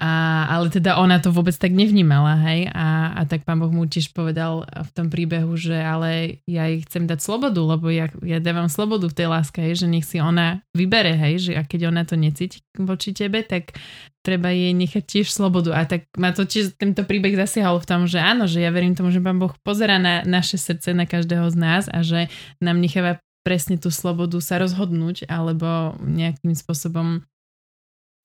A, 0.00 0.48
ale 0.48 0.72
teda 0.72 0.96
ona 0.96 1.20
to 1.20 1.28
vôbec 1.28 1.52
tak 1.52 1.76
nevnímala, 1.76 2.40
hej, 2.48 2.72
a, 2.72 3.12
a 3.20 3.28
tak 3.28 3.44
pán 3.44 3.60
Boh 3.60 3.68
mu 3.68 3.84
tiež 3.84 4.16
povedal 4.16 4.64
v 4.64 4.90
tom 4.96 5.12
príbehu, 5.12 5.52
že 5.60 5.76
ale 5.76 6.40
ja 6.48 6.72
jej 6.72 6.80
chcem 6.88 7.04
dať 7.04 7.20
slobodu, 7.20 7.60
lebo 7.60 7.92
ja, 7.92 8.08
ja 8.24 8.40
dávam 8.40 8.72
slobodu 8.72 9.12
v 9.12 9.16
tej 9.20 9.28
láske, 9.28 9.60
hej, 9.60 9.84
že 9.84 9.86
nech 9.92 10.08
si 10.08 10.16
ona 10.16 10.64
vybere, 10.72 11.12
hej, 11.20 11.34
že 11.44 11.52
a 11.52 11.68
keď 11.68 11.92
ona 11.92 12.08
to 12.08 12.16
necíti 12.16 12.64
voči 12.80 13.12
tebe, 13.12 13.44
tak 13.44 13.76
treba 14.24 14.48
jej 14.48 14.72
nechať 14.72 15.04
tiež 15.04 15.28
slobodu. 15.28 15.76
A 15.76 15.84
tak 15.84 16.08
ma 16.16 16.32
to 16.32 16.48
tiež, 16.48 16.80
tento 16.80 17.04
príbeh 17.04 17.36
zasiahol 17.36 17.76
v 17.84 17.88
tom, 17.88 18.00
že 18.08 18.24
áno, 18.24 18.48
že 18.48 18.64
ja 18.64 18.72
verím 18.72 18.96
tomu, 18.96 19.12
že 19.12 19.20
pán 19.20 19.36
Boh 19.36 19.52
pozera 19.60 20.00
na 20.00 20.24
naše 20.24 20.56
srdce, 20.56 20.96
na 20.96 21.04
každého 21.04 21.44
z 21.52 21.56
nás 21.60 21.84
a 21.92 22.00
že 22.00 22.32
nám 22.56 22.80
necháva 22.80 23.20
presne 23.44 23.80
tú 23.80 23.88
slobodu 23.88 24.36
sa 24.40 24.60
rozhodnúť 24.60 25.28
alebo 25.28 25.96
nejakým 26.04 26.52
spôsobom 26.52 27.24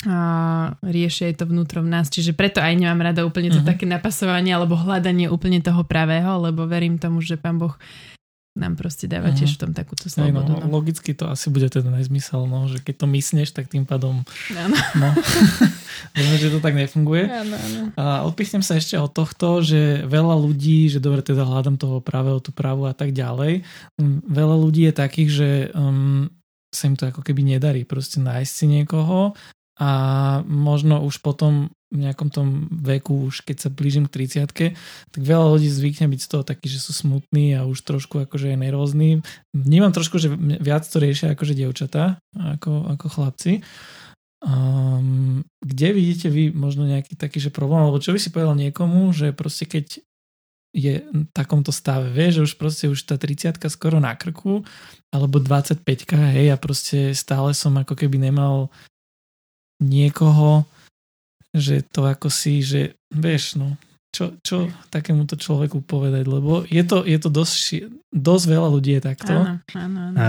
a 0.05 0.17
riešia 0.85 1.33
aj 1.33 1.41
to 1.41 1.45
vnútro 1.49 1.81
v 1.81 1.89
nás. 1.89 2.13
Čiže 2.13 2.37
preto 2.37 2.61
aj 2.61 2.77
nemám 2.77 3.11
rada 3.11 3.25
úplne 3.25 3.49
to 3.49 3.59
uh-huh. 3.61 3.73
také 3.73 3.89
napasovanie 3.89 4.53
alebo 4.53 4.77
hľadanie 4.77 5.27
úplne 5.27 5.59
toho 5.59 5.81
pravého, 5.81 6.37
lebo 6.37 6.69
verím 6.69 7.01
tomu, 7.01 7.25
že 7.25 7.41
Pán 7.41 7.57
Boh 7.57 7.73
nám 8.55 8.79
proste 8.79 9.11
dáva 9.11 9.33
uh-huh. 9.33 9.39
tiež 9.43 9.59
v 9.59 9.61
tom 9.67 9.71
takúto 9.75 10.07
slobodu. 10.07 10.47
No, 10.47 10.63
no. 10.63 10.71
Logicky 10.71 11.11
to 11.11 11.27
asi 11.27 11.51
bude 11.51 11.67
teda 11.67 11.91
nezmysel, 11.91 12.47
no, 12.47 12.71
že 12.71 12.79
keď 12.79 13.03
to 13.03 13.07
mysneš, 13.11 13.51
tak 13.51 13.67
tým 13.67 13.83
pádom 13.83 14.23
no, 15.01 15.07
Vieme, 16.15 16.37
že 16.39 16.53
to 16.53 16.63
tak 16.63 16.77
nefunguje. 16.77 17.27
Ano, 17.27 17.55
ano. 17.57 17.81
A 17.99 18.23
odpísnem 18.23 18.63
sa 18.63 18.79
ešte 18.79 18.95
od 18.95 19.11
tohto, 19.11 19.59
že 19.59 20.07
veľa 20.07 20.39
ľudí, 20.39 20.87
že 20.87 21.03
dobre 21.03 21.19
teda 21.19 21.43
hľadám 21.43 21.75
toho 21.75 21.99
pravého, 21.99 22.39
tú 22.39 22.55
pravu 22.55 22.87
a 22.87 22.95
tak 22.95 23.11
ďalej. 23.11 23.67
Veľa 24.23 24.55
ľudí 24.55 24.87
je 24.87 24.93
takých, 24.95 25.29
že 25.33 25.49
um, 25.75 26.31
sa 26.71 26.87
im 26.87 26.95
to 26.95 27.11
ako 27.11 27.23
keby 27.23 27.43
nedarí 27.43 27.83
proste 27.83 28.23
nájsť 28.23 28.53
si 28.53 28.65
niekoho 28.71 29.35
a 29.75 29.89
možno 30.47 31.03
už 31.03 31.19
potom 31.19 31.67
v 31.91 32.07
nejakom 32.07 32.31
tom 32.31 32.67
veku, 32.71 33.31
už 33.31 33.43
keď 33.47 33.67
sa 33.67 33.69
blížim 33.71 34.07
k 34.07 34.27
30 34.27 34.51
tak 34.51 35.21
veľa 35.21 35.55
ľudí 35.55 35.71
zvykne 35.71 36.11
byť 36.11 36.19
z 36.19 36.29
toho 36.31 36.43
taký, 36.43 36.67
že 36.67 36.79
sú 36.83 36.91
smutní 36.91 37.55
a 37.55 37.63
už 37.63 37.83
trošku 37.83 38.23
akože 38.27 38.51
je 38.51 38.57
nervózny. 38.59 39.09
Vnímam 39.55 39.95
trošku, 39.95 40.19
že 40.19 40.31
viac 40.59 40.83
to 40.87 40.99
riešia 40.99 41.35
akože 41.35 41.55
dievčatá 41.55 42.19
ako, 42.35 42.95
ako 42.95 43.05
chlapci. 43.07 43.63
Um, 44.45 45.41
kde 45.63 45.87
vidíte 45.95 46.27
vy 46.29 46.53
možno 46.53 46.85
nejaký 46.85 47.17
taký 47.17 47.41
že 47.41 47.49
problém, 47.49 47.81
alebo 47.81 47.97
čo 47.97 48.13
by 48.13 48.19
si 48.19 48.29
povedal 48.29 48.53
niekomu, 48.59 49.09
že 49.15 49.33
proste 49.33 49.65
keď 49.65 50.05
je 50.75 51.07
v 51.07 51.23
takomto 51.31 51.71
stave, 51.71 52.11
vie, 52.11 52.35
že 52.35 52.43
už 52.43 52.59
proste 52.59 52.91
už 52.91 52.99
tá 53.07 53.15
30 53.15 53.63
skoro 53.71 54.03
na 54.03 54.11
krku, 54.11 54.67
alebo 55.07 55.39
25 55.39 55.87
hej, 56.35 56.51
a 56.51 56.59
proste 56.59 57.15
stále 57.15 57.55
som 57.55 57.71
ako 57.79 57.95
keby 57.95 58.19
nemal 58.19 58.67
niekoho, 59.81 60.63
že 61.55 61.83
to 61.87 62.03
ako 62.07 62.27
si, 62.27 62.59
že 62.59 62.99
vieš, 63.11 63.55
no, 63.55 63.79
čo, 64.15 64.39
čo 64.39 64.71
takémuto 64.87 65.35
človeku 65.35 65.83
povedať, 65.83 66.23
lebo 66.23 66.63
je 66.63 66.83
to, 66.87 67.03
je 67.03 67.19
to 67.19 67.27
dosť, 67.27 67.91
dosť 68.15 68.45
veľa 68.47 68.69
ľudí 68.71 68.95
je 68.95 69.01
takto. 69.03 69.35
Áno, 69.35 69.59
áno, 69.75 69.99
áno. 70.15 70.19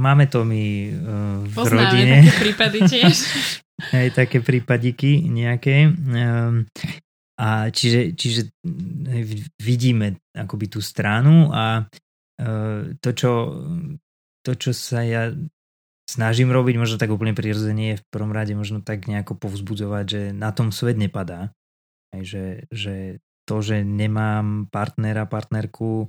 Máme 0.00 0.32
to 0.32 0.48
my 0.48 0.64
uh, 0.96 1.44
v 1.44 1.52
Poznáme 1.52 1.84
rodine. 1.84 2.16
také 2.24 2.32
prípady 2.40 2.78
tiež. 2.88 3.16
Aj 4.00 4.08
také 4.10 4.38
prípadiky 4.40 5.28
nejaké. 5.28 5.92
Um, 5.92 6.64
a 7.38 7.70
čiže, 7.70 8.18
čiže 8.18 8.50
vidíme 9.62 10.18
akoby 10.34 10.66
tú 10.66 10.80
stranu 10.82 11.52
a 11.54 11.84
uh, 11.86 12.80
to, 12.98 13.10
čo, 13.14 13.30
to, 14.42 14.52
čo 14.56 14.72
sa 14.74 15.04
ja 15.04 15.30
snažím 16.08 16.48
robiť, 16.48 16.80
možno 16.80 16.96
tak 16.96 17.12
úplne 17.12 17.36
prirodzene 17.36 17.94
je 17.94 18.00
v 18.00 18.06
prvom 18.08 18.32
rade 18.32 18.56
možno 18.56 18.80
tak 18.80 19.04
nejako 19.04 19.36
povzbudzovať, 19.36 20.04
že 20.08 20.22
na 20.32 20.50
tom 20.56 20.72
svet 20.72 20.96
nepadá. 20.96 21.52
Aj, 22.08 22.22
že, 22.24 22.64
že 22.72 23.20
to, 23.44 23.60
že 23.60 23.84
nemám 23.84 24.72
partnera, 24.72 25.28
partnerku, 25.28 26.08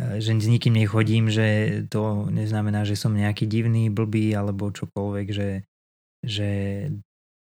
e, 0.00 0.24
že 0.24 0.32
s 0.32 0.48
nikým 0.48 0.72
nechodím, 0.72 1.28
že 1.28 1.80
to 1.92 2.32
neznamená, 2.32 2.88
že 2.88 2.96
som 2.96 3.12
nejaký 3.12 3.44
divný, 3.44 3.92
blbý 3.92 4.32
alebo 4.32 4.72
čokoľvek, 4.72 5.26
že, 5.28 5.68
že 6.24 6.50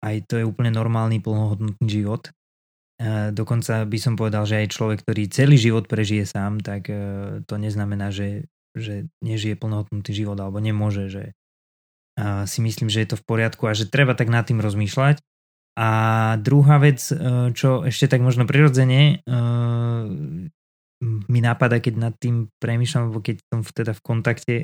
aj 0.02 0.26
to 0.26 0.42
je 0.42 0.44
úplne 0.44 0.74
normálny, 0.74 1.22
plnohodnotný 1.22 1.86
život 1.86 2.34
Dokonca 3.32 3.84
by 3.84 3.98
som 4.00 4.16
povedal, 4.16 4.48
že 4.48 4.64
aj 4.64 4.72
človek, 4.72 4.98
ktorý 5.04 5.28
celý 5.28 5.60
život 5.60 5.84
prežije 5.84 6.24
sám, 6.24 6.64
tak 6.64 6.88
e, 6.88 6.96
to 7.44 7.60
neznamená, 7.60 8.08
že, 8.08 8.48
že 8.72 9.12
nežije 9.20 9.60
plnohodnotný 9.60 10.12
život 10.16 10.40
alebo 10.40 10.64
nemôže, 10.64 11.12
že 11.12 11.36
si 12.48 12.58
myslím, 12.64 12.88
že 12.88 13.04
je 13.04 13.08
to 13.12 13.20
v 13.20 13.26
poriadku 13.28 13.68
a 13.68 13.76
že 13.76 13.92
treba 13.92 14.16
tak 14.16 14.32
nad 14.32 14.48
tým 14.48 14.64
rozmýšľať. 14.64 15.20
A 15.76 15.88
druhá 16.40 16.80
vec, 16.80 17.04
e, 17.12 17.52
čo 17.52 17.84
ešte 17.84 18.08
tak 18.08 18.24
možno 18.24 18.48
prirodzene 18.48 19.20
e, 19.20 19.34
mi 21.04 21.40
napadá, 21.44 21.76
keď 21.84 21.94
nad 22.00 22.14
tým 22.16 22.48
premýšľam, 22.56 23.12
alebo 23.12 23.20
keď 23.20 23.36
som 23.52 23.60
teda 23.60 23.92
v 23.92 24.00
kontakte 24.00 24.54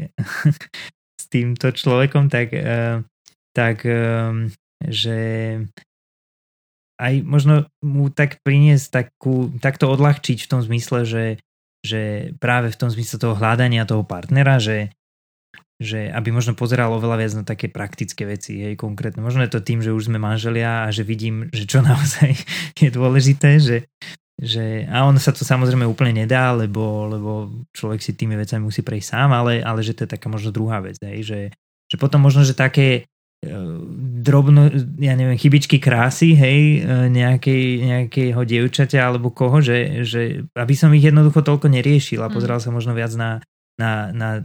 s 1.21 1.25
týmto 1.29 1.69
človekom, 1.69 2.33
tak, 2.33 2.57
tak 3.53 3.77
že 4.81 5.21
aj 7.03 7.15
možno 7.27 7.69
mu 7.85 8.09
tak 8.09 8.39
priniesť 8.41 8.87
takú, 8.89 9.53
takto 9.59 9.91
odľahčiť 9.91 10.39
v 10.47 10.51
tom 10.51 10.65
zmysle, 10.65 11.03
že, 11.03 11.25
že 11.83 12.33
práve 12.39 12.71
v 12.71 12.79
tom 12.79 12.89
zmysle 12.89 13.19
toho 13.19 13.35
hľadania 13.35 13.85
toho 13.85 14.07
partnera, 14.07 14.63
že, 14.63 14.95
že 15.83 16.09
aby 16.09 16.31
možno 16.31 16.55
pozeral 16.55 16.95
oveľa 16.95 17.17
viac 17.19 17.33
na 17.37 17.45
také 17.45 17.67
praktické 17.69 18.25
veci, 18.25 18.63
hej, 18.63 18.75
konkrétne. 18.79 19.21
Možno 19.21 19.43
je 19.43 19.53
to 19.53 19.61
tým, 19.61 19.83
že 19.83 19.91
už 19.91 20.09
sme 20.09 20.23
manželia 20.23 20.87
a 20.87 20.95
že 20.95 21.03
vidím, 21.03 21.51
že 21.51 21.67
čo 21.67 21.83
naozaj 21.87 22.33
je 22.79 22.89
dôležité, 22.89 23.59
že, 23.59 23.91
že 24.39 24.87
a 24.87 25.05
on 25.05 25.19
sa 25.19 25.35
to 25.35 25.43
samozrejme 25.43 25.85
úplne 25.85 26.25
nedá, 26.25 26.55
lebo, 26.55 27.11
lebo 27.11 27.31
človek 27.75 28.01
si 28.01 28.17
tými 28.17 28.39
vecami 28.39 28.65
musí 28.65 28.81
prejsť 28.81 29.09
sám, 29.19 29.31
ale, 29.35 29.61
ale 29.61 29.83
že 29.85 29.93
to 29.99 30.07
je 30.07 30.15
taká 30.15 30.31
možno 30.31 30.55
druhá 30.55 30.81
vec, 30.81 30.97
hej, 31.03 31.21
že, 31.27 31.41
že 31.91 31.97
potom 31.99 32.23
možno, 32.23 32.47
že 32.47 32.57
také 32.57 33.11
drobno, 34.23 34.71
ja 35.03 35.19
neviem, 35.19 35.35
chybičky 35.35 35.83
krásy, 35.83 36.39
hej, 36.39 36.87
e, 36.87 37.11
nejakej, 37.11 37.65
nejakého 37.83 38.39
dievčaťa 38.39 39.03
alebo 39.03 39.35
koho, 39.35 39.59
že, 39.59 40.07
že 40.07 40.47
aby 40.55 40.75
som 40.79 40.95
ich 40.95 41.03
jednoducho 41.03 41.43
toľko 41.43 41.67
neriešil 41.67 42.23
a 42.23 42.31
mm. 42.31 42.35
pozeral 42.39 42.63
sa 42.63 42.71
možno 42.71 42.95
viac 42.95 43.11
na, 43.19 43.43
na, 43.81 44.13
na, 44.13 44.41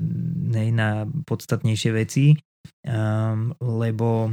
nej, 0.52 0.72
na 0.72 1.06
podstatnejšie 1.06 1.92
veci, 1.92 2.26
um, 2.88 3.52
lebo, 3.60 4.32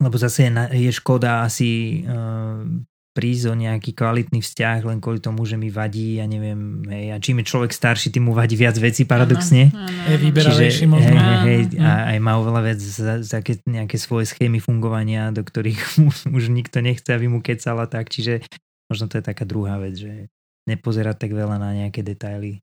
lebo 0.00 0.16
zase 0.16 0.48
je, 0.48 0.50
je 0.88 0.90
škoda 0.92 1.44
asi 1.44 2.02
um, 2.08 2.84
prísť 3.14 3.44
o 3.46 3.54
nejaký 3.54 3.94
kvalitný 3.94 4.42
vzťah 4.42 4.90
len 4.90 4.98
kvôli 4.98 5.22
tomu, 5.22 5.46
že 5.46 5.54
mi 5.54 5.70
vadí, 5.70 6.18
ja 6.18 6.26
neviem, 6.26 6.82
hej, 6.90 7.14
a 7.14 7.16
čím 7.22 7.40
je 7.40 7.46
človek 7.46 7.70
starší, 7.70 8.10
tým 8.10 8.26
mu 8.26 8.32
vadí 8.34 8.58
viac 8.58 8.74
veci 8.74 9.06
paradoxne. 9.06 9.70
Je 10.10 10.18
vyberavejší 10.18 10.84
možno. 10.90 11.14
Hej, 11.14 11.38
hej, 11.46 11.62
a 11.78 12.10
aj 12.10 12.18
má 12.18 12.34
oveľa 12.42 12.60
viac 12.66 12.80
za, 12.82 13.22
za 13.22 13.38
nejaké 13.70 13.96
svoje 14.02 14.34
schémy 14.34 14.58
fungovania, 14.58 15.30
do 15.30 15.46
ktorých 15.46 15.78
už 16.36 16.50
nikto 16.50 16.82
nechce, 16.82 17.06
aby 17.14 17.30
mu 17.30 17.38
kecala 17.38 17.86
tak, 17.86 18.10
čiže 18.10 18.42
možno 18.90 19.06
to 19.06 19.22
je 19.22 19.24
taká 19.24 19.46
druhá 19.46 19.78
vec, 19.78 19.94
že 19.94 20.26
nepozerať 20.66 21.16
tak 21.22 21.32
veľa 21.38 21.56
na 21.62 21.70
nejaké 21.86 22.02
detaily. 22.02 22.58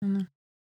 Ano. 0.00 0.24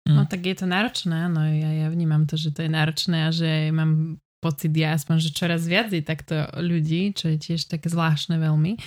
No 0.08 0.24
tak 0.24 0.48
je 0.48 0.56
to 0.56 0.66
náročné, 0.66 1.28
áno, 1.28 1.44
ja, 1.44 1.84
ja 1.84 1.86
vnímam 1.92 2.24
to, 2.24 2.40
že 2.40 2.56
to 2.56 2.64
je 2.64 2.70
náročné 2.72 3.28
a 3.28 3.30
že 3.30 3.68
mám 3.68 4.16
pocit 4.40 4.72
ja 4.72 4.96
aspoň, 4.96 5.16
že 5.20 5.36
čoraz 5.36 5.66
viac 5.66 5.92
je 5.92 6.00
takto 6.00 6.48
ľudí, 6.56 7.12
čo 7.12 7.28
je 7.34 7.36
tiež 7.36 7.68
také 7.68 7.90
zvláštne 7.90 8.40
veľmi. 8.40 8.78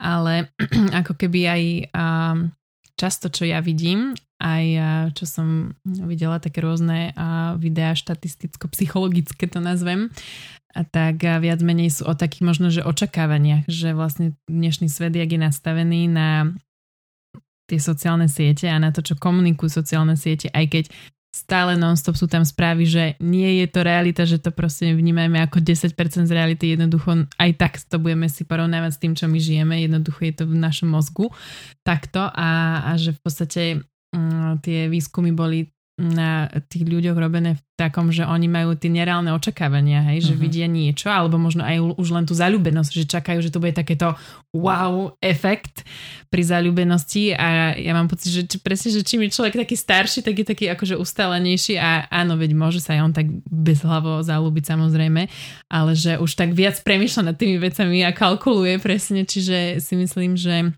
Ale 0.00 0.48
ako 1.04 1.12
keby 1.18 1.40
aj 1.46 1.62
um, 1.92 2.38
často, 2.96 3.28
čo 3.28 3.44
ja 3.44 3.60
vidím, 3.60 4.14
aj 4.42 4.64
čo 5.14 5.24
som 5.26 5.70
videla 5.86 6.42
také 6.42 6.66
rôzne 6.66 7.14
videá 7.62 7.94
štatisticko-psychologické 7.94 9.46
to 9.46 9.62
nazvem, 9.62 10.10
tak 10.90 11.22
viac 11.22 11.62
menej 11.62 11.94
sú 11.94 12.10
o 12.10 12.14
takých 12.18 12.42
možno, 12.42 12.66
že 12.74 12.82
očakávaniach, 12.82 13.70
že 13.70 13.94
vlastne 13.94 14.34
dnešný 14.50 14.90
svet, 14.90 15.14
jak 15.14 15.30
je 15.30 15.40
nastavený 15.40 16.10
na 16.10 16.58
tie 17.72 17.80
sociálne 17.80 18.28
siete 18.28 18.68
a 18.68 18.76
na 18.76 18.92
to, 18.92 19.00
čo 19.00 19.16
komunikujú 19.16 19.80
sociálne 19.80 20.12
siete, 20.12 20.52
aj 20.52 20.66
keď 20.68 20.84
stále 21.32 21.80
non-stop 21.80 22.12
sú 22.12 22.28
tam 22.28 22.44
správy, 22.44 22.84
že 22.84 23.04
nie 23.16 23.64
je 23.64 23.66
to 23.72 23.80
realita, 23.80 24.28
že 24.28 24.36
to 24.36 24.52
proste 24.52 24.92
vnímajme 24.92 25.40
ako 25.40 25.64
10% 25.64 25.96
z 26.28 26.32
reality, 26.36 26.76
jednoducho 26.76 27.24
aj 27.40 27.50
tak 27.56 27.80
to 27.80 27.96
budeme 27.96 28.28
si 28.28 28.44
porovnávať 28.44 28.92
s 28.92 29.00
tým, 29.00 29.12
čo 29.16 29.24
my 29.32 29.40
žijeme, 29.40 29.80
jednoducho 29.80 30.28
je 30.28 30.34
to 30.36 30.44
v 30.44 30.60
našom 30.60 30.92
mozgu 30.92 31.32
takto 31.80 32.20
a, 32.20 32.84
a 32.84 33.00
že 33.00 33.16
v 33.16 33.20
podstate 33.24 33.62
mm, 34.12 34.60
tie 34.60 34.92
výskumy 34.92 35.32
boli 35.32 35.72
na 36.02 36.50
tých 36.66 36.82
ľuďoch 36.82 37.14
robené 37.14 37.54
v 37.54 37.62
takom, 37.78 38.10
že 38.10 38.26
oni 38.26 38.50
majú 38.50 38.74
tie 38.74 38.90
nereálne 38.90 39.30
očakávania, 39.30 40.02
hej, 40.10 40.26
že 40.26 40.34
uh-huh. 40.34 40.42
vidia 40.42 40.66
niečo, 40.66 41.06
alebo 41.06 41.38
možno 41.38 41.62
aj 41.62 41.94
už 41.94 42.08
len 42.10 42.26
tú 42.26 42.34
zalúbenosť, 42.34 42.90
že 42.90 43.04
čakajú, 43.06 43.38
že 43.38 43.54
to 43.54 43.62
bude 43.62 43.78
takéto 43.78 44.18
wow 44.50 45.14
efekt 45.22 45.86
pri 46.26 46.42
zalúbenosti. 46.42 47.38
A 47.38 47.78
ja 47.78 47.94
mám 47.94 48.10
pocit, 48.10 48.34
že 48.34 48.42
presne, 48.58 48.90
že 48.90 49.06
čím 49.06 49.30
je 49.30 49.34
človek 49.38 49.62
taký 49.62 49.78
starší, 49.78 50.26
tak 50.26 50.34
je 50.42 50.46
taký 50.50 50.66
akože 50.74 50.98
ustálenejší. 50.98 51.78
A 51.78 52.10
áno, 52.10 52.34
veď 52.34 52.50
môže 52.58 52.82
sa 52.82 52.98
aj 52.98 53.02
on 53.06 53.12
tak 53.14 53.30
bezhlavo 53.46 54.26
zalúbiť 54.26 54.74
samozrejme, 54.74 55.22
ale 55.70 55.92
že 55.94 56.18
už 56.18 56.34
tak 56.34 56.50
viac 56.58 56.82
premýšľa 56.82 57.30
nad 57.30 57.36
tými 57.38 57.62
vecami 57.62 58.02
a 58.02 58.10
kalkuluje 58.10 58.82
presne, 58.82 59.22
čiže 59.22 59.78
si 59.78 59.94
myslím, 59.94 60.34
že 60.34 60.74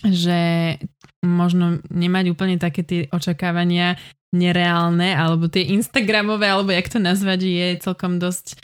že 0.00 0.80
možno 1.20 1.84
nemať 1.92 2.32
úplne 2.32 2.56
také 2.56 2.80
tie 2.80 3.00
očakávania 3.12 4.00
nereálne, 4.30 5.14
alebo 5.14 5.50
tie 5.50 5.74
Instagramové, 5.74 6.46
alebo 6.46 6.70
jak 6.70 6.86
to 6.86 7.02
nazvať, 7.02 7.40
je 7.46 7.66
celkom 7.82 8.22
dosť 8.22 8.62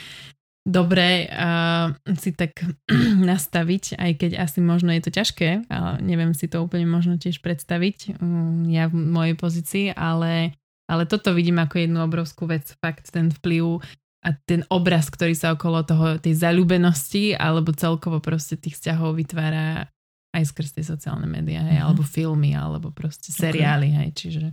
dobré 0.66 1.30
uh, 1.30 1.94
si 2.18 2.34
tak 2.34 2.58
nastaviť, 3.30 3.94
aj 4.02 4.12
keď 4.18 4.30
asi 4.42 4.58
možno 4.58 4.90
je 4.90 5.02
to 5.06 5.14
ťažké, 5.14 5.70
ale 5.70 6.02
neviem 6.02 6.34
si 6.34 6.50
to 6.50 6.58
úplne 6.58 6.90
možno 6.90 7.14
tiež 7.22 7.38
predstaviť, 7.38 8.18
um, 8.18 8.66
ja 8.66 8.90
v 8.90 8.98
mojej 8.98 9.38
pozícii, 9.38 9.86
ale, 9.94 10.58
ale 10.90 11.06
toto 11.06 11.30
vidím 11.30 11.62
ako 11.62 11.86
jednu 11.86 12.02
obrovskú 12.02 12.50
vec, 12.50 12.66
fakt 12.82 13.14
ten 13.14 13.30
vplyv 13.30 13.78
a 14.26 14.34
ten 14.42 14.66
obraz, 14.66 15.06
ktorý 15.06 15.38
sa 15.38 15.54
okolo 15.54 15.86
toho, 15.86 16.18
tej 16.18 16.34
zalúbenosti 16.34 17.38
alebo 17.38 17.70
celkovo 17.70 18.18
proste 18.18 18.58
tých 18.58 18.74
vzťahov 18.74 19.14
vytvára 19.22 19.86
aj 20.34 20.50
skrz 20.50 20.74
tie 20.74 20.84
sociálne 20.84 21.30
médiá, 21.30 21.62
hej, 21.62 21.78
mm-hmm. 21.78 21.86
alebo 21.86 22.02
filmy, 22.02 22.58
alebo 22.58 22.90
proste 22.90 23.30
seriály, 23.30 23.88
okay. 23.94 23.98
hej, 24.02 24.10
čiže 24.18 24.44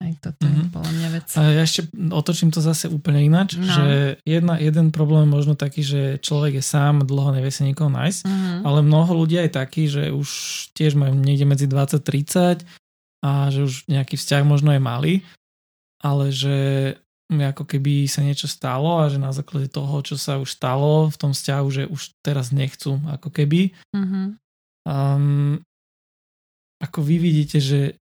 aj 0.00 0.12
toto 0.16 0.48
mm-hmm. 0.48 0.56
je 0.56 0.64
mhm. 0.64 0.72
podľa 0.72 0.92
mňa 0.96 1.08
vec. 1.12 1.26
A 1.36 1.40
ja 1.52 1.62
ešte 1.62 1.80
otočím 2.08 2.48
to 2.48 2.64
zase 2.64 2.88
úplne 2.88 3.20
ináč, 3.20 3.60
no. 3.60 3.68
že 3.68 4.16
jedna, 4.24 4.56
jeden 4.56 4.88
problém 4.88 5.28
je 5.28 5.34
možno 5.36 5.54
taký, 5.54 5.84
že 5.84 6.16
človek 6.24 6.58
je 6.58 6.64
sám, 6.64 7.04
dlho 7.04 7.36
nevie 7.36 7.52
si 7.52 7.68
nikoho 7.68 7.92
nájsť, 7.92 8.20
mm-hmm. 8.24 8.58
ale 8.64 8.78
mnoho 8.80 9.12
ľudí 9.12 9.36
je 9.36 9.52
taký, 9.52 9.92
že 9.92 10.08
už 10.08 10.28
tiež 10.72 10.96
majú 10.96 11.12
niekde 11.12 11.44
medzi 11.44 11.68
20-30 11.68 12.64
a 13.20 13.52
že 13.52 13.60
už 13.68 13.84
nejaký 13.92 14.16
vzťah 14.16 14.42
možno 14.48 14.72
je 14.72 14.80
malý, 14.80 15.14
ale 16.00 16.32
že 16.32 16.56
ako 17.30 17.62
keby 17.62 18.10
sa 18.10 18.26
niečo 18.26 18.50
stalo 18.50 19.04
a 19.04 19.06
že 19.06 19.20
na 19.20 19.30
základe 19.30 19.70
toho, 19.70 20.02
čo 20.02 20.18
sa 20.18 20.40
už 20.40 20.50
stalo 20.50 21.06
v 21.12 21.16
tom 21.20 21.30
vzťahu, 21.30 21.66
že 21.70 21.82
už 21.86 22.18
teraz 22.26 22.50
nechcú 22.50 22.98
ako 23.06 23.30
keby. 23.30 23.70
Mm-hmm. 23.94 24.26
Um, 24.88 25.62
ako 26.80 27.04
vy 27.04 27.16
vidíte, 27.20 27.60
že 27.60 27.99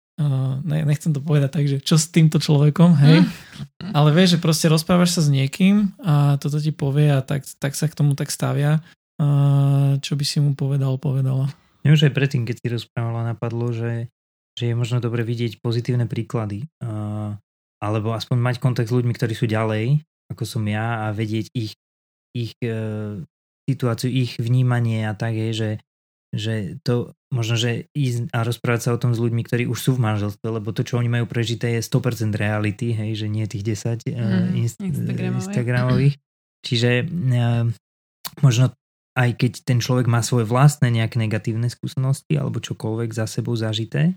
ne, 0.67 0.83
nechcem 0.83 1.15
to 1.15 1.23
povedať 1.23 1.49
tak, 1.49 1.65
že 1.65 1.77
čo 1.79 1.95
s 1.95 2.11
týmto 2.11 2.43
človekom, 2.43 2.91
hej, 2.99 3.23
mm. 3.23 3.95
ale 3.95 4.11
vieš, 4.11 4.35
že 4.35 4.43
proste 4.43 4.67
rozprávaš 4.67 5.15
sa 5.15 5.21
s 5.23 5.31
niekým 5.31 5.95
a 6.03 6.35
toto 6.35 6.59
ti 6.59 6.75
povie 6.75 7.07
a 7.07 7.23
tak, 7.23 7.47
tak 7.57 7.73
sa 7.73 7.87
k 7.87 7.95
tomu 7.95 8.19
tak 8.19 8.27
stavia, 8.27 8.83
uh, 9.23 9.95
čo 10.03 10.19
by 10.19 10.25
si 10.27 10.43
mu 10.43 10.53
povedal, 10.59 10.99
povedala. 10.99 11.47
Mňa 11.87 11.95
už 11.95 12.05
aj 12.11 12.13
predtým, 12.13 12.43
keď 12.43 12.55
si 12.59 12.67
rozprávala, 12.67 13.31
napadlo, 13.31 13.71
že, 13.71 14.11
že 14.59 14.71
je 14.71 14.75
možno 14.75 14.99
dobre 14.99 15.23
vidieť 15.23 15.63
pozitívne 15.63 16.03
príklady, 16.03 16.67
uh, 16.83 17.33
alebo 17.79 18.11
aspoň 18.11 18.37
mať 18.43 18.55
kontakt 18.59 18.91
s 18.91 18.95
ľuďmi, 18.95 19.15
ktorí 19.15 19.31
sú 19.31 19.47
ďalej, 19.47 20.03
ako 20.27 20.43
som 20.43 20.67
ja 20.67 21.07
a 21.07 21.15
vedieť 21.15 21.47
ich, 21.55 21.79
ich 22.35 22.51
uh, 22.67 23.23
situáciu, 23.71 24.11
ich 24.11 24.35
vnímanie 24.35 25.07
a 25.07 25.15
tak 25.15 25.39
je, 25.39 25.49
že 25.55 25.69
že 26.29 26.77
to 26.85 27.17
možno, 27.33 27.57
že 27.57 27.89
ísť 27.97 28.29
a 28.33 28.45
rozprávať 28.45 28.81
sa 28.85 28.93
o 28.93 29.01
tom 29.01 29.17
s 29.17 29.21
ľuďmi, 29.21 29.41
ktorí 29.45 29.63
už 29.65 29.79
sú 29.81 29.91
v 29.97 30.03
manželstve, 30.05 30.45
lebo 30.45 30.69
to, 30.73 30.85
čo 30.85 31.01
oni 31.01 31.09
majú 31.09 31.25
prežité, 31.25 31.77
je 31.77 31.81
100% 31.85 32.33
reality, 32.37 32.93
hej, 32.93 33.25
že 33.25 33.27
nie 33.29 33.45
tých 33.49 33.65
10 33.65 34.05
mm, 34.05 34.57
inst- 34.57 34.81
Instagramových. 34.81 36.21
Čiže 36.61 37.05
uh, 37.05 37.65
možno 38.45 38.73
aj 39.17 39.29
keď 39.35 39.51
ten 39.65 39.81
človek 39.81 40.05
má 40.05 40.21
svoje 40.21 40.45
vlastné 40.45 40.93
nejaké 40.93 41.17
negatívne 41.17 41.67
skúsenosti 41.67 42.37
alebo 42.37 42.61
čokoľvek 42.61 43.09
za 43.09 43.25
sebou 43.25 43.57
zažité, 43.57 44.15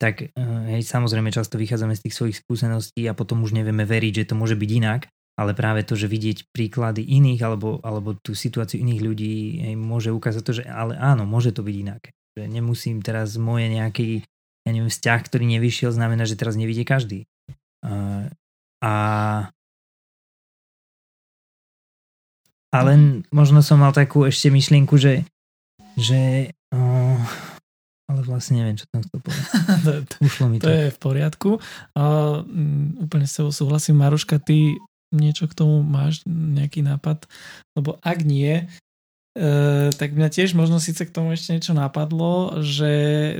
tak 0.00 0.32
uh, 0.32 0.64
hej, 0.72 0.80
samozrejme 0.80 1.28
často 1.28 1.60
vychádzame 1.60 1.92
z 1.92 2.08
tých 2.08 2.16
svojich 2.16 2.36
skúseností 2.40 3.04
a 3.04 3.12
potom 3.12 3.44
už 3.44 3.52
nevieme 3.52 3.84
veriť, 3.84 4.24
že 4.24 4.28
to 4.32 4.34
môže 4.34 4.56
byť 4.56 4.70
inak 4.80 5.12
ale 5.40 5.56
práve 5.56 5.80
to, 5.88 5.96
že 5.96 6.04
vidieť 6.04 6.52
príklady 6.52 7.00
iných 7.00 7.40
alebo, 7.40 7.80
alebo 7.80 8.12
tú 8.12 8.36
situáciu 8.36 8.84
iných 8.84 9.00
ľudí 9.00 9.34
hej, 9.64 9.74
môže 9.80 10.12
ukázať 10.12 10.42
to, 10.44 10.52
že 10.60 10.64
ale 10.68 11.00
áno, 11.00 11.24
môže 11.24 11.56
to 11.56 11.64
byť 11.64 11.76
inak. 11.80 12.12
Že 12.36 12.44
nemusím 12.52 13.00
teraz 13.00 13.40
moje 13.40 13.72
nejaký 13.72 14.28
ja 14.68 14.70
neviem, 14.76 14.92
vzťah, 14.92 15.20
ktorý 15.24 15.44
nevyšiel, 15.56 15.88
znamená, 15.96 16.28
že 16.28 16.36
teraz 16.36 16.52
nevidie 16.60 16.84
každý. 16.84 17.24
Uh, 17.80 18.28
a 18.84 18.92
ale 22.70 22.90
možno 23.34 23.66
som 23.66 23.82
mal 23.82 23.90
takú 23.90 24.28
ešte 24.28 24.46
myšlienku, 24.52 24.94
že, 24.94 25.26
že 25.98 26.52
uh, 26.70 27.18
ale 28.06 28.20
vlastne 28.22 28.62
neviem, 28.62 28.78
čo 28.78 28.86
tam 28.92 29.02
chcel 29.02 29.18
povedať. 29.26 29.46
to, 30.06 30.14
Ušlo 30.22 30.46
mi 30.46 30.56
to. 30.60 30.66
To 30.66 30.70
je 30.70 30.88
v 30.92 30.98
poriadku. 30.98 31.50
Uh, 31.96 32.46
úplne 33.00 33.26
s 33.26 33.38
tebou 33.38 33.50
súhlasím, 33.50 33.98
Maruška, 33.98 34.38
ty 34.38 34.78
niečo 35.10 35.46
k 35.50 35.56
tomu 35.58 35.82
máš, 35.82 36.22
nejaký 36.26 36.82
nápad? 36.86 37.26
Lebo 37.76 37.98
ak 38.02 38.22
nie, 38.24 38.66
Uh, 39.30 39.94
tak 39.94 40.10
mňa 40.18 40.26
tiež 40.26 40.58
možno 40.58 40.82
síce 40.82 41.06
k 41.06 41.14
tomu 41.14 41.30
ešte 41.30 41.54
niečo 41.54 41.70
napadlo, 41.70 42.58
že 42.66 42.90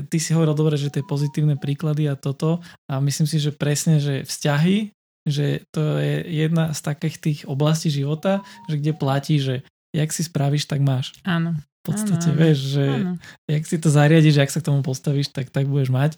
ty 0.07 0.23
si 0.23 0.31
hovoril 0.31 0.55
dobre, 0.55 0.79
že 0.79 0.87
tie 0.87 1.03
pozitívne 1.03 1.59
príklady 1.59 2.07
a 2.07 2.15
toto 2.15 2.63
a 2.87 3.03
myslím 3.03 3.27
si, 3.27 3.43
že 3.43 3.51
presne, 3.51 3.99
že 3.99 4.23
vzťahy, 4.23 4.95
že 5.27 5.67
to 5.75 5.99
je 5.99 6.47
jedna 6.47 6.71
z 6.71 6.81
takých 6.87 7.17
tých 7.19 7.41
oblastí 7.51 7.91
života, 7.91 8.47
že 8.71 8.79
kde 8.79 8.93
platí, 8.95 9.43
že 9.43 9.67
jak 9.91 10.15
si 10.15 10.23
spravíš, 10.23 10.71
tak 10.71 10.79
máš. 10.79 11.19
Áno. 11.27 11.59
Podstate, 11.91 12.29
ano, 12.31 12.39
vieš, 12.39 12.59
že 12.79 12.85
ano. 12.87 13.13
jak 13.51 13.65
si 13.67 13.77
to 13.83 13.89
zariadiš, 13.91 14.35
jak 14.39 14.51
sa 14.51 14.61
k 14.63 14.69
tomu 14.71 14.81
postavíš, 14.87 15.35
tak 15.35 15.51
tak 15.51 15.67
budeš 15.67 15.91
mať. 15.91 16.15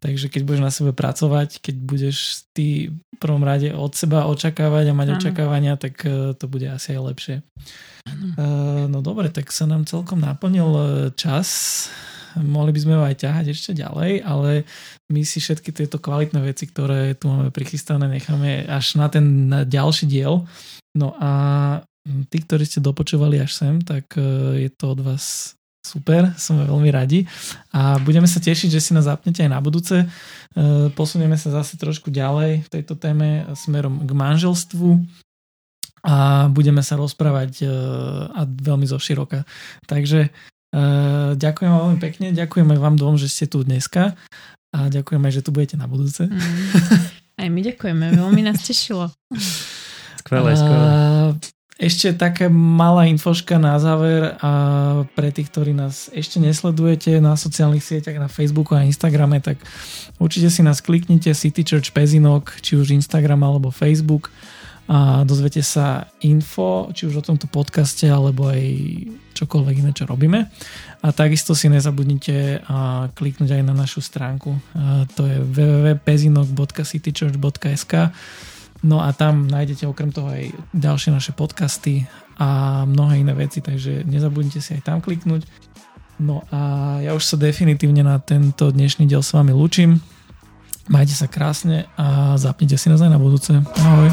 Takže 0.00 0.32
keď 0.32 0.42
budeš 0.48 0.62
na 0.64 0.72
sebe 0.72 0.96
pracovať, 0.96 1.60
keď 1.60 1.76
budeš 1.76 2.48
ty 2.56 2.88
v 2.88 3.16
prvom 3.20 3.44
rade 3.44 3.68
od 3.76 3.92
seba 3.92 4.24
očakávať 4.32 4.90
a 4.90 4.96
mať 4.96 5.08
ano. 5.12 5.16
očakávania, 5.20 5.74
tak 5.76 6.00
uh, 6.08 6.32
to 6.32 6.48
bude 6.48 6.64
asi 6.64 6.96
aj 6.96 7.02
lepšie. 7.12 7.36
Uh, 8.08 8.88
no 8.88 9.04
dobre, 9.04 9.28
tak 9.28 9.52
sa 9.52 9.68
nám 9.68 9.84
celkom 9.84 10.24
naplnil 10.24 10.70
e, 10.72 10.84
čas. 11.20 11.48
Mohli 12.32 12.72
by 12.72 12.80
sme 12.80 12.94
ho 12.96 13.02
aj 13.04 13.16
ťahať 13.20 13.46
ešte 13.52 13.76
ďalej, 13.76 14.24
ale 14.24 14.64
my 15.12 15.20
si 15.26 15.42
všetky 15.42 15.74
tieto 15.74 16.00
kvalitné 16.00 16.40
veci, 16.40 16.64
ktoré 16.64 17.12
tu 17.18 17.28
máme 17.28 17.52
prichystané, 17.52 18.08
necháme 18.08 18.70
až 18.70 18.96
na 18.96 19.10
ten 19.12 19.50
na 19.50 19.68
ďalší 19.68 20.06
diel. 20.08 20.48
No 20.94 21.14
a 21.18 21.30
tí, 22.02 22.38
ktorí 22.40 22.64
ste 22.64 22.80
dopočúvali 22.80 23.40
až 23.40 23.52
sem, 23.54 23.80
tak 23.84 24.16
je 24.56 24.70
to 24.72 24.96
od 24.96 25.00
vás 25.04 25.58
Super, 25.80 26.36
sme 26.36 26.68
veľmi 26.68 26.92
radi 26.92 27.24
a 27.72 27.96
budeme 27.96 28.28
sa 28.28 28.36
tešiť, 28.36 28.68
že 28.68 28.84
si 28.84 28.92
nás 28.92 29.08
zapnete 29.08 29.40
aj 29.40 29.48
na 29.48 29.64
budúce. 29.64 30.04
E, 30.04 30.06
posunieme 30.92 31.40
sa 31.40 31.48
zase 31.48 31.80
trošku 31.80 32.12
ďalej 32.12 32.68
v 32.68 32.68
tejto 32.68 33.00
téme 33.00 33.48
smerom 33.56 34.04
k 34.04 34.12
manželstvu 34.12 35.00
a 36.04 36.46
budeme 36.52 36.84
sa 36.84 37.00
rozprávať 37.00 37.64
e, 37.64 37.66
a 38.28 38.44
veľmi 38.44 38.84
zo 38.84 39.00
široka. 39.00 39.48
Takže 39.88 40.28
e, 40.28 40.80
ďakujem 41.40 41.70
vám 41.72 41.82
veľmi 41.88 42.00
pekne, 42.04 42.26
ďakujem 42.36 42.68
aj 42.76 42.80
vám 42.84 42.96
dvom, 43.00 43.16
že 43.16 43.32
ste 43.32 43.48
tu 43.48 43.64
dneska 43.64 44.20
a 44.76 44.78
ďakujem 44.92 45.22
aj, 45.24 45.32
že 45.32 45.44
tu 45.48 45.48
budete 45.48 45.80
na 45.80 45.88
budúce. 45.88 46.28
Mm. 46.28 46.36
Aj 47.40 47.48
my 47.48 47.60
ďakujeme, 47.64 48.20
veľmi 48.20 48.44
nás 48.44 48.60
tešilo. 48.60 49.08
Skvelé, 50.20 50.52
skvelé. 50.60 51.40
Ešte 51.80 52.12
taká 52.12 52.52
malá 52.52 53.08
infoška 53.08 53.56
na 53.56 53.80
záver 53.80 54.36
a 54.44 54.52
pre 55.16 55.32
tých, 55.32 55.48
ktorí 55.48 55.72
nás 55.72 56.12
ešte 56.12 56.36
nesledujete 56.36 57.16
na 57.24 57.40
sociálnych 57.40 57.80
sieťach, 57.80 58.20
na 58.20 58.28
Facebooku 58.28 58.76
a 58.76 58.84
Instagrame, 58.84 59.40
tak 59.40 59.56
určite 60.20 60.52
si 60.52 60.60
nás 60.60 60.84
kliknite 60.84 61.32
City 61.32 61.64
Church 61.64 61.96
Pezinok, 61.96 62.60
či 62.60 62.76
už 62.76 62.92
Instagram 62.92 63.48
alebo 63.48 63.72
Facebook 63.72 64.28
a 64.90 65.22
dozviete 65.22 65.62
sa 65.62 66.10
info, 66.20 66.90
či 66.92 67.06
už 67.06 67.22
o 67.22 67.24
tomto 67.24 67.46
podcaste 67.46 68.10
alebo 68.10 68.50
aj 68.50 68.58
čokoľvek 69.38 69.86
iné, 69.86 69.94
čo 69.94 70.02
robíme. 70.02 70.50
A 71.00 71.14
takisto 71.14 71.54
si 71.54 71.70
nezabudnite 71.70 72.66
kliknúť 73.14 73.54
aj 73.56 73.62
na 73.64 73.72
našu 73.72 74.02
stránku. 74.02 74.58
To 75.14 75.22
je 75.30 75.38
www.pezinok.citychurch.sk 75.46 77.94
No 78.80 79.04
a 79.04 79.12
tam 79.12 79.44
nájdete 79.44 79.84
okrem 79.84 80.08
toho 80.08 80.32
aj 80.32 80.56
ďalšie 80.72 81.12
naše 81.12 81.32
podcasty 81.36 82.08
a 82.40 82.82
mnohé 82.88 83.20
iné 83.20 83.36
veci, 83.36 83.60
takže 83.60 84.08
nezabudnite 84.08 84.64
si 84.64 84.80
aj 84.80 84.88
tam 84.88 84.98
kliknúť. 85.04 85.44
No 86.20 86.44
a 86.48 86.96
ja 87.04 87.12
už 87.12 87.24
sa 87.24 87.36
definitívne 87.36 88.00
na 88.00 88.16
tento 88.20 88.72
dnešný 88.72 89.04
diel 89.04 89.20
s 89.20 89.36
vami 89.36 89.52
lúčim. 89.52 90.00
Majte 90.88 91.12
sa 91.12 91.28
krásne 91.28 91.88
a 92.00 92.36
zapnite 92.40 92.80
si 92.80 92.88
nás 92.88 93.04
aj 93.04 93.12
na 93.12 93.20
budúce. 93.20 93.52
Ahoj. 93.56 94.08